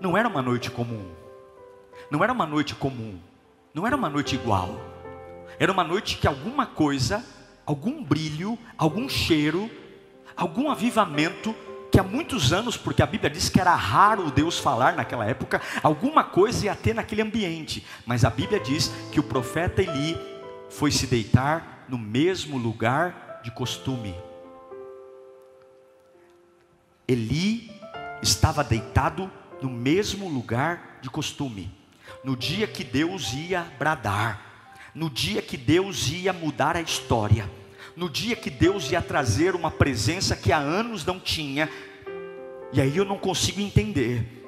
Não 0.00 0.16
era 0.16 0.28
uma 0.28 0.42
noite 0.42 0.70
comum. 0.70 1.20
Não 2.10 2.24
era 2.24 2.32
uma 2.32 2.46
noite 2.46 2.74
comum, 2.74 3.20
não 3.72 3.86
era 3.86 3.94
uma 3.94 4.08
noite 4.08 4.34
igual. 4.34 4.80
Era 5.58 5.70
uma 5.70 5.84
noite 5.84 6.16
que 6.16 6.26
alguma 6.26 6.66
coisa, 6.66 7.24
algum 7.64 8.02
brilho, 8.02 8.58
algum 8.76 9.08
cheiro, 9.08 9.70
algum 10.36 10.70
avivamento 10.70 11.54
que 11.92 12.00
há 12.00 12.02
muitos 12.02 12.52
anos, 12.52 12.76
porque 12.76 13.02
a 13.02 13.06
Bíblia 13.06 13.30
diz 13.30 13.48
que 13.48 13.60
era 13.60 13.74
raro 13.74 14.30
Deus 14.30 14.58
falar 14.58 14.94
naquela 14.94 15.24
época, 15.24 15.60
alguma 15.82 16.24
coisa 16.24 16.66
ia 16.66 16.74
ter 16.74 16.94
naquele 16.94 17.22
ambiente, 17.22 17.84
mas 18.06 18.24
a 18.24 18.30
Bíblia 18.30 18.58
diz 18.58 18.88
que 19.12 19.20
o 19.20 19.24
profeta 19.24 19.82
Eli 19.82 20.16
foi 20.70 20.90
se 20.90 21.06
deitar 21.06 21.84
no 21.88 21.98
mesmo 21.98 22.56
lugar 22.56 23.40
de 23.44 23.50
costume. 23.50 24.14
Eli 27.06 27.70
estava 28.22 28.64
deitado 28.64 29.30
no 29.60 29.68
mesmo 29.68 30.28
lugar 30.28 31.00
de 31.02 31.10
costume, 31.10 31.70
no 32.24 32.34
dia 32.34 32.66
que 32.66 32.82
Deus 32.82 33.34
ia 33.34 33.62
bradar, 33.78 34.40
no 34.94 35.10
dia 35.10 35.42
que 35.42 35.58
Deus 35.58 36.08
ia 36.08 36.32
mudar 36.32 36.76
a 36.76 36.80
história 36.80 37.46
no 37.96 38.08
dia 38.08 38.36
que 38.36 38.48
Deus 38.48 38.90
ia 38.90 39.02
trazer 39.02 39.54
uma 39.54 39.70
presença 39.70 40.36
que 40.36 40.52
há 40.52 40.58
anos 40.58 41.04
não 41.04 41.20
tinha, 41.20 41.68
e 42.72 42.80
aí 42.80 42.96
eu 42.96 43.04
não 43.04 43.18
consigo 43.18 43.60
entender. 43.60 44.39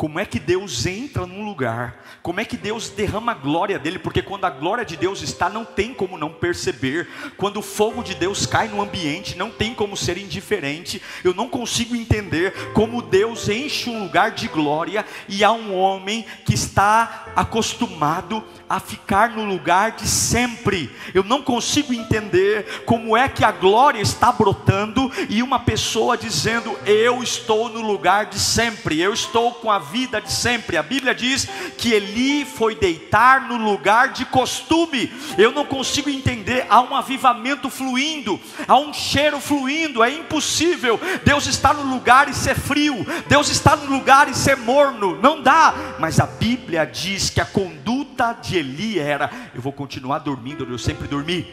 Como 0.00 0.18
é 0.18 0.24
que 0.24 0.40
Deus 0.40 0.86
entra 0.86 1.26
num 1.26 1.44
lugar? 1.44 2.02
Como 2.22 2.40
é 2.40 2.44
que 2.46 2.56
Deus 2.56 2.88
derrama 2.88 3.32
a 3.32 3.34
glória 3.34 3.78
dele? 3.78 3.98
Porque 3.98 4.22
quando 4.22 4.46
a 4.46 4.50
glória 4.50 4.82
de 4.82 4.96
Deus 4.96 5.20
está, 5.20 5.50
não 5.50 5.62
tem 5.62 5.92
como 5.92 6.16
não 6.16 6.32
perceber. 6.32 7.06
Quando 7.36 7.58
o 7.58 7.62
fogo 7.62 8.02
de 8.02 8.14
Deus 8.14 8.46
cai 8.46 8.66
no 8.66 8.80
ambiente, 8.80 9.36
não 9.36 9.50
tem 9.50 9.74
como 9.74 9.98
ser 9.98 10.16
indiferente. 10.16 11.02
Eu 11.22 11.34
não 11.34 11.50
consigo 11.50 11.94
entender 11.94 12.72
como 12.72 13.02
Deus 13.02 13.46
enche 13.50 13.90
um 13.90 14.04
lugar 14.04 14.30
de 14.30 14.48
glória 14.48 15.04
e 15.28 15.44
há 15.44 15.52
um 15.52 15.76
homem 15.76 16.24
que 16.46 16.54
está 16.54 17.26
acostumado 17.36 18.42
a 18.70 18.80
ficar 18.80 19.30
no 19.30 19.44
lugar 19.44 19.90
de 19.90 20.08
sempre. 20.08 20.90
Eu 21.12 21.24
não 21.24 21.42
consigo 21.42 21.92
entender 21.92 22.84
como 22.86 23.14
é 23.14 23.28
que 23.28 23.44
a 23.44 23.52
glória 23.52 24.00
está 24.00 24.32
brotando 24.32 25.12
e 25.28 25.42
uma 25.42 25.58
pessoa 25.58 26.16
dizendo: 26.16 26.74
Eu 26.86 27.22
estou 27.22 27.68
no 27.68 27.82
lugar 27.82 28.26
de 28.26 28.38
sempre, 28.38 28.98
eu 28.98 29.12
estou 29.12 29.52
com 29.54 29.70
a 29.70 29.89
vida 29.90 30.20
de 30.20 30.32
sempre. 30.32 30.76
A 30.76 30.82
Bíblia 30.82 31.14
diz 31.14 31.48
que 31.76 31.92
Eli 31.92 32.44
foi 32.44 32.74
deitar 32.74 33.48
no 33.48 33.56
lugar 33.56 34.12
de 34.12 34.24
costume. 34.24 35.12
Eu 35.36 35.52
não 35.52 35.64
consigo 35.64 36.08
entender. 36.08 36.66
Há 36.68 36.80
um 36.80 36.94
avivamento 36.94 37.68
fluindo, 37.68 38.40
há 38.66 38.76
um 38.76 38.92
cheiro 38.92 39.40
fluindo. 39.40 40.02
É 40.02 40.10
impossível 40.10 40.98
Deus 41.24 41.46
estar 41.46 41.74
no 41.74 41.92
lugar 41.92 42.28
e 42.28 42.34
ser 42.34 42.54
frio, 42.54 43.06
Deus 43.28 43.50
está 43.50 43.76
no 43.76 43.90
lugar 43.90 44.28
e 44.28 44.34
ser 44.34 44.56
morno. 44.56 45.20
Não 45.20 45.42
dá. 45.42 45.74
Mas 45.98 46.20
a 46.20 46.26
Bíblia 46.26 46.84
diz 46.84 47.30
que 47.30 47.40
a 47.40 47.44
conduta 47.44 48.32
de 48.32 48.56
Eli 48.56 48.98
era: 48.98 49.30
eu 49.54 49.60
vou 49.60 49.72
continuar 49.72 50.18
dormindo 50.18 50.64
onde 50.64 50.72
eu 50.72 50.78
sempre 50.78 51.08
dormi. 51.08 51.46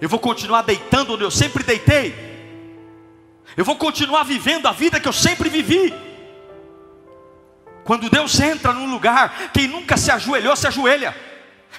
Eu 0.00 0.08
vou 0.08 0.18
continuar 0.18 0.62
deitando 0.62 1.14
onde 1.14 1.22
eu 1.22 1.30
sempre 1.30 1.62
deitei. 1.62 2.32
Eu 3.56 3.64
vou 3.64 3.76
continuar 3.76 4.22
vivendo 4.24 4.66
a 4.66 4.72
vida 4.72 4.98
que 4.98 5.08
eu 5.08 5.12
sempre 5.12 5.48
vivi. 5.48 5.92
Quando 7.84 8.08
Deus 8.08 8.38
entra 8.40 8.72
num 8.72 8.90
lugar, 8.90 9.50
quem 9.52 9.66
nunca 9.66 9.96
se 9.96 10.10
ajoelhou, 10.10 10.54
se 10.54 10.66
ajoelha. 10.66 11.14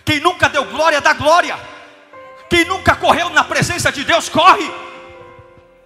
Quem 0.04 0.20
nunca 0.20 0.50
deu 0.50 0.66
glória, 0.66 1.00
dá 1.00 1.14
glória. 1.14 1.58
Quem 2.50 2.66
nunca 2.66 2.96
correu 2.96 3.30
na 3.30 3.44
presença 3.44 3.92
de 3.92 4.04
Deus, 4.04 4.28
corre. 4.28 4.70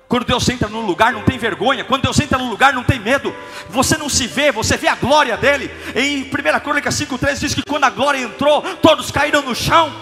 Quando 0.08 0.26
Deus 0.26 0.48
entra 0.50 0.70
num 0.70 0.86
lugar, 0.86 1.12
não 1.12 1.22
tem 1.24 1.38
vergonha. 1.38 1.84
Quando 1.84 2.04
Deus 2.04 2.20
entra 2.20 2.38
num 2.38 2.50
lugar, 2.50 2.74
não 2.74 2.84
tem 2.84 2.98
medo. 2.98 3.36
Você 3.70 3.98
não 3.98 4.10
se 4.10 4.26
vê, 4.26 4.52
você 4.52 4.78
vê 4.78 4.88
a 4.88 4.96
glória 4.96 5.38
dele. 5.38 5.70
Em 5.96 6.24
1 6.24 6.60
Crônica 6.62 6.90
5,3 6.90 7.40
diz 7.40 7.54
que 7.54 7.64
quando 7.64 7.84
a 7.84 7.90
glória 7.90 8.20
entrou, 8.20 8.62
todos 8.78 9.12
caíram 9.12 9.42
no 9.42 9.54
chão. 9.54 9.94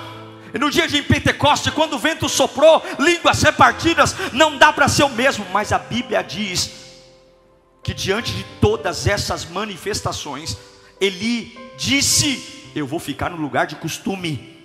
E 0.53 0.59
no 0.59 0.71
dia 0.71 0.87
de 0.87 1.01
Pentecoste, 1.01 1.71
quando 1.71 1.95
o 1.95 1.99
vento 1.99 2.29
soprou, 2.29 2.81
línguas 2.99 3.41
repartidas, 3.41 4.15
não 4.31 4.57
dá 4.57 4.71
para 4.71 4.87
ser 4.87 5.03
o 5.03 5.09
mesmo. 5.09 5.45
Mas 5.51 5.73
a 5.73 5.79
Bíblia 5.79 6.23
diz 6.23 6.84
que 7.85 7.93
diante 7.93 8.33
de 8.33 8.43
todas 8.59 9.05
essas 9.05 9.45
manifestações, 9.45 10.57
Eli 10.99 11.55
disse: 11.77 12.71
Eu 12.75 12.87
vou 12.87 12.99
ficar 12.99 13.29
no 13.29 13.37
lugar 13.37 13.67
de 13.67 13.75
costume. 13.75 14.59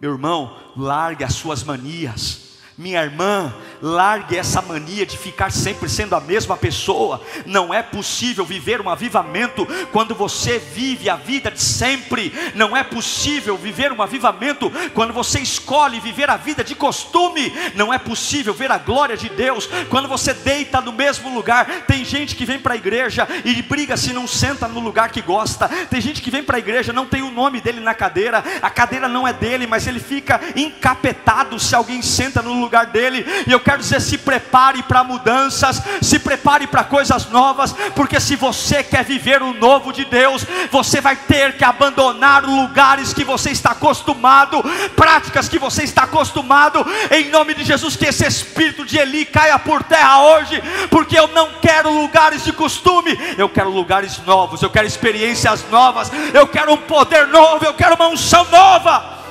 Meu 0.00 0.10
irmão, 0.10 0.58
largue 0.76 1.22
as 1.22 1.34
suas 1.34 1.62
manias 1.62 2.43
minha 2.76 3.00
irmã, 3.04 3.54
largue 3.80 4.36
essa 4.36 4.60
mania 4.60 5.06
de 5.06 5.16
ficar 5.16 5.52
sempre 5.52 5.88
sendo 5.88 6.16
a 6.16 6.20
mesma 6.20 6.56
pessoa. 6.56 7.22
Não 7.46 7.72
é 7.72 7.82
possível 7.82 8.44
viver 8.44 8.80
um 8.80 8.90
avivamento 8.90 9.64
quando 9.92 10.12
você 10.12 10.58
vive 10.58 11.08
a 11.08 11.14
vida 11.14 11.52
de 11.52 11.62
sempre. 11.62 12.32
Não 12.54 12.76
é 12.76 12.82
possível 12.82 13.56
viver 13.56 13.92
um 13.92 14.02
avivamento 14.02 14.72
quando 14.92 15.12
você 15.12 15.38
escolhe 15.38 16.00
viver 16.00 16.28
a 16.28 16.36
vida 16.36 16.64
de 16.64 16.74
costume. 16.74 17.52
Não 17.76 17.94
é 17.94 17.98
possível 17.98 18.52
ver 18.52 18.72
a 18.72 18.78
glória 18.78 19.16
de 19.16 19.28
Deus 19.28 19.68
quando 19.88 20.08
você 20.08 20.34
deita 20.34 20.80
no 20.80 20.92
mesmo 20.92 21.32
lugar. 21.32 21.84
Tem 21.86 22.04
gente 22.04 22.34
que 22.34 22.44
vem 22.44 22.58
para 22.58 22.74
a 22.74 22.78
igreja 22.78 23.28
e 23.44 23.62
briga 23.62 23.96
se 23.96 24.12
não 24.12 24.26
senta 24.26 24.66
no 24.66 24.80
lugar 24.80 25.10
que 25.10 25.22
gosta. 25.22 25.68
Tem 25.68 26.00
gente 26.00 26.20
que 26.20 26.30
vem 26.30 26.42
para 26.42 26.56
a 26.56 26.58
igreja 26.58 26.92
não 26.92 27.06
tem 27.06 27.22
o 27.22 27.30
nome 27.30 27.60
dele 27.60 27.78
na 27.78 27.94
cadeira. 27.94 28.42
A 28.60 28.70
cadeira 28.70 29.08
não 29.08 29.28
é 29.28 29.32
dele, 29.32 29.64
mas 29.64 29.86
ele 29.86 30.00
fica 30.00 30.40
encapetado 30.56 31.60
se 31.60 31.74
alguém 31.76 32.02
senta 32.02 32.42
no 32.42 32.52
lugar 32.52 32.63
dele. 32.68 33.24
E 33.46 33.52
eu 33.52 33.60
quero 33.60 33.78
dizer: 33.78 34.00
se 34.00 34.18
prepare 34.18 34.82
para 34.82 35.04
mudanças, 35.04 35.82
se 36.00 36.18
prepare 36.18 36.66
para 36.66 36.84
coisas 36.84 37.28
novas, 37.30 37.72
porque 37.94 38.20
se 38.20 38.36
você 38.36 38.82
quer 38.82 39.04
viver 39.04 39.42
o 39.42 39.54
novo 39.54 39.92
de 39.92 40.04
Deus, 40.04 40.44
você 40.70 41.00
vai 41.00 41.16
ter 41.16 41.56
que 41.56 41.64
abandonar 41.64 42.44
lugares 42.44 43.12
que 43.12 43.24
você 43.24 43.50
está 43.50 43.70
acostumado, 43.72 44.62
práticas 44.96 45.48
que 45.48 45.58
você 45.58 45.84
está 45.84 46.04
acostumado, 46.04 46.84
em 47.10 47.30
nome 47.30 47.54
de 47.54 47.64
Jesus, 47.64 47.96
que 47.96 48.06
esse 48.06 48.26
espírito 48.26 48.84
de 48.84 48.98
Eli 48.98 49.24
caia 49.24 49.58
por 49.58 49.82
terra 49.82 50.22
hoje, 50.22 50.62
porque 50.90 51.18
eu 51.18 51.28
não 51.28 51.50
quero 51.60 51.90
lugares 51.90 52.44
de 52.44 52.52
costume, 52.52 53.18
eu 53.38 53.48
quero 53.48 53.70
lugares 53.70 54.18
novos, 54.24 54.62
eu 54.62 54.70
quero 54.70 54.86
experiências 54.86 55.64
novas, 55.70 56.10
eu 56.32 56.46
quero 56.46 56.72
um 56.72 56.76
poder 56.76 57.26
novo, 57.28 57.64
eu 57.64 57.74
quero 57.74 57.94
uma 57.94 58.08
unção 58.08 58.44
nova. 58.50 59.23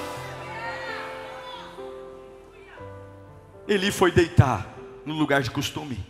Eli 3.67 3.91
foi 3.91 4.11
deitar 4.11 4.67
no 5.05 5.13
lugar 5.13 5.41
de 5.41 5.51
costume. 5.51 6.03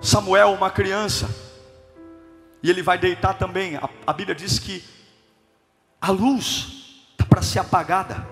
Samuel, 0.00 0.52
uma 0.52 0.70
criança, 0.70 1.28
e 2.62 2.70
ele 2.70 2.82
vai 2.82 2.98
deitar 2.98 3.34
também. 3.34 3.76
A, 3.76 3.88
a 4.06 4.12
Bíblia 4.12 4.34
diz 4.34 4.58
que 4.58 4.84
a 6.00 6.10
luz 6.10 7.04
está 7.12 7.24
para 7.24 7.42
ser 7.42 7.58
apagada. 7.58 8.26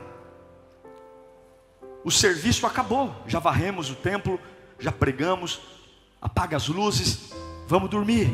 O 2.05 2.11
serviço 2.11 2.67
acabou, 2.67 3.15
já 3.27 3.39
varremos 3.39 3.91
o 3.91 3.95
templo, 3.95 4.41
já 4.79 4.91
pregamos, 4.91 5.61
apaga 6.21 6.57
as 6.57 6.69
luzes, 6.69 7.33
vamos 7.67 7.91
dormir. 7.91 8.31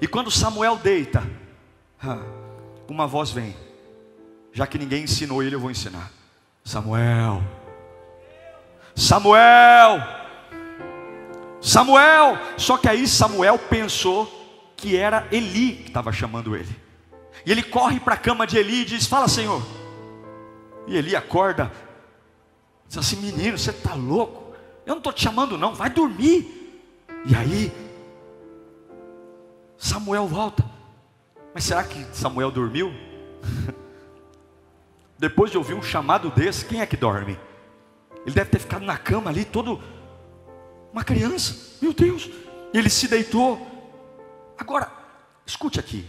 E 0.00 0.06
quando 0.06 0.30
Samuel 0.30 0.76
deita, 0.76 1.22
uma 2.88 3.06
voz 3.06 3.30
vem, 3.30 3.56
já 4.52 4.66
que 4.66 4.78
ninguém 4.78 5.04
ensinou 5.04 5.42
ele, 5.42 5.54
eu 5.54 5.60
vou 5.60 5.70
ensinar. 5.70 6.12
Samuel, 6.64 7.42
Samuel, 9.00 10.02
Samuel. 11.58 12.38
Só 12.58 12.76
que 12.76 12.86
aí 12.86 13.08
Samuel 13.08 13.58
pensou 13.58 14.30
que 14.76 14.94
era 14.94 15.26
Eli 15.32 15.72
que 15.76 15.88
estava 15.88 16.12
chamando 16.12 16.54
ele. 16.54 16.78
E 17.46 17.50
ele 17.50 17.62
corre 17.62 17.98
para 17.98 18.12
a 18.12 18.18
cama 18.18 18.46
de 18.46 18.58
Eli 18.58 18.82
e 18.82 18.84
diz: 18.84 19.06
Fala, 19.06 19.26
Senhor. 19.26 19.62
E 20.86 20.98
Eli 20.98 21.16
acorda, 21.16 21.72
diz 22.86 22.98
assim: 22.98 23.16
Menino, 23.16 23.56
você 23.56 23.70
está 23.70 23.94
louco? 23.94 24.54
Eu 24.84 24.90
não 24.90 24.98
estou 24.98 25.14
te 25.14 25.22
chamando, 25.22 25.56
não, 25.56 25.74
vai 25.74 25.88
dormir. 25.88 26.84
E 27.24 27.34
aí, 27.34 27.72
Samuel 29.78 30.26
volta. 30.26 30.62
Mas 31.54 31.64
será 31.64 31.84
que 31.84 32.04
Samuel 32.12 32.50
dormiu? 32.50 32.92
Depois 35.18 35.50
de 35.50 35.56
ouvir 35.56 35.72
um 35.72 35.82
chamado 35.82 36.28
desse, 36.30 36.66
quem 36.66 36.82
é 36.82 36.86
que 36.86 36.98
dorme? 36.98 37.38
Ele 38.24 38.34
deve 38.34 38.50
ter 38.50 38.58
ficado 38.58 38.84
na 38.84 38.98
cama 38.98 39.30
ali, 39.30 39.44
todo 39.44 39.82
uma 40.92 41.04
criança. 41.04 41.78
Meu 41.80 41.92
Deus! 41.92 42.30
Ele 42.72 42.88
se 42.88 43.08
deitou. 43.08 43.66
Agora, 44.58 44.92
escute 45.46 45.80
aqui. 45.80 46.06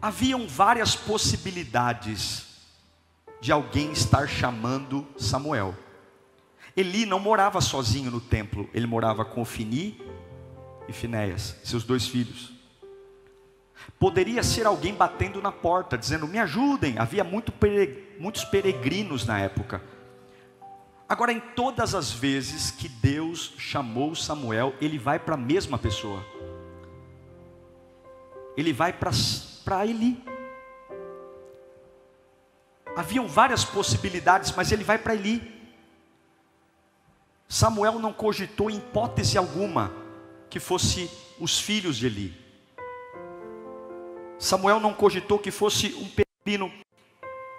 Haviam 0.00 0.46
várias 0.46 0.94
possibilidades 0.94 2.46
de 3.40 3.50
alguém 3.50 3.92
estar 3.92 4.28
chamando 4.28 5.06
Samuel. 5.16 5.74
Eli 6.76 7.04
não 7.04 7.18
morava 7.18 7.60
sozinho 7.60 8.10
no 8.10 8.20
templo, 8.20 8.68
ele 8.72 8.86
morava 8.86 9.24
com 9.24 9.44
Fini 9.44 10.00
e 10.86 10.92
Finéias, 10.92 11.56
seus 11.64 11.82
dois 11.82 12.06
filhos. 12.06 12.52
Poderia 13.98 14.42
ser 14.44 14.66
alguém 14.66 14.94
batendo 14.94 15.42
na 15.42 15.50
porta, 15.50 15.98
dizendo: 15.98 16.28
Me 16.28 16.38
ajudem. 16.38 16.98
Havia 16.98 17.24
muito 17.24 17.50
muitos 18.18 18.44
peregrinos 18.44 19.24
na 19.24 19.40
época. 19.40 19.82
Agora, 21.08 21.32
em 21.32 21.40
todas 21.40 21.94
as 21.94 22.12
vezes 22.12 22.70
que 22.70 22.88
Deus 22.88 23.54
chamou 23.56 24.14
Samuel, 24.14 24.74
ele 24.80 24.98
vai 24.98 25.18
para 25.18 25.34
a 25.34 25.38
mesma 25.38 25.78
pessoa. 25.78 26.22
ele 28.58 28.72
vai 28.72 28.92
para 28.92 29.86
Eli. 29.86 30.20
Haviam 32.96 33.28
várias 33.28 33.64
possibilidades, 33.64 34.52
mas 34.56 34.72
ele 34.72 34.82
vai 34.82 34.98
para 34.98 35.14
Eli. 35.14 35.56
Samuel 37.48 38.00
não 38.00 38.12
cogitou 38.12 38.68
em 38.68 38.78
hipótese 38.78 39.38
alguma 39.38 39.92
que 40.50 40.58
fosse 40.58 41.08
os 41.38 41.60
filhos 41.60 41.96
de 41.96 42.06
Eli. 42.06 42.48
Samuel 44.38 44.80
não 44.80 44.92
cogitou 44.92 45.38
que 45.38 45.52
fosse 45.52 45.94
um 45.94 46.08
pepino. 46.08 46.72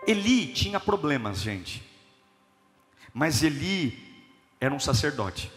Eli 0.08 0.48
tinha 0.48 0.80
problemas, 0.80 1.42
gente. 1.42 1.84
Mas 3.14 3.44
Eli 3.44 3.98
era 4.60 4.74
um 4.74 4.80
sacerdote. 4.80 5.52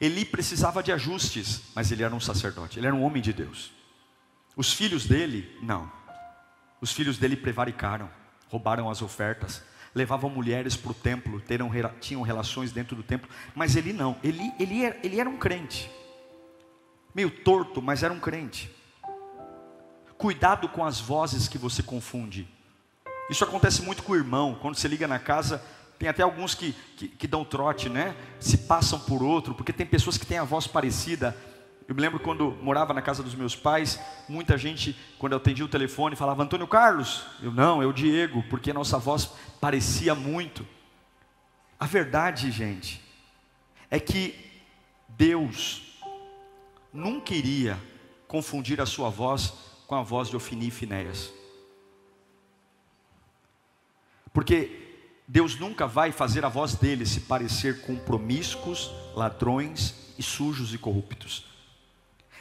Eli 0.00 0.24
precisava 0.24 0.82
de 0.82 0.92
ajustes, 0.92 1.62
mas 1.74 1.92
ele 1.92 2.02
era 2.02 2.14
um 2.14 2.20
sacerdote, 2.20 2.78
ele 2.78 2.86
era 2.86 2.94
um 2.94 3.04
homem 3.04 3.22
de 3.22 3.32
Deus. 3.32 3.72
Os 4.56 4.72
filhos 4.72 5.06
dele, 5.06 5.56
não. 5.62 5.90
Os 6.80 6.92
filhos 6.92 7.18
dele 7.18 7.36
prevaricaram, 7.36 8.10
roubaram 8.48 8.90
as 8.90 9.00
ofertas, 9.02 9.62
levavam 9.94 10.30
mulheres 10.30 10.76
para 10.76 10.90
o 10.90 10.94
templo, 10.94 11.42
tinham 12.00 12.22
relações 12.22 12.72
dentro 12.72 12.96
do 12.96 13.02
templo, 13.02 13.28
mas 13.54 13.76
ele 13.76 13.92
não, 13.92 14.16
ele, 14.22 14.52
ele, 14.58 14.84
era, 14.84 14.98
ele 15.02 15.20
era 15.20 15.28
um 15.28 15.36
crente, 15.36 15.90
meio 17.14 17.30
torto, 17.30 17.80
mas 17.80 18.02
era 18.02 18.12
um 18.12 18.20
crente. 18.20 18.70
Cuidado 20.18 20.68
com 20.68 20.84
as 20.84 21.00
vozes 21.00 21.48
que 21.48 21.58
você 21.58 21.82
confunde. 21.82 22.48
Isso 23.30 23.44
acontece 23.44 23.82
muito 23.82 24.02
com 24.02 24.12
o 24.12 24.16
irmão, 24.16 24.58
quando 24.60 24.76
você 24.76 24.88
liga 24.88 25.06
na 25.06 25.18
casa, 25.18 25.62
tem 25.98 26.08
até 26.08 26.22
alguns 26.22 26.54
que, 26.54 26.72
que, 26.96 27.08
que, 27.08 27.26
dão 27.26 27.44
trote, 27.44 27.88
né? 27.88 28.16
Se 28.40 28.58
passam 28.58 28.98
por 28.98 29.22
outro, 29.22 29.54
porque 29.54 29.72
tem 29.72 29.86
pessoas 29.86 30.18
que 30.18 30.26
têm 30.26 30.38
a 30.38 30.44
voz 30.44 30.66
parecida. 30.66 31.36
Eu 31.86 31.94
me 31.94 32.00
lembro 32.00 32.18
quando 32.18 32.58
morava 32.60 32.92
na 32.92 33.00
casa 33.00 33.22
dos 33.22 33.34
meus 33.34 33.54
pais, 33.54 34.00
muita 34.28 34.58
gente, 34.58 34.96
quando 35.18 35.32
eu 35.32 35.36
atendia 35.36 35.64
o 35.64 35.68
telefone, 35.68 36.16
falava 36.16 36.42
Antônio 36.42 36.66
Carlos. 36.66 37.24
Eu 37.40 37.52
não, 37.52 37.80
é 37.80 37.86
o 37.86 37.92
Diego, 37.92 38.42
porque 38.50 38.72
a 38.72 38.74
nossa 38.74 38.98
voz 38.98 39.30
parecia 39.60 40.14
muito. 40.14 40.66
A 41.78 41.86
verdade, 41.86 42.50
gente, 42.50 43.00
é 43.90 44.00
que 44.00 44.34
Deus 45.08 46.00
nunca 46.92 47.34
iria 47.34 47.78
confundir 48.26 48.80
a 48.80 48.86
sua 48.86 49.08
voz 49.08 49.54
com 49.86 49.94
a 49.94 50.02
voz 50.02 50.28
de 50.28 50.36
Ofini 50.36 50.68
e 50.68 50.70
Finéias. 50.70 51.32
Porque 54.32 54.82
Deus 55.26 55.58
nunca 55.58 55.86
vai 55.86 56.12
fazer 56.12 56.44
a 56.44 56.48
voz 56.48 56.74
dele 56.74 57.06
se 57.06 57.20
parecer 57.20 57.82
com 57.82 57.96
promíscuos, 57.96 58.90
ladrões 59.14 59.94
e 60.18 60.22
sujos 60.22 60.74
e 60.74 60.78
corruptos. 60.78 61.46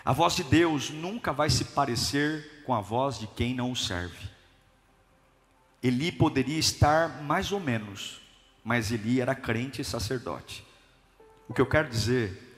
A 0.04 0.14
voz 0.14 0.36
de 0.36 0.44
Deus 0.44 0.90
nunca 0.90 1.32
vai 1.32 1.50
se 1.50 1.66
parecer 1.66 2.64
com 2.66 2.74
a 2.74 2.82
voz 2.82 3.20
de 3.20 3.28
quem 3.28 3.54
não 3.54 3.72
o 3.72 3.76
serve. 3.76 4.30
Eli 5.84 6.12
poderia 6.12 6.58
estar 6.58 7.22
mais 7.24 7.52
ou 7.52 7.60
menos, 7.60 8.22
mas 8.64 8.92
Eli 8.92 9.22
era 9.22 9.36
crente 9.36 9.82
e 9.82 9.86
sacerdote. 9.86 10.66
O 11.48 11.54
que 11.54 11.62
eu 11.62 11.66
quero 11.66 11.90
dizer 11.90 12.52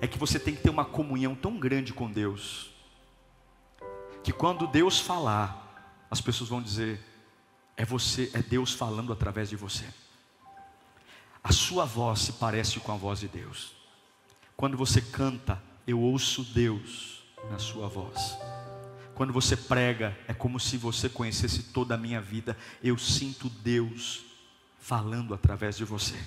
é 0.00 0.06
que 0.06 0.18
você 0.18 0.38
tem 0.38 0.54
que 0.54 0.62
ter 0.62 0.70
uma 0.70 0.84
comunhão 0.84 1.34
tão 1.34 1.58
grande 1.58 1.92
com 1.92 2.10
Deus, 2.10 2.70
que 4.22 4.32
quando 4.32 4.66
Deus 4.66 4.98
falar, 4.98 6.06
as 6.10 6.20
pessoas 6.20 6.50
vão 6.50 6.62
dizer: 6.62 7.00
é 7.80 7.84
você, 7.86 8.30
é 8.34 8.42
Deus 8.42 8.74
falando 8.74 9.10
através 9.10 9.48
de 9.48 9.56
você. 9.56 9.86
A 11.42 11.50
sua 11.50 11.86
voz 11.86 12.18
se 12.18 12.34
parece 12.34 12.78
com 12.78 12.92
a 12.92 12.94
voz 12.94 13.20
de 13.20 13.28
Deus. 13.28 13.72
Quando 14.54 14.76
você 14.76 15.00
canta, 15.00 15.58
eu 15.86 15.98
ouço 15.98 16.44
Deus 16.44 17.22
na 17.50 17.58
sua 17.58 17.88
voz. 17.88 18.36
Quando 19.14 19.32
você 19.32 19.56
prega, 19.56 20.14
é 20.28 20.34
como 20.34 20.60
se 20.60 20.76
você 20.76 21.08
conhecesse 21.08 21.72
toda 21.72 21.94
a 21.94 21.96
minha 21.96 22.20
vida. 22.20 22.54
Eu 22.82 22.98
sinto 22.98 23.48
Deus 23.48 24.26
falando 24.78 25.32
através 25.32 25.78
de 25.78 25.84
você. 25.86 26.22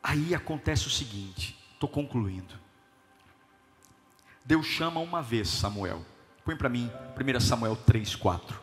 Aí 0.00 0.36
acontece 0.36 0.86
o 0.86 0.90
seguinte, 0.90 1.58
estou 1.72 1.88
concluindo. 1.88 2.54
Deus 4.44 4.66
chama 4.66 5.00
uma 5.00 5.20
vez 5.20 5.48
Samuel. 5.48 6.06
Põe 6.50 6.56
para 6.56 6.68
mim 6.68 6.90
1 7.16 7.40
Samuel 7.40 7.76
3, 7.76 8.16
4. 8.16 8.60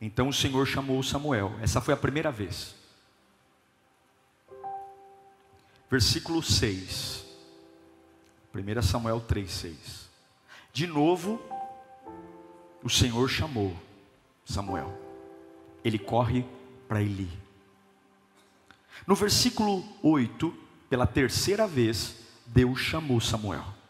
Então 0.00 0.28
o 0.28 0.32
Senhor 0.32 0.64
chamou 0.64 1.02
Samuel. 1.02 1.56
Essa 1.60 1.80
foi 1.80 1.92
a 1.92 1.96
primeira 1.96 2.30
vez. 2.30 2.76
Versículo 5.90 6.40
6. 6.40 7.24
1 8.54 8.82
Samuel 8.82 9.22
3, 9.22 9.50
6. 9.50 10.08
De 10.72 10.86
novo, 10.86 11.42
o 12.80 12.88
Senhor 12.88 13.28
chamou 13.28 13.76
Samuel. 14.44 14.96
Ele 15.82 15.98
corre 15.98 16.46
para 16.86 17.02
Eli. 17.02 17.28
No 19.04 19.16
versículo 19.16 19.82
8, 20.00 20.54
pela 20.88 21.08
terceira 21.08 21.66
vez, 21.66 22.18
Deus 22.46 22.78
chamou 22.78 23.20
Samuel. 23.20 23.81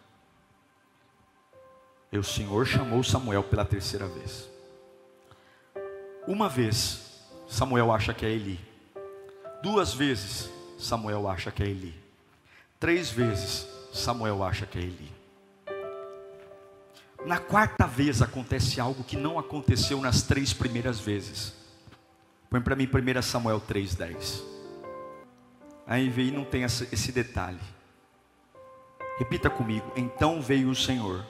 E 2.12 2.18
o 2.18 2.22
Senhor 2.22 2.66
chamou 2.66 3.02
Samuel 3.02 3.42
pela 3.42 3.64
terceira 3.64 4.06
vez. 4.06 4.46
Uma 6.28 6.46
vez, 6.46 7.22
Samuel 7.48 7.90
acha 7.90 8.12
que 8.12 8.26
é 8.26 8.30
Eli. 8.30 8.60
Duas 9.62 9.94
vezes, 9.94 10.50
Samuel 10.78 11.26
acha 11.26 11.50
que 11.50 11.62
é 11.62 11.66
Eli. 11.66 11.94
Três 12.78 13.10
vezes, 13.10 13.66
Samuel 13.94 14.44
acha 14.44 14.66
que 14.66 14.78
é 14.78 14.82
Eli. 14.82 15.10
Na 17.24 17.38
quarta 17.38 17.86
vez 17.86 18.20
acontece 18.20 18.78
algo 18.78 19.02
que 19.04 19.16
não 19.16 19.38
aconteceu 19.38 19.98
nas 20.00 20.22
três 20.22 20.52
primeiras 20.52 21.00
vezes. 21.00 21.54
Põe 22.50 22.60
para 22.60 22.76
mim 22.76 22.86
1 22.86 23.22
Samuel 23.22 23.60
3,10. 23.60 24.42
Aí 25.86 26.10
vem 26.10 26.30
não 26.30 26.44
tem 26.44 26.64
esse 26.64 27.10
detalhe. 27.10 27.60
Repita 29.18 29.48
comigo. 29.48 29.90
Então 29.96 30.42
veio 30.42 30.68
o 30.68 30.74
Senhor 30.74 31.24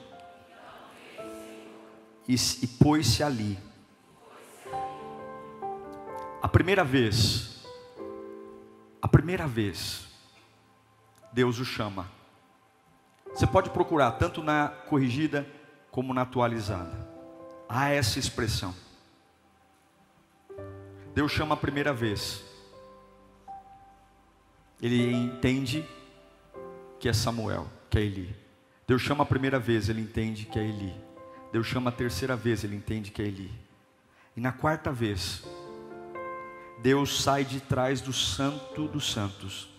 e, 2.27 2.35
e 2.35 2.67
pôs-se 2.67 3.23
ali. 3.23 3.57
A 6.41 6.47
primeira 6.47 6.83
vez, 6.83 7.65
a 9.01 9.07
primeira 9.07 9.47
vez, 9.47 10.07
Deus 11.31 11.59
o 11.59 11.65
chama. 11.65 12.09
Você 13.33 13.47
pode 13.47 13.69
procurar 13.69 14.11
tanto 14.13 14.43
na 14.43 14.67
corrigida 14.67 15.47
como 15.89 16.13
na 16.13 16.21
atualizada. 16.21 17.09
Há 17.67 17.89
essa 17.89 18.19
expressão. 18.19 18.75
Deus 21.15 21.31
chama 21.31 21.53
a 21.53 21.57
primeira 21.57 21.93
vez. 21.93 22.43
Ele 24.81 25.11
entende 25.13 25.87
que 26.99 27.07
é 27.07 27.13
Samuel, 27.13 27.67
que 27.89 27.97
é 27.97 28.01
Eli. 28.01 28.35
Deus 28.85 29.01
chama 29.01 29.23
a 29.23 29.25
primeira 29.25 29.59
vez, 29.59 29.89
ele 29.89 30.01
entende 30.01 30.45
que 30.45 30.59
é 30.59 30.63
Eli. 30.63 30.93
Deus 31.53 31.67
chama 31.67 31.91
a 31.91 31.93
terceira 31.93 32.35
vez, 32.35 32.63
ele 32.63 32.75
entende 32.75 33.11
que 33.11 33.21
é 33.21 33.25
Eli. 33.25 33.51
E 34.35 34.41
na 34.41 34.51
quarta 34.51 34.91
vez, 34.91 35.43
Deus 36.81 37.21
sai 37.21 37.45
de 37.45 37.59
trás 37.59 38.01
do 38.01 38.11
santo 38.11 38.87
dos 38.87 39.13
santos. 39.13 39.69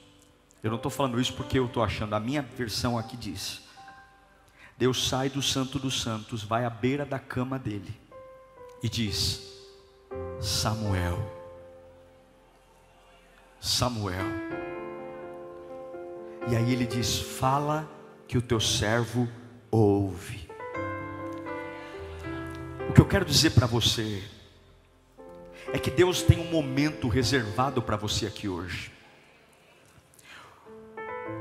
Eu 0.62 0.70
não 0.70 0.76
estou 0.76 0.88
falando 0.88 1.20
isso 1.20 1.34
porque 1.34 1.58
eu 1.58 1.66
estou 1.66 1.82
achando, 1.82 2.14
a 2.14 2.20
minha 2.20 2.42
versão 2.42 2.96
aqui 2.96 3.16
diz. 3.16 3.60
Deus 4.78 5.08
sai 5.08 5.28
do 5.28 5.42
santo 5.42 5.80
dos 5.80 6.00
santos, 6.00 6.44
vai 6.44 6.64
à 6.64 6.70
beira 6.70 7.04
da 7.04 7.18
cama 7.18 7.58
dele 7.58 7.92
e 8.80 8.88
diz: 8.88 9.42
Samuel, 10.40 11.18
Samuel. 13.60 14.26
E 16.48 16.54
aí 16.54 16.72
ele 16.72 16.86
diz: 16.86 17.18
Fala 17.18 17.90
que 18.28 18.38
o 18.38 18.42
teu 18.42 18.60
servo 18.60 19.28
ouve. 19.72 20.43
Que 22.94 23.00
eu 23.00 23.06
quero 23.06 23.24
dizer 23.24 23.50
para 23.50 23.66
você 23.66 24.22
é 25.72 25.78
que 25.80 25.90
Deus 25.90 26.22
tem 26.22 26.38
um 26.38 26.48
momento 26.48 27.08
reservado 27.08 27.82
para 27.82 27.96
você 27.96 28.24
aqui 28.24 28.48
hoje. 28.48 28.92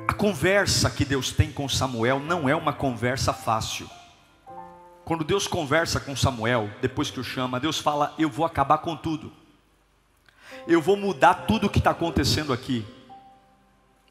A 0.08 0.14
conversa 0.14 0.90
que 0.90 1.06
Deus 1.06 1.32
tem 1.32 1.52
com 1.52 1.70
Samuel 1.70 2.20
não 2.20 2.50
é 2.50 2.56
uma 2.56 2.74
conversa 2.74 3.32
fácil. 3.34 3.88
Quando 5.06 5.24
Deus 5.24 5.46
conversa 5.46 6.00
com 6.00 6.16
Samuel, 6.16 6.72
depois 6.82 7.12
que 7.12 7.20
o 7.20 7.24
chama, 7.24 7.60
Deus 7.60 7.78
fala: 7.78 8.16
Eu 8.18 8.32
vou 8.32 8.48
acabar 8.48 8.80
com 8.80 8.96
tudo, 8.96 9.32
eu 10.68 10.82
vou 10.82 10.98
mudar 10.98 11.46
tudo 11.46 11.68
o 11.68 11.70
que 11.70 11.78
está 11.78 11.92
acontecendo 11.92 12.52
aqui. 12.52 12.84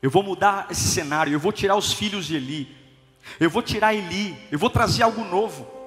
Eu 0.00 0.10
vou 0.10 0.22
mudar 0.22 0.68
esse 0.70 0.86
cenário, 0.86 1.32
eu 1.32 1.40
vou 1.40 1.50
tirar 1.50 1.74
os 1.74 1.92
filhos 1.92 2.26
de 2.26 2.36
Eli, 2.36 2.76
eu 3.40 3.50
vou 3.50 3.62
tirar 3.62 3.94
Eli, 3.94 4.36
eu 4.52 4.60
vou 4.60 4.70
trazer 4.70 5.02
algo 5.02 5.24
novo. 5.24 5.81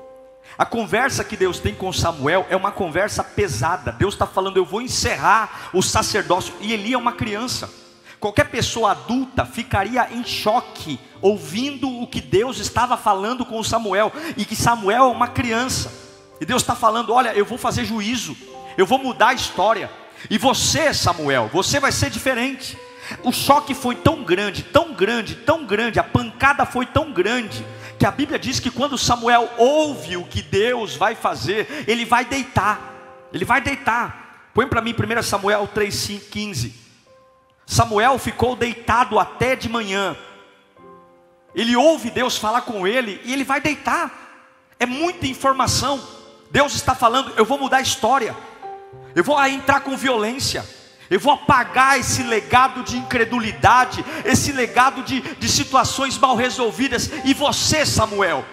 A 0.58 0.66
conversa 0.66 1.24
que 1.24 1.36
Deus 1.36 1.60
tem 1.60 1.76
com 1.76 1.92
Samuel 1.92 2.46
é 2.50 2.56
uma 2.56 2.72
conversa 2.72 3.24
pesada. 3.24 3.92
Deus 3.92 4.14
está 4.14 4.26
falando, 4.26 4.58
eu 4.58 4.66
vou 4.66 4.82
encerrar 4.82 5.70
o 5.74 5.82
sacerdócio. 5.82 6.54
E 6.62 6.72
Eli 6.74 6.94
é 6.94 6.98
uma 6.98 7.14
criança. 7.14 7.70
qualquer 8.20 8.46
pessoa 8.46 8.92
adulta 8.92 9.46
ficaria 9.46 10.08
em 10.12 10.24
choque 10.24 11.00
ouvindo 11.22 11.90
o 11.90 12.08
que 12.08 12.22
Deus 12.22 12.60
estava 12.60 12.98
falando 12.98 13.46
com 13.46 13.64
Samuel, 13.64 14.12
e 14.38 14.46
que 14.46 14.56
Samuel 14.56 15.04
é 15.04 15.08
uma 15.08 15.28
criança, 15.28 15.92
e 16.40 16.46
Deus 16.46 16.62
está 16.62 16.76
falando: 16.76 17.14
olha, 17.14 17.34
eu 17.34 17.46
vou 17.46 17.58
fazer 17.58 17.86
juízo, 17.86 18.36
eu 18.78 18.86
vou 18.86 18.98
mudar 18.98 19.30
a 19.30 19.34
história, 19.34 19.92
e 20.30 20.38
você, 20.38 20.94
Samuel, 20.94 21.50
você 21.52 21.80
vai 21.80 21.92
ser 21.92 22.10
diferente. 22.10 22.78
O 23.24 23.32
choque 23.32 23.76
foi 23.76 23.94
tão 23.94 24.24
grande, 24.24 24.64
tão 24.64 24.94
grande, 24.94 25.36
tão 25.36 25.64
grande, 25.64 26.00
a 26.00 26.04
pancada 26.04 26.66
foi 26.66 26.88
tão 26.88 27.12
grande, 27.12 27.64
que 27.98 28.06
a 28.06 28.12
Bíblia 28.12 28.38
diz 28.38 28.60
que 28.60 28.70
quando 28.70 28.98
Samuel 28.98 29.50
ouve 29.58 30.18
o 30.18 30.26
que 30.26 30.42
Deus 30.42 30.96
vai 30.96 31.16
fazer, 31.16 31.86
ele 31.88 32.06
vai 32.06 32.26
deitar, 32.26 33.28
ele 33.34 33.46
vai 33.46 33.62
deitar. 33.62 34.50
Põe 34.54 34.68
para 34.68 34.82
mim 34.82 34.94
1 34.94 35.24
Samuel 35.24 35.70
3,15. 35.74 36.72
Samuel 37.66 38.18
ficou 38.18 38.56
deitado 38.56 39.20
até 39.20 39.56
de 39.56 39.68
manhã. 39.68 40.16
Ele 41.54 41.76
ouve 41.76 42.10
Deus 42.10 42.38
falar 42.38 42.62
com 42.62 42.86
ele 42.86 43.22
e 43.24 43.34
ele 43.34 43.44
vai 43.44 43.60
deitar. 43.60 44.12
É 44.80 44.86
muita 44.86 45.26
informação. 45.26 46.02
Deus 46.52 46.76
está 46.76 46.94
falando, 46.94 47.34
eu 47.38 47.46
vou 47.46 47.58
mudar 47.58 47.78
a 47.78 47.82
história. 47.82 48.36
Eu 49.16 49.24
vou 49.24 49.42
entrar 49.46 49.82
com 49.82 49.96
violência. 49.98 50.66
Eu 51.10 51.20
vou 51.20 51.34
apagar 51.34 52.00
esse 52.00 52.24
legado 52.24 52.84
de 52.84 52.98
incredulidade, 52.98 54.04
esse 54.24 54.52
legado 54.52 55.04
de, 55.04 55.22
de 55.22 55.50
situações 55.50 56.18
mal 56.18 56.36
resolvidas. 56.36 57.10
E 57.24 57.34
você, 57.34 57.86
Samuel, 57.86 58.46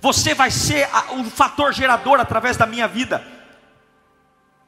você 0.00 0.34
vai 0.34 0.50
ser 0.50 0.88
o 1.12 1.24
fator 1.24 1.72
gerador 1.72 2.20
através 2.20 2.56
da 2.56 2.66
minha 2.66 2.86
vida. 2.86 3.26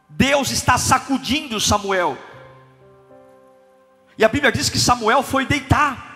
Deus 0.08 0.50
está 0.50 0.76
sacudindo 0.78 1.60
Samuel. 1.60 2.18
E 4.16 4.24
a 4.24 4.28
Bíblia 4.28 4.52
diz 4.52 4.68
que 4.68 4.78
Samuel 4.78 5.22
foi 5.22 5.46
deitar. 5.46 6.10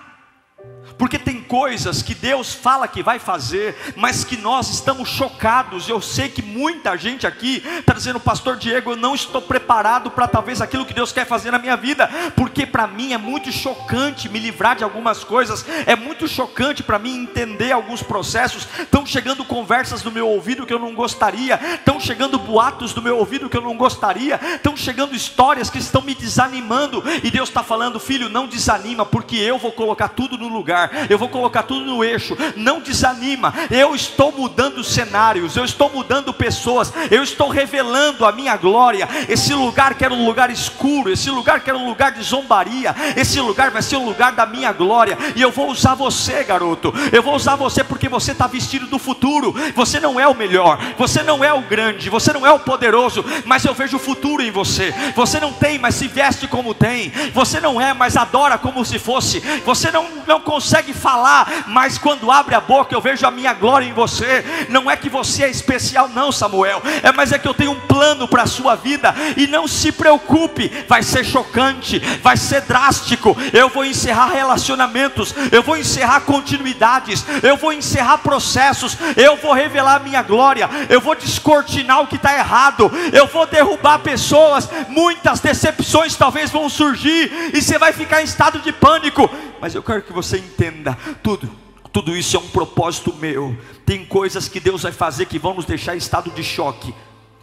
Porque 0.98 1.18
tem 1.18 1.42
coisas 1.46 2.02
que 2.02 2.14
Deus 2.14 2.52
fala 2.52 2.88
que 2.88 3.02
vai 3.02 3.18
fazer, 3.18 3.94
mas 3.96 4.24
que 4.24 4.36
nós 4.36 4.70
estamos 4.70 5.08
chocados. 5.08 5.88
Eu 5.88 6.00
sei 6.00 6.28
que 6.28 6.42
muita 6.42 6.96
gente 6.96 7.26
aqui 7.26 7.62
está 7.78 7.92
dizendo, 7.92 8.20
Pastor 8.20 8.56
Diego, 8.56 8.92
eu 8.92 8.96
não 8.96 9.14
estou 9.14 9.40
preparado 9.40 10.10
para 10.10 10.28
talvez 10.28 10.60
aquilo 10.60 10.86
que 10.86 10.94
Deus 10.94 11.12
quer 11.12 11.26
fazer 11.26 11.50
na 11.50 11.58
minha 11.58 11.76
vida, 11.76 12.08
porque 12.34 12.66
para 12.66 12.86
mim 12.86 13.12
é 13.12 13.18
muito 13.18 13.50
chocante 13.52 14.28
me 14.28 14.38
livrar 14.38 14.76
de 14.76 14.84
algumas 14.84 15.24
coisas, 15.24 15.64
é 15.86 15.96
muito 15.96 16.28
chocante 16.28 16.82
para 16.82 16.98
mim 16.98 17.16
entender 17.16 17.72
alguns 17.72 18.02
processos. 18.02 18.66
Estão 18.78 19.06
chegando 19.06 19.44
conversas 19.44 20.02
no 20.02 20.10
meu 20.10 20.28
ouvido 20.28 20.66
que 20.66 20.72
eu 20.72 20.78
não 20.78 20.94
gostaria, 20.94 21.58
estão 21.74 22.00
chegando 22.00 22.38
boatos 22.38 22.94
no 22.94 23.02
meu 23.02 23.18
ouvido 23.18 23.48
que 23.48 23.56
eu 23.56 23.62
não 23.62 23.76
gostaria, 23.76 24.40
estão 24.54 24.76
chegando 24.76 25.14
histórias 25.14 25.70
que 25.70 25.78
estão 25.78 26.02
me 26.02 26.14
desanimando, 26.14 27.02
e 27.22 27.30
Deus 27.30 27.48
está 27.48 27.62
falando, 27.62 28.00
filho, 28.00 28.28
não 28.28 28.46
desanima, 28.46 29.04
porque 29.04 29.36
eu 29.36 29.58
vou 29.58 29.72
colocar 29.72 30.08
tudo 30.08 30.36
no 30.36 30.48
lugar, 30.48 30.90
eu 31.10 31.18
vou 31.18 31.28
colocar 31.36 31.62
tudo 31.64 31.84
no 31.84 32.02
eixo. 32.04 32.36
Não 32.56 32.80
desanima, 32.80 33.52
eu 33.70 33.94
estou 33.94 34.32
mudando 34.32 34.82
cenários, 34.82 35.56
eu 35.56 35.64
estou 35.64 35.90
mudando 35.90 36.32
pessoas, 36.32 36.92
eu 37.10 37.22
estou 37.22 37.48
revelando 37.48 38.24
a 38.24 38.32
minha 38.32 38.56
glória. 38.56 39.08
Esse 39.28 39.52
lugar 39.52 39.94
que 39.94 40.04
era 40.04 40.14
um 40.14 40.24
lugar 40.24 40.50
escuro, 40.50 41.12
esse 41.12 41.30
lugar 41.30 41.60
que 41.60 41.70
era 41.70 41.78
um 41.78 41.86
lugar 41.86 42.12
de 42.12 42.22
zombaria, 42.22 42.94
esse 43.16 43.40
lugar 43.40 43.70
vai 43.70 43.82
ser 43.82 43.96
um 43.96 44.04
lugar 44.04 44.32
da 44.32 44.46
minha 44.46 44.72
glória, 44.72 45.18
e 45.34 45.42
eu 45.42 45.50
vou 45.50 45.70
usar 45.70 45.94
você, 45.94 46.42
garoto. 46.44 46.92
Eu 47.12 47.22
vou 47.22 47.34
usar 47.34 47.56
você 47.56 47.84
porque 47.84 48.08
você 48.08 48.32
está 48.32 48.46
vestido 48.46 48.86
do 48.86 48.98
futuro. 48.98 49.54
Você 49.74 50.00
não 50.00 50.18
é 50.18 50.26
o 50.26 50.34
melhor, 50.34 50.78
você 50.96 51.22
não 51.22 51.44
é 51.44 51.52
o 51.52 51.62
grande, 51.62 52.08
você 52.08 52.32
não 52.32 52.46
é 52.46 52.52
o 52.52 52.58
poderoso, 52.58 53.24
mas 53.44 53.64
eu 53.64 53.74
vejo 53.74 53.96
o 53.96 54.00
futuro 54.00 54.42
em 54.42 54.50
você. 54.50 54.94
Você 55.14 55.40
não 55.40 55.52
tem, 55.52 55.78
mas 55.78 55.94
se 55.94 56.08
veste 56.08 56.46
como 56.46 56.74
tem. 56.74 57.10
Você 57.32 57.60
não 57.60 57.80
é, 57.80 57.92
mas 57.92 58.16
adora 58.16 58.58
como 58.58 58.84
se 58.84 58.98
fosse. 58.98 59.40
Você 59.64 59.90
não, 59.90 60.06
não 60.26 60.40
consegue 60.40 60.76
consegue 60.76 60.92
falar, 61.26 61.64
mas 61.66 61.98
quando 61.98 62.30
abre 62.30 62.54
a 62.54 62.60
boca 62.60 62.94
eu 62.94 63.00
vejo 63.00 63.26
a 63.26 63.30
minha 63.30 63.52
glória 63.52 63.86
em 63.86 63.92
você. 63.92 64.44
Não 64.68 64.88
é 64.88 64.96
que 64.96 65.08
você 65.08 65.44
é 65.44 65.50
especial, 65.50 66.08
não, 66.08 66.30
Samuel, 66.30 66.80
é 67.02 67.10
mas 67.10 67.32
é 67.32 67.38
que 67.38 67.48
eu 67.48 67.54
tenho 67.54 67.72
um 67.72 67.80
plano 67.80 68.28
para 68.28 68.44
a 68.44 68.46
sua 68.46 68.76
vida. 68.76 69.14
E 69.36 69.46
não 69.48 69.66
se 69.66 69.90
preocupe, 69.90 70.68
vai 70.88 71.02
ser 71.02 71.24
chocante, 71.24 71.98
vai 72.22 72.36
ser 72.36 72.60
drástico. 72.62 73.36
Eu 73.52 73.68
vou 73.68 73.84
encerrar 73.84 74.28
relacionamentos, 74.28 75.34
eu 75.50 75.62
vou 75.62 75.76
encerrar 75.76 76.20
continuidades, 76.20 77.24
eu 77.42 77.56
vou 77.56 77.72
encerrar 77.72 78.18
processos, 78.18 78.96
eu 79.16 79.36
vou 79.36 79.52
revelar 79.52 79.96
a 79.96 80.00
minha 80.00 80.22
glória, 80.22 80.68
eu 80.88 81.00
vou 81.00 81.14
descortinar 81.14 82.02
o 82.02 82.06
que 82.06 82.16
está 82.16 82.34
errado, 82.34 82.90
eu 83.12 83.26
vou 83.26 83.46
derrubar 83.46 83.98
pessoas. 83.98 84.68
Muitas 84.88 85.40
decepções 85.40 86.14
talvez 86.14 86.50
vão 86.50 86.68
surgir, 86.68 87.50
e 87.52 87.60
você 87.60 87.78
vai 87.78 87.92
ficar 87.92 88.20
em 88.20 88.24
estado 88.24 88.60
de 88.60 88.72
pânico 88.72 89.28
mas 89.66 89.74
eu 89.74 89.82
quero 89.82 90.00
que 90.00 90.12
você 90.12 90.38
entenda 90.38 90.94
tudo. 91.24 91.50
Tudo 91.92 92.16
isso 92.16 92.36
é 92.36 92.38
um 92.38 92.48
propósito 92.50 93.12
meu. 93.16 93.58
Tem 93.84 94.06
coisas 94.06 94.48
que 94.48 94.60
Deus 94.60 94.84
vai 94.84 94.92
fazer 94.92 95.26
que 95.26 95.40
vão 95.40 95.54
nos 95.54 95.64
deixar 95.64 95.96
em 95.96 95.98
estado 95.98 96.30
de 96.30 96.44
choque. 96.44 96.94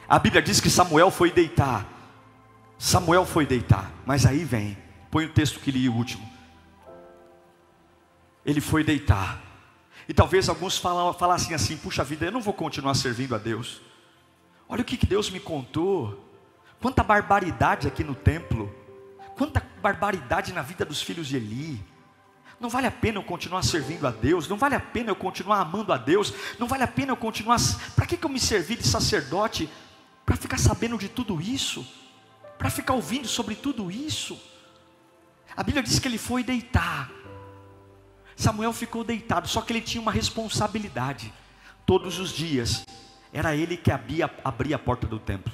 A 0.07 0.17
Bíblia 0.17 0.41
diz 0.41 0.61
que 0.61 0.69
Samuel 0.69 1.11
foi 1.11 1.31
deitar. 1.31 1.85
Samuel 2.77 3.25
foi 3.25 3.45
deitar, 3.45 3.91
mas 4.05 4.25
aí 4.25 4.45
vem, 4.45 4.77
põe 5.11 5.25
o 5.25 5.33
texto 5.33 5.59
que 5.59 5.69
li 5.69 5.89
o 5.89 5.93
último. 5.93 6.25
Ele 8.45 8.61
foi 8.61 8.85
deitar. 8.85 9.41
E 10.07 10.13
talvez 10.13 10.47
alguns 10.47 10.77
falassem 10.77 11.53
assim: 11.53 11.75
puxa 11.75 12.05
vida, 12.05 12.27
eu 12.27 12.31
não 12.31 12.41
vou 12.41 12.53
continuar 12.53 12.93
servindo 12.93 13.35
a 13.35 13.37
Deus. 13.37 13.81
Olha 14.69 14.81
o 14.81 14.85
que, 14.85 14.95
que 14.95 15.05
Deus 15.05 15.29
me 15.29 15.41
contou. 15.41 16.25
Quanta 16.79 17.03
barbaridade 17.03 17.85
aqui 17.85 18.01
no 18.01 18.15
templo. 18.15 18.73
Quanta 19.35 19.61
barbaridade 19.81 20.53
na 20.53 20.61
vida 20.61 20.85
dos 20.85 21.01
filhos 21.01 21.27
de 21.27 21.35
Eli. 21.35 21.92
Não 22.63 22.69
vale 22.69 22.87
a 22.87 22.91
pena 22.91 23.17
eu 23.17 23.23
continuar 23.23 23.61
servindo 23.61 24.07
a 24.07 24.09
Deus, 24.09 24.47
não 24.47 24.55
vale 24.55 24.73
a 24.73 24.79
pena 24.79 25.09
eu 25.09 25.17
continuar 25.17 25.59
amando 25.59 25.91
a 25.91 25.97
Deus, 25.97 26.33
não 26.57 26.65
vale 26.65 26.81
a 26.83 26.87
pena 26.87 27.11
eu 27.11 27.17
continuar. 27.17 27.59
Para 27.93 28.05
que, 28.05 28.15
que 28.15 28.25
eu 28.25 28.29
me 28.29 28.39
servi 28.39 28.77
de 28.77 28.87
sacerdote? 28.87 29.69
Para 30.25 30.37
ficar 30.37 30.57
sabendo 30.57 30.97
de 30.97 31.09
tudo 31.09 31.41
isso? 31.41 31.85
Para 32.57 32.69
ficar 32.69 32.93
ouvindo 32.93 33.27
sobre 33.27 33.53
tudo 33.53 33.91
isso? 33.91 34.39
A 35.57 35.61
Bíblia 35.61 35.83
diz 35.83 35.99
que 35.99 36.07
ele 36.07 36.17
foi 36.17 36.41
deitar. 36.41 37.11
Samuel 38.33 38.71
ficou 38.71 39.03
deitado, 39.03 39.45
só 39.45 39.59
que 39.59 39.73
ele 39.73 39.81
tinha 39.81 40.01
uma 40.01 40.13
responsabilidade. 40.13 41.33
Todos 41.85 42.17
os 42.17 42.31
dias, 42.31 42.85
era 43.33 43.53
ele 43.53 43.75
que 43.75 43.91
abria, 43.91 44.33
abria 44.41 44.77
a 44.77 44.79
porta 44.79 45.05
do 45.05 45.19
templo. 45.19 45.51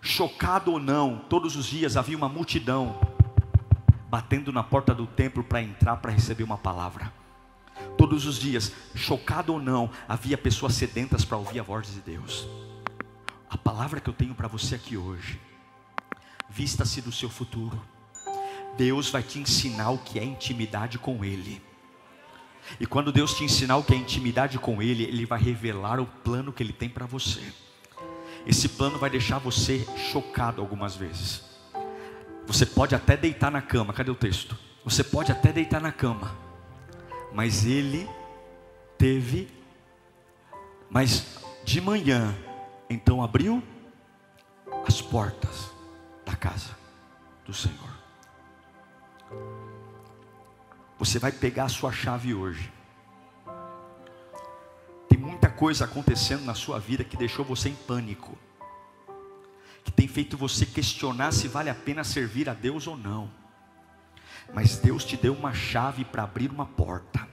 Chocado 0.00 0.72
ou 0.72 0.80
não, 0.80 1.18
todos 1.28 1.54
os 1.54 1.66
dias 1.66 1.98
havia 1.98 2.16
uma 2.16 2.30
multidão 2.30 3.14
batendo 4.08 4.52
na 4.52 4.62
porta 4.62 4.94
do 4.94 5.06
templo 5.06 5.42
para 5.42 5.62
entrar 5.62 5.96
para 5.96 6.12
receber 6.12 6.44
uma 6.44 6.58
palavra. 6.58 7.12
Todos 7.96 8.26
os 8.26 8.38
dias, 8.38 8.72
chocado 8.94 9.52
ou 9.52 9.60
não, 9.60 9.90
havia 10.08 10.38
pessoas 10.38 10.74
sedentas 10.74 11.24
para 11.24 11.36
ouvir 11.36 11.60
a 11.60 11.62
voz 11.62 11.92
de 11.92 12.00
Deus. 12.00 12.46
A 13.48 13.56
palavra 13.56 14.00
que 14.00 14.08
eu 14.08 14.14
tenho 14.14 14.34
para 14.34 14.48
você 14.48 14.74
aqui 14.74 14.96
hoje, 14.96 15.40
vista-se 16.48 17.00
do 17.00 17.12
seu 17.12 17.28
futuro. 17.28 17.80
Deus 18.76 19.08
vai 19.10 19.22
te 19.22 19.38
ensinar 19.38 19.90
o 19.90 19.98
que 19.98 20.18
é 20.18 20.24
intimidade 20.24 20.98
com 20.98 21.24
Ele. 21.24 21.62
E 22.80 22.86
quando 22.86 23.12
Deus 23.12 23.34
te 23.34 23.44
ensinar 23.44 23.76
o 23.76 23.84
que 23.84 23.94
é 23.94 23.96
intimidade 23.96 24.58
com 24.58 24.82
Ele, 24.82 25.04
Ele 25.04 25.24
vai 25.24 25.40
revelar 25.40 26.00
o 26.00 26.06
plano 26.06 26.52
que 26.52 26.62
Ele 26.62 26.72
tem 26.72 26.88
para 26.88 27.06
você. 27.06 27.40
Esse 28.46 28.68
plano 28.68 28.98
vai 28.98 29.08
deixar 29.08 29.38
você 29.38 29.86
chocado 30.12 30.60
algumas 30.60 30.94
vezes. 30.94 31.55
Você 32.46 32.64
pode 32.64 32.94
até 32.94 33.16
deitar 33.16 33.50
na 33.50 33.60
cama, 33.60 33.92
cadê 33.92 34.10
o 34.10 34.14
texto? 34.14 34.56
Você 34.84 35.02
pode 35.02 35.32
até 35.32 35.52
deitar 35.52 35.80
na 35.80 35.90
cama, 35.90 36.36
mas 37.32 37.66
ele 37.66 38.08
teve, 38.96 39.48
mas 40.88 41.40
de 41.64 41.80
manhã, 41.80 42.32
então 42.88 43.22
abriu 43.22 43.62
as 44.86 45.02
portas 45.02 45.70
da 46.24 46.36
casa 46.36 46.76
do 47.44 47.52
Senhor. 47.52 47.96
Você 50.98 51.18
vai 51.18 51.32
pegar 51.32 51.64
a 51.64 51.68
sua 51.68 51.90
chave 51.90 52.32
hoje. 52.32 52.72
Tem 55.08 55.18
muita 55.18 55.50
coisa 55.50 55.84
acontecendo 55.84 56.44
na 56.44 56.54
sua 56.54 56.78
vida 56.78 57.02
que 57.02 57.16
deixou 57.16 57.44
você 57.44 57.68
em 57.68 57.74
pânico 57.74 58.38
que 59.86 59.92
tem 59.92 60.08
feito 60.08 60.36
você 60.36 60.66
questionar 60.66 61.32
se 61.32 61.46
vale 61.46 61.70
a 61.70 61.74
pena 61.74 62.02
servir 62.02 62.48
a 62.48 62.54
Deus 62.54 62.88
ou 62.88 62.96
não. 62.96 63.30
Mas 64.52 64.78
Deus 64.78 65.04
te 65.04 65.16
deu 65.16 65.32
uma 65.32 65.54
chave 65.54 66.04
para 66.04 66.24
abrir 66.24 66.50
uma 66.50 66.66
porta. 66.66 67.26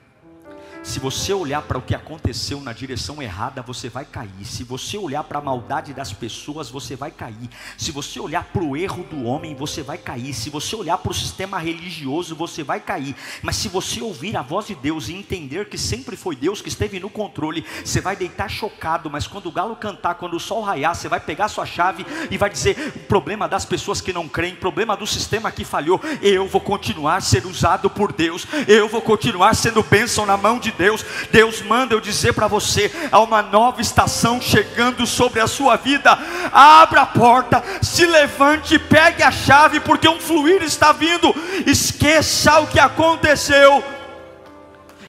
Se 0.83 0.99
você 0.99 1.33
olhar 1.33 1.61
para 1.61 1.77
o 1.77 1.81
que 1.81 1.95
aconteceu 1.95 2.59
na 2.59 2.73
direção 2.73 3.21
errada, 3.21 3.61
você 3.61 3.87
vai 3.87 4.03
cair. 4.03 4.43
Se 4.43 4.65
você 4.65 4.97
olhar 4.97 5.23
para 5.23 5.39
a 5.39 5.41
maldade 5.41 5.93
das 5.93 6.11
pessoas, 6.11 6.69
você 6.69 6.93
vai 6.93 7.09
cair. 7.09 7.49
Se 7.77 7.89
você 7.89 8.19
olhar 8.19 8.43
para 8.43 8.61
o 8.61 8.75
erro 8.75 9.01
do 9.05 9.23
homem, 9.23 9.55
você 9.55 9.81
vai 9.81 9.97
cair. 9.97 10.33
Se 10.33 10.49
você 10.49 10.75
olhar 10.75 10.97
para 10.97 11.11
o 11.11 11.15
sistema 11.15 11.57
religioso, 11.57 12.35
você 12.35 12.63
vai 12.63 12.81
cair. 12.81 13.15
Mas 13.41 13.55
se 13.55 13.69
você 13.69 14.01
ouvir 14.01 14.35
a 14.35 14.41
voz 14.41 14.67
de 14.67 14.75
Deus 14.75 15.07
e 15.07 15.13
entender 15.13 15.69
que 15.69 15.77
sempre 15.77 16.17
foi 16.17 16.35
Deus 16.35 16.61
que 16.61 16.67
esteve 16.67 16.99
no 16.99 17.09
controle, 17.09 17.65
você 17.83 18.01
vai 18.01 18.17
deitar 18.17 18.49
chocado. 18.49 19.09
Mas 19.09 19.25
quando 19.25 19.45
o 19.45 19.53
galo 19.53 19.77
cantar, 19.77 20.15
quando 20.15 20.35
o 20.35 20.39
sol 20.39 20.61
raiar, 20.61 20.93
você 20.93 21.07
vai 21.07 21.21
pegar 21.21 21.47
sua 21.47 21.65
chave 21.65 22.05
e 22.29 22.37
vai 22.37 22.49
dizer: 22.49 22.91
o 22.93 22.99
problema 22.99 23.47
das 23.47 23.63
pessoas 23.63 24.01
que 24.01 24.11
não 24.11 24.27
creem, 24.27 24.53
problema 24.53 24.97
do 24.97 25.07
sistema 25.07 25.49
que 25.49 25.63
falhou, 25.63 26.01
eu 26.21 26.45
vou 26.45 26.59
continuar 26.59 27.21
ser 27.21 27.45
usado 27.45 27.89
por 27.89 28.11
Deus, 28.11 28.45
eu 28.67 28.89
vou 28.89 29.01
continuar 29.01 29.55
sendo 29.55 29.81
bênção 29.81 30.25
na 30.25 30.35
mão 30.35 30.59
de 30.59 30.72
Deus. 30.77 31.05
Deus 31.31 31.61
manda 31.61 31.93
eu 31.93 31.99
dizer 31.99 32.33
para 32.33 32.47
você: 32.47 32.91
há 33.11 33.19
uma 33.19 33.41
nova 33.41 33.81
estação 33.81 34.41
chegando 34.41 35.05
sobre 35.07 35.39
a 35.39 35.47
sua 35.47 35.75
vida. 35.75 36.17
Abra 36.51 37.01
a 37.01 37.05
porta, 37.05 37.63
se 37.81 38.05
levante, 38.05 38.77
pegue 38.77 39.23
a 39.23 39.31
chave, 39.31 39.79
porque 39.79 40.07
um 40.07 40.19
fluir 40.19 40.61
está 40.61 40.91
vindo. 40.91 41.33
Esqueça 41.65 42.59
o 42.59 42.67
que 42.67 42.79
aconteceu 42.79 43.83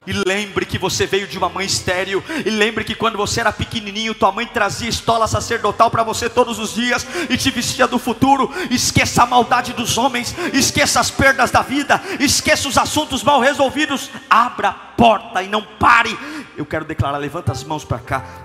e 0.07 0.13
lembre 0.13 0.65
que 0.65 0.77
você 0.77 1.05
veio 1.05 1.27
de 1.27 1.37
uma 1.37 1.49
mãe 1.49 1.65
estéril. 1.65 2.23
E 2.45 2.49
lembre 2.49 2.83
que 2.83 2.95
quando 2.95 3.17
você 3.17 3.39
era 3.39 3.51
pequenininho, 3.51 4.15
tua 4.15 4.31
mãe 4.31 4.45
trazia 4.45 4.89
estola 4.89 5.27
sacerdotal 5.27 5.89
para 5.89 6.03
você 6.03 6.29
todos 6.29 6.59
os 6.59 6.73
dias 6.73 7.05
e 7.29 7.37
te 7.37 7.49
vestia 7.49 7.87
do 7.87 7.99
futuro. 7.99 8.51
Esqueça 8.69 9.23
a 9.23 9.25
maldade 9.25 9.73
dos 9.73 9.97
homens, 9.97 10.35
esqueça 10.53 10.99
as 10.99 11.09
perdas 11.09 11.51
da 11.51 11.61
vida, 11.61 12.01
esqueça 12.19 12.67
os 12.67 12.77
assuntos 12.77 13.23
mal 13.23 13.39
resolvidos. 13.39 14.09
Abra 14.29 14.69
a 14.69 14.73
porta 14.73 15.41
e 15.41 15.47
não 15.47 15.61
pare. 15.61 16.17
Eu 16.55 16.65
quero 16.65 16.85
declarar, 16.85 17.17
levanta 17.17 17.51
as 17.51 17.63
mãos 17.63 17.83
para 17.83 17.99
cá 17.99 18.44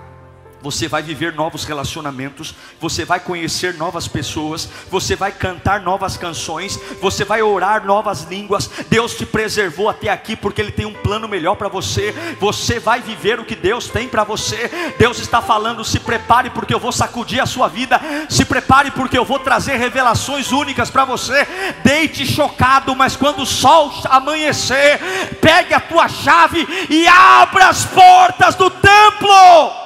você 0.61 0.87
vai 0.87 1.01
viver 1.01 1.33
novos 1.33 1.63
relacionamentos, 1.63 2.53
você 2.79 3.03
vai 3.03 3.19
conhecer 3.19 3.73
novas 3.75 4.07
pessoas, 4.07 4.69
você 4.89 5.15
vai 5.15 5.31
cantar 5.31 5.81
novas 5.81 6.17
canções, 6.17 6.79
você 7.01 7.25
vai 7.25 7.41
orar 7.41 7.85
novas 7.85 8.23
línguas. 8.23 8.69
Deus 8.89 9.15
te 9.15 9.25
preservou 9.25 9.89
até 9.89 10.09
aqui 10.09 10.35
porque 10.35 10.61
Ele 10.61 10.71
tem 10.71 10.85
um 10.85 10.93
plano 10.93 11.27
melhor 11.27 11.55
para 11.55 11.67
você. 11.67 12.13
Você 12.39 12.79
vai 12.79 13.01
viver 13.01 13.39
o 13.39 13.45
que 13.45 13.55
Deus 13.55 13.87
tem 13.87 14.07
para 14.07 14.23
você. 14.23 14.69
Deus 14.97 15.19
está 15.19 15.41
falando: 15.41 15.83
se 15.83 15.99
prepare 15.99 16.49
porque 16.49 16.73
eu 16.73 16.79
vou 16.79 16.91
sacudir 16.91 17.41
a 17.41 17.45
sua 17.45 17.67
vida, 17.67 17.99
se 18.29 18.45
prepare 18.45 18.91
porque 18.91 19.17
eu 19.17 19.25
vou 19.25 19.39
trazer 19.39 19.77
revelações 19.77 20.51
únicas 20.51 20.89
para 20.89 21.05
você. 21.05 21.47
Deite 21.83 22.25
chocado, 22.25 22.95
mas 22.95 23.15
quando 23.15 23.41
o 23.41 23.45
sol 23.45 23.91
amanhecer, 24.09 24.99
pegue 25.41 25.73
a 25.73 25.79
tua 25.79 26.07
chave 26.07 26.67
e 26.89 27.07
abra 27.07 27.69
as 27.69 27.85
portas 27.85 28.55
do 28.55 28.69
templo. 28.69 29.81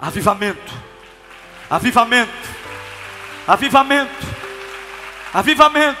Avivamento, 0.00 0.72
avivamento, 1.70 2.32
avivamento, 3.46 4.26
avivamento. 5.32 6.00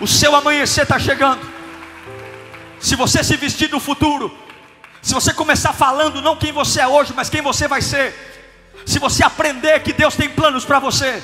O 0.00 0.06
seu 0.06 0.34
amanhecer 0.34 0.82
está 0.82 0.98
chegando. 0.98 1.40
Se 2.78 2.96
você 2.96 3.22
se 3.22 3.36
vestir 3.36 3.68
do 3.68 3.80
futuro, 3.80 4.36
se 5.00 5.14
você 5.14 5.32
começar 5.34 5.72
falando 5.72 6.22
não 6.22 6.36
quem 6.36 6.52
você 6.52 6.80
é 6.80 6.86
hoje, 6.86 7.12
mas 7.14 7.28
quem 7.28 7.42
você 7.42 7.66
vai 7.66 7.82
ser, 7.82 8.14
se 8.86 8.98
você 8.98 9.24
aprender 9.24 9.80
que 9.80 9.92
Deus 9.92 10.14
tem 10.14 10.28
planos 10.28 10.64
para 10.64 10.78
você, 10.78 11.22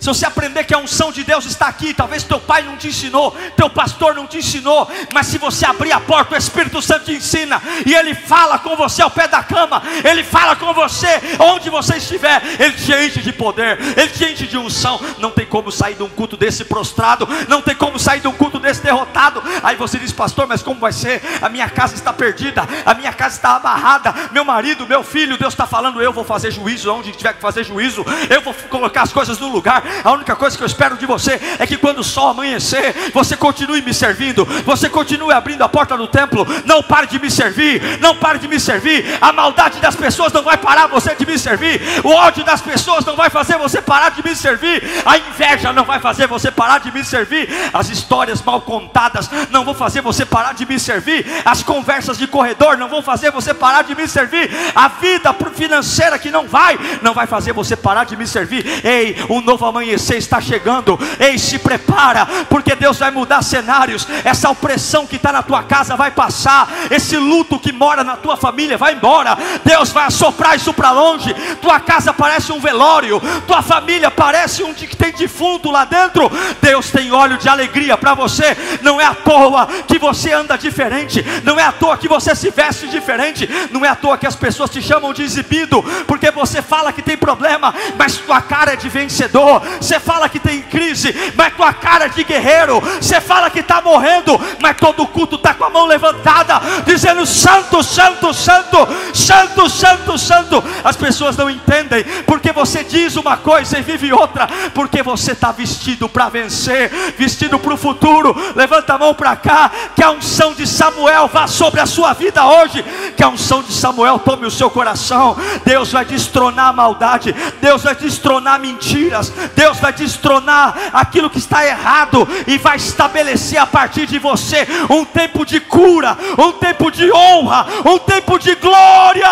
se 0.00 0.06
você 0.06 0.24
aprender 0.24 0.64
que 0.64 0.74
a 0.74 0.78
unção 0.78 1.12
de 1.12 1.22
Deus 1.22 1.44
está 1.44 1.66
aqui, 1.66 1.92
talvez 1.92 2.24
teu 2.24 2.40
pai 2.40 2.62
não 2.62 2.76
te 2.76 2.88
ensinou, 2.88 3.36
teu 3.54 3.68
pastor 3.68 4.14
não 4.14 4.26
te 4.26 4.38
ensinou, 4.38 4.90
mas 5.12 5.26
se 5.26 5.36
você 5.36 5.66
abrir 5.66 5.92
a 5.92 6.00
porta, 6.00 6.34
o 6.34 6.38
Espírito 6.38 6.80
Santo 6.80 7.04
te 7.04 7.12
ensina, 7.12 7.60
e 7.84 7.94
ele 7.94 8.14
fala 8.14 8.58
com 8.58 8.74
você 8.76 9.02
ao 9.02 9.10
pé 9.10 9.28
da 9.28 9.42
cama, 9.42 9.82
ele 10.02 10.24
fala 10.24 10.56
com 10.56 10.72
você 10.72 11.20
onde 11.38 11.68
você 11.68 11.96
estiver, 11.96 12.42
ele 12.58 12.72
te 12.72 12.92
enche 12.92 13.20
de 13.20 13.32
poder, 13.32 13.78
ele 13.96 14.08
te 14.08 14.24
enche 14.24 14.46
de 14.46 14.56
unção. 14.56 14.98
Não 15.18 15.30
tem 15.30 15.44
como 15.44 15.70
sair 15.70 15.94
de 15.94 16.02
um 16.02 16.08
culto 16.08 16.36
desse 16.36 16.64
prostrado, 16.64 17.28
não 17.46 17.60
tem 17.60 17.74
como 17.74 17.98
sair 17.98 18.20
de 18.20 18.28
um 18.28 18.32
culto 18.32 18.58
desse 18.58 18.82
derrotado. 18.82 19.42
Aí 19.62 19.76
você 19.76 19.98
diz, 19.98 20.12
pastor, 20.12 20.46
mas 20.46 20.62
como 20.62 20.80
vai 20.80 20.92
ser? 20.92 21.22
A 21.42 21.48
minha 21.48 21.68
casa 21.68 21.94
está 21.94 22.12
perdida, 22.12 22.66
a 22.86 22.94
minha 22.94 23.12
casa 23.12 23.36
está 23.36 23.56
abarrada, 23.56 24.14
meu 24.32 24.44
marido, 24.44 24.86
meu 24.86 25.02
filho, 25.02 25.36
Deus 25.36 25.52
está 25.52 25.66
falando, 25.66 26.00
eu 26.00 26.12
vou 26.12 26.24
fazer 26.24 26.50
juízo 26.50 26.90
onde 26.92 27.12
tiver 27.12 27.34
que 27.34 27.40
fazer 27.40 27.64
juízo, 27.64 28.04
eu 28.30 28.40
vou 28.40 28.54
colocar 28.70 29.02
as 29.02 29.12
coisas 29.12 29.38
no 29.38 29.48
lugar. 29.48 29.82
A 30.04 30.12
única 30.12 30.36
coisa 30.36 30.56
que 30.56 30.62
eu 30.62 30.66
espero 30.66 30.96
de 30.96 31.06
você 31.06 31.40
é 31.58 31.66
que 31.66 31.76
quando 31.76 31.98
o 31.98 32.04
sol 32.04 32.28
amanhecer, 32.28 32.94
você 33.12 33.36
continue 33.36 33.82
me 33.82 33.92
servindo, 33.92 34.44
você 34.64 34.88
continue 34.88 35.32
abrindo 35.32 35.62
a 35.62 35.68
porta 35.68 35.96
do 35.96 36.06
templo. 36.06 36.46
Não 36.64 36.82
pare 36.82 37.06
de 37.06 37.18
me 37.18 37.30
servir, 37.30 37.98
não 38.00 38.16
pare 38.16 38.38
de 38.38 38.48
me 38.48 38.58
servir. 38.58 39.18
A 39.20 39.32
maldade 39.32 39.80
das 39.80 39.96
pessoas 39.96 40.32
não 40.32 40.42
vai 40.42 40.56
parar 40.56 40.86
você 40.86 41.14
de 41.14 41.26
me 41.26 41.38
servir. 41.38 41.80
O 42.04 42.10
ódio 42.10 42.44
das 42.44 42.60
pessoas 42.60 43.04
não 43.04 43.16
vai 43.16 43.30
fazer 43.30 43.58
você 43.58 43.80
parar 43.80 44.10
de 44.10 44.22
me 44.22 44.34
servir. 44.34 44.82
A 45.04 45.18
inveja 45.18 45.72
não 45.72 45.84
vai 45.84 46.00
fazer 46.00 46.26
você 46.26 46.50
parar 46.50 46.78
de 46.78 46.92
me 46.92 47.04
servir. 47.04 47.48
As 47.72 47.88
histórias 47.90 48.42
mal 48.42 48.60
contadas 48.60 49.28
não 49.50 49.64
vão 49.64 49.74
fazer 49.74 50.00
você 50.00 50.24
parar 50.24 50.54
de 50.54 50.66
me 50.66 50.78
servir. 50.78 51.26
As 51.44 51.62
conversas 51.62 52.16
de 52.16 52.26
corredor 52.26 52.76
não 52.76 52.88
vão 52.88 53.02
fazer 53.02 53.30
você 53.30 53.52
parar 53.52 53.82
de 53.82 53.94
me 53.94 54.06
servir. 54.08 54.50
A 54.74 54.88
vida 54.88 55.34
financeira 55.54 56.18
que 56.18 56.30
não 56.30 56.46
vai, 56.46 56.78
não 57.02 57.12
vai 57.12 57.26
fazer 57.26 57.52
você 57.52 57.76
parar 57.76 58.04
de 58.04 58.16
me 58.16 58.26
servir. 58.26 58.64
Ei, 58.84 59.16
um 59.28 59.40
novo 59.40 59.66
amanhã 59.66 59.79
amanhecer 59.80 60.18
está 60.18 60.40
chegando. 60.40 60.98
Ei, 61.18 61.38
se 61.38 61.58
prepara, 61.58 62.26
porque 62.48 62.74
Deus 62.76 62.98
vai 62.98 63.10
mudar 63.10 63.42
cenários. 63.42 64.06
Essa 64.24 64.50
opressão 64.50 65.06
que 65.06 65.16
está 65.16 65.32
na 65.32 65.42
tua 65.42 65.62
casa 65.62 65.96
vai 65.96 66.10
passar. 66.10 66.68
Esse 66.90 67.16
luto 67.16 67.58
que 67.58 67.72
mora 67.72 68.04
na 68.04 68.16
tua 68.16 68.36
família 68.36 68.76
vai 68.76 68.92
embora. 68.92 69.36
Deus 69.64 69.90
vai 69.90 70.04
assoprar 70.04 70.56
isso 70.56 70.72
para 70.72 70.90
longe. 70.90 71.34
Tua 71.60 71.80
casa 71.80 72.12
parece 72.12 72.52
um 72.52 72.60
velório. 72.60 73.20
Tua 73.46 73.62
família 73.62 74.10
parece 74.10 74.62
um 74.62 74.74
que 74.74 74.94
tem 74.94 75.12
defunto 75.12 75.70
lá 75.70 75.84
dentro. 75.84 76.30
Deus 76.60 76.90
tem 76.90 77.10
óleo 77.10 77.38
de 77.38 77.48
alegria 77.48 77.96
para 77.96 78.14
você. 78.14 78.56
Não 78.82 79.00
é 79.00 79.04
à 79.04 79.14
toa 79.14 79.66
que 79.88 79.98
você 79.98 80.32
anda 80.32 80.58
diferente. 80.58 81.24
Não 81.44 81.58
é 81.58 81.64
à 81.64 81.72
toa 81.72 81.96
que 81.96 82.08
você 82.08 82.34
se 82.34 82.50
veste 82.50 82.86
diferente. 82.88 83.48
Não 83.70 83.84
é 83.84 83.88
à 83.88 83.96
toa 83.96 84.18
que 84.18 84.26
as 84.26 84.36
pessoas 84.36 84.70
te 84.70 84.82
chamam 84.82 85.12
de 85.12 85.22
exibido, 85.22 85.82
porque 86.06 86.30
você 86.30 86.60
fala 86.60 86.92
que 86.92 87.02
tem 87.02 87.16
problema, 87.16 87.74
mas 87.96 88.18
tua 88.18 88.40
cara 88.40 88.72
é 88.72 88.76
de 88.76 88.88
vencedor. 88.88 89.62
Você 89.80 90.00
fala 90.00 90.28
que 90.28 90.38
tem 90.38 90.62
crise, 90.62 91.14
mas 91.36 91.54
tua 91.54 91.72
cara 91.72 92.06
é 92.06 92.08
de 92.08 92.24
guerreiro. 92.24 92.80
Você 93.00 93.20
fala 93.20 93.50
que 93.50 93.60
está 93.60 93.80
morrendo, 93.80 94.40
mas 94.60 94.76
todo 94.76 95.06
culto 95.06 95.36
está 95.36 95.54
com 95.54 95.64
a 95.64 95.70
mão 95.70 95.86
levantada, 95.86 96.60
dizendo: 96.86 97.26
Santo, 97.26 97.82
Santo, 97.82 98.32
Santo, 98.32 98.88
Santo, 99.14 99.68
Santo, 99.68 100.18
Santo. 100.18 100.64
As 100.82 100.96
pessoas 100.96 101.36
não 101.36 101.50
entendem, 101.50 102.04
porque 102.26 102.52
você 102.52 102.82
diz 102.84 103.16
uma 103.16 103.36
coisa 103.36 103.78
e 103.78 103.82
vive 103.82 104.12
outra, 104.12 104.48
porque 104.74 105.02
você 105.02 105.32
está 105.32 105.52
vestido 105.52 106.08
para 106.08 106.28
vencer, 106.28 106.90
vestido 107.16 107.58
para 107.58 107.74
o 107.74 107.76
futuro. 107.76 108.34
Levanta 108.54 108.94
a 108.94 108.98
mão 108.98 109.14
para 109.14 109.36
cá, 109.36 109.70
que 109.94 110.02
a 110.02 110.10
unção 110.10 110.54
de 110.54 110.66
Samuel 110.66 111.28
vá 111.28 111.46
sobre 111.46 111.80
a 111.80 111.86
sua 111.86 112.12
vida 112.12 112.44
hoje, 112.46 112.84
que 113.16 113.22
a 113.22 113.28
unção 113.28 113.62
de 113.62 113.72
Samuel 113.72 114.18
tome 114.18 114.46
o 114.46 114.50
seu 114.50 114.70
coração. 114.70 115.36
Deus 115.64 115.92
vai 115.92 116.04
destronar 116.04 116.68
a 116.68 116.72
maldade, 116.72 117.34
Deus 117.60 117.82
vai 117.82 117.94
destronar 117.94 118.58
mentiras, 118.60 119.32
Deus 119.60 119.78
vai 119.78 119.92
destronar 119.92 120.88
aquilo 120.90 121.28
que 121.28 121.36
está 121.36 121.66
errado 121.66 122.26
e 122.46 122.56
vai 122.56 122.78
estabelecer 122.78 123.58
a 123.58 123.66
partir 123.66 124.06
de 124.06 124.18
você 124.18 124.66
um 124.88 125.04
tempo 125.04 125.44
de 125.44 125.60
cura, 125.60 126.16
um 126.38 126.52
tempo 126.52 126.90
de 126.90 127.12
honra, 127.12 127.66
um 127.84 127.98
tempo 127.98 128.38
de 128.38 128.54
glória. 128.54 129.28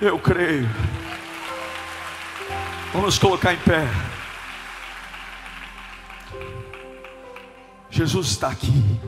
Eu 0.00 0.18
creio. 0.18 0.66
Vamos 2.94 3.18
colocar 3.18 3.52
em 3.52 3.58
pé. 3.58 3.86
Jesus 7.90 8.28
está 8.28 8.48
aqui. 8.48 8.98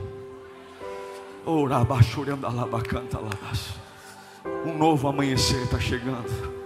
Um 4.67 4.77
novo 4.77 5.09
amanhecer 5.09 5.63
está 5.63 5.81
chegando. 5.81 6.60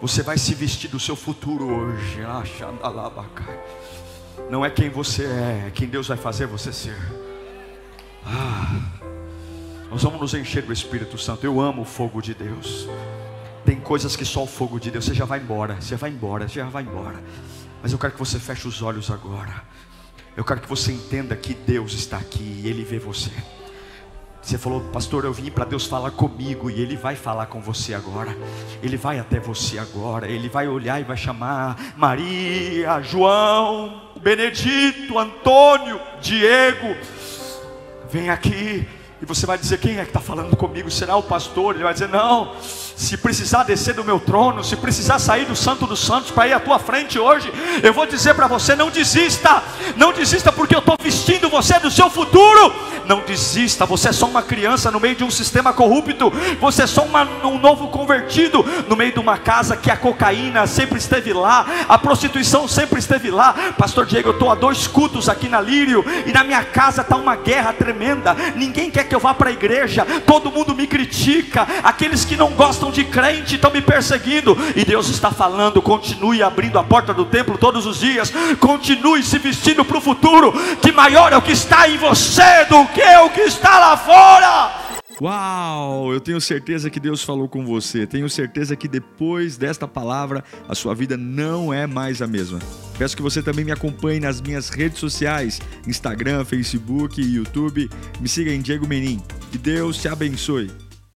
Você 0.00 0.22
vai 0.22 0.38
se 0.38 0.54
vestir 0.54 0.88
do 0.88 1.00
seu 1.00 1.16
futuro 1.16 1.66
hoje. 1.66 2.22
Não 4.48 4.64
é 4.64 4.70
quem 4.70 4.88
você 4.88 5.24
é, 5.24 5.64
é 5.66 5.70
quem 5.74 5.88
Deus 5.88 6.06
vai 6.06 6.16
fazer 6.16 6.46
você 6.46 6.72
ser. 6.72 6.96
Ah, 8.24 8.80
nós 9.90 10.02
vamos 10.02 10.20
nos 10.20 10.34
encher 10.34 10.62
do 10.62 10.72
Espírito 10.72 11.18
Santo. 11.18 11.44
Eu 11.44 11.60
amo 11.60 11.82
o 11.82 11.84
fogo 11.84 12.22
de 12.22 12.32
Deus. 12.32 12.88
Tem 13.64 13.80
coisas 13.80 14.14
que 14.14 14.24
só 14.24 14.44
o 14.44 14.46
fogo 14.46 14.78
de 14.78 14.90
Deus. 14.90 15.04
Você 15.04 15.14
já 15.14 15.24
vai 15.24 15.40
embora, 15.40 15.80
você 15.80 15.96
vai 15.96 16.10
embora, 16.10 16.48
você 16.48 16.54
já 16.54 16.68
vai 16.68 16.84
embora. 16.84 17.22
Mas 17.82 17.92
eu 17.92 17.98
quero 17.98 18.12
que 18.12 18.18
você 18.18 18.38
feche 18.38 18.68
os 18.68 18.80
olhos 18.82 19.10
agora. 19.10 19.62
Eu 20.36 20.44
quero 20.44 20.60
que 20.60 20.68
você 20.68 20.92
entenda 20.92 21.34
que 21.34 21.54
Deus 21.54 21.92
está 21.92 22.18
aqui 22.18 22.62
e 22.62 22.68
Ele 22.68 22.84
vê 22.84 22.98
você. 22.98 23.32
Você 24.40 24.56
falou, 24.56 24.80
pastor, 24.92 25.24
eu 25.24 25.32
vim 25.32 25.50
para 25.50 25.64
Deus 25.64 25.86
falar 25.86 26.10
comigo 26.12 26.70
e 26.70 26.80
Ele 26.80 26.96
vai 26.96 27.16
falar 27.16 27.46
com 27.46 27.60
você 27.60 27.92
agora. 27.92 28.36
Ele 28.82 28.96
vai 28.96 29.18
até 29.18 29.38
você 29.38 29.78
agora. 29.78 30.26
Ele 30.28 30.48
vai 30.48 30.66
olhar 30.68 31.00
e 31.00 31.04
vai 31.04 31.16
chamar 31.16 31.76
Maria, 31.96 33.02
João, 33.02 34.10
Benedito, 34.20 35.18
Antônio, 35.18 36.00
Diego. 36.20 36.96
Vem 38.10 38.30
aqui. 38.30 38.88
E 39.20 39.26
você 39.26 39.44
vai 39.44 39.58
dizer: 39.58 39.78
quem 39.78 39.98
é 39.98 40.02
que 40.02 40.10
está 40.10 40.20
falando 40.20 40.56
comigo? 40.56 40.90
Será 40.90 41.16
o 41.16 41.22
pastor? 41.22 41.74
Ele 41.74 41.84
vai 41.84 41.92
dizer: 41.92 42.08
não. 42.08 42.54
Se 42.98 43.16
precisar 43.16 43.62
descer 43.62 43.94
do 43.94 44.02
meu 44.02 44.18
trono, 44.18 44.64
se 44.64 44.74
precisar 44.74 45.20
sair 45.20 45.44
do 45.44 45.54
Santo 45.54 45.86
dos 45.86 46.00
Santos 46.00 46.32
para 46.32 46.48
ir 46.48 46.52
à 46.52 46.58
tua 46.58 46.80
frente 46.80 47.16
hoje, 47.16 47.48
eu 47.80 47.94
vou 47.94 48.04
dizer 48.04 48.34
para 48.34 48.48
você: 48.48 48.74
não 48.74 48.90
desista, 48.90 49.62
não 49.94 50.12
desista, 50.12 50.50
porque 50.50 50.74
eu 50.74 50.80
estou 50.80 50.96
vestindo 51.00 51.48
você 51.48 51.78
do 51.78 51.92
seu 51.92 52.10
futuro. 52.10 52.74
Não 53.06 53.20
desista, 53.20 53.86
você 53.86 54.10
é 54.10 54.12
só 54.12 54.26
uma 54.26 54.42
criança 54.42 54.90
no 54.90 55.00
meio 55.00 55.14
de 55.14 55.24
um 55.24 55.30
sistema 55.30 55.72
corrupto, 55.72 56.30
você 56.60 56.82
é 56.82 56.86
só 56.86 57.04
uma, 57.04 57.22
um 57.44 57.58
novo 57.58 57.88
convertido 57.88 58.62
no 58.86 58.96
meio 58.96 59.12
de 59.12 59.18
uma 59.18 59.38
casa 59.38 59.78
que 59.78 59.90
a 59.90 59.96
cocaína 59.96 60.66
sempre 60.66 60.98
esteve 60.98 61.32
lá, 61.32 61.66
a 61.88 61.96
prostituição 61.96 62.68
sempre 62.68 62.98
esteve 62.98 63.30
lá. 63.30 63.54
Pastor 63.78 64.04
Diego, 64.04 64.28
eu 64.28 64.32
estou 64.34 64.50
a 64.50 64.54
dois 64.54 64.86
cultos 64.86 65.26
aqui 65.26 65.48
na 65.48 65.58
Lírio 65.58 66.04
e 66.26 66.32
na 66.32 66.44
minha 66.44 66.62
casa 66.62 67.00
está 67.00 67.16
uma 67.16 67.34
guerra 67.36 67.72
tremenda. 67.72 68.36
Ninguém 68.56 68.90
quer 68.90 69.04
que 69.04 69.14
eu 69.14 69.20
vá 69.20 69.32
para 69.32 69.48
a 69.48 69.52
igreja, 69.52 70.04
todo 70.26 70.52
mundo 70.52 70.74
me 70.74 70.86
critica, 70.86 71.66
aqueles 71.82 72.26
que 72.26 72.36
não 72.36 72.50
gostam 72.50 72.87
de 72.90 73.04
crente 73.04 73.54
estão 73.54 73.70
me 73.70 73.80
perseguindo, 73.80 74.56
e 74.74 74.84
Deus 74.84 75.08
está 75.08 75.30
falando: 75.30 75.82
continue 75.82 76.42
abrindo 76.42 76.78
a 76.78 76.84
porta 76.84 77.12
do 77.14 77.24
templo 77.24 77.58
todos 77.58 77.86
os 77.86 78.00
dias, 78.00 78.32
continue 78.58 79.22
se 79.22 79.38
vestindo 79.38 79.84
para 79.84 79.98
o 79.98 80.00
futuro, 80.00 80.52
que 80.80 80.92
maior 80.92 81.32
é 81.32 81.36
o 81.36 81.42
que 81.42 81.52
está 81.52 81.88
em 81.88 81.96
você 81.96 82.64
do 82.68 82.86
que 82.86 83.16
o 83.24 83.30
que 83.30 83.42
está 83.42 83.78
lá 83.78 83.96
fora. 83.96 84.88
Uau! 85.20 86.12
Eu 86.12 86.20
tenho 86.20 86.40
certeza 86.40 86.88
que 86.88 87.00
Deus 87.00 87.24
falou 87.24 87.48
com 87.48 87.64
você. 87.66 88.06
Tenho 88.06 88.30
certeza 88.30 88.76
que 88.76 88.86
depois 88.86 89.56
desta 89.56 89.88
palavra 89.88 90.44
a 90.68 90.76
sua 90.76 90.94
vida 90.94 91.16
não 91.16 91.74
é 91.74 91.88
mais 91.88 92.22
a 92.22 92.26
mesma. 92.26 92.60
Peço 92.96 93.16
que 93.16 93.22
você 93.22 93.42
também 93.42 93.64
me 93.64 93.72
acompanhe 93.72 94.20
nas 94.20 94.40
minhas 94.40 94.68
redes 94.68 94.98
sociais: 94.98 95.60
Instagram, 95.86 96.44
Facebook 96.44 97.20
YouTube. 97.20 97.90
Me 98.20 98.28
siga 98.28 98.52
em 98.52 98.60
Diego 98.60 98.86
Menin. 98.86 99.20
Que 99.50 99.58
Deus 99.58 99.98
te 99.98 100.06
abençoe. 100.06 100.70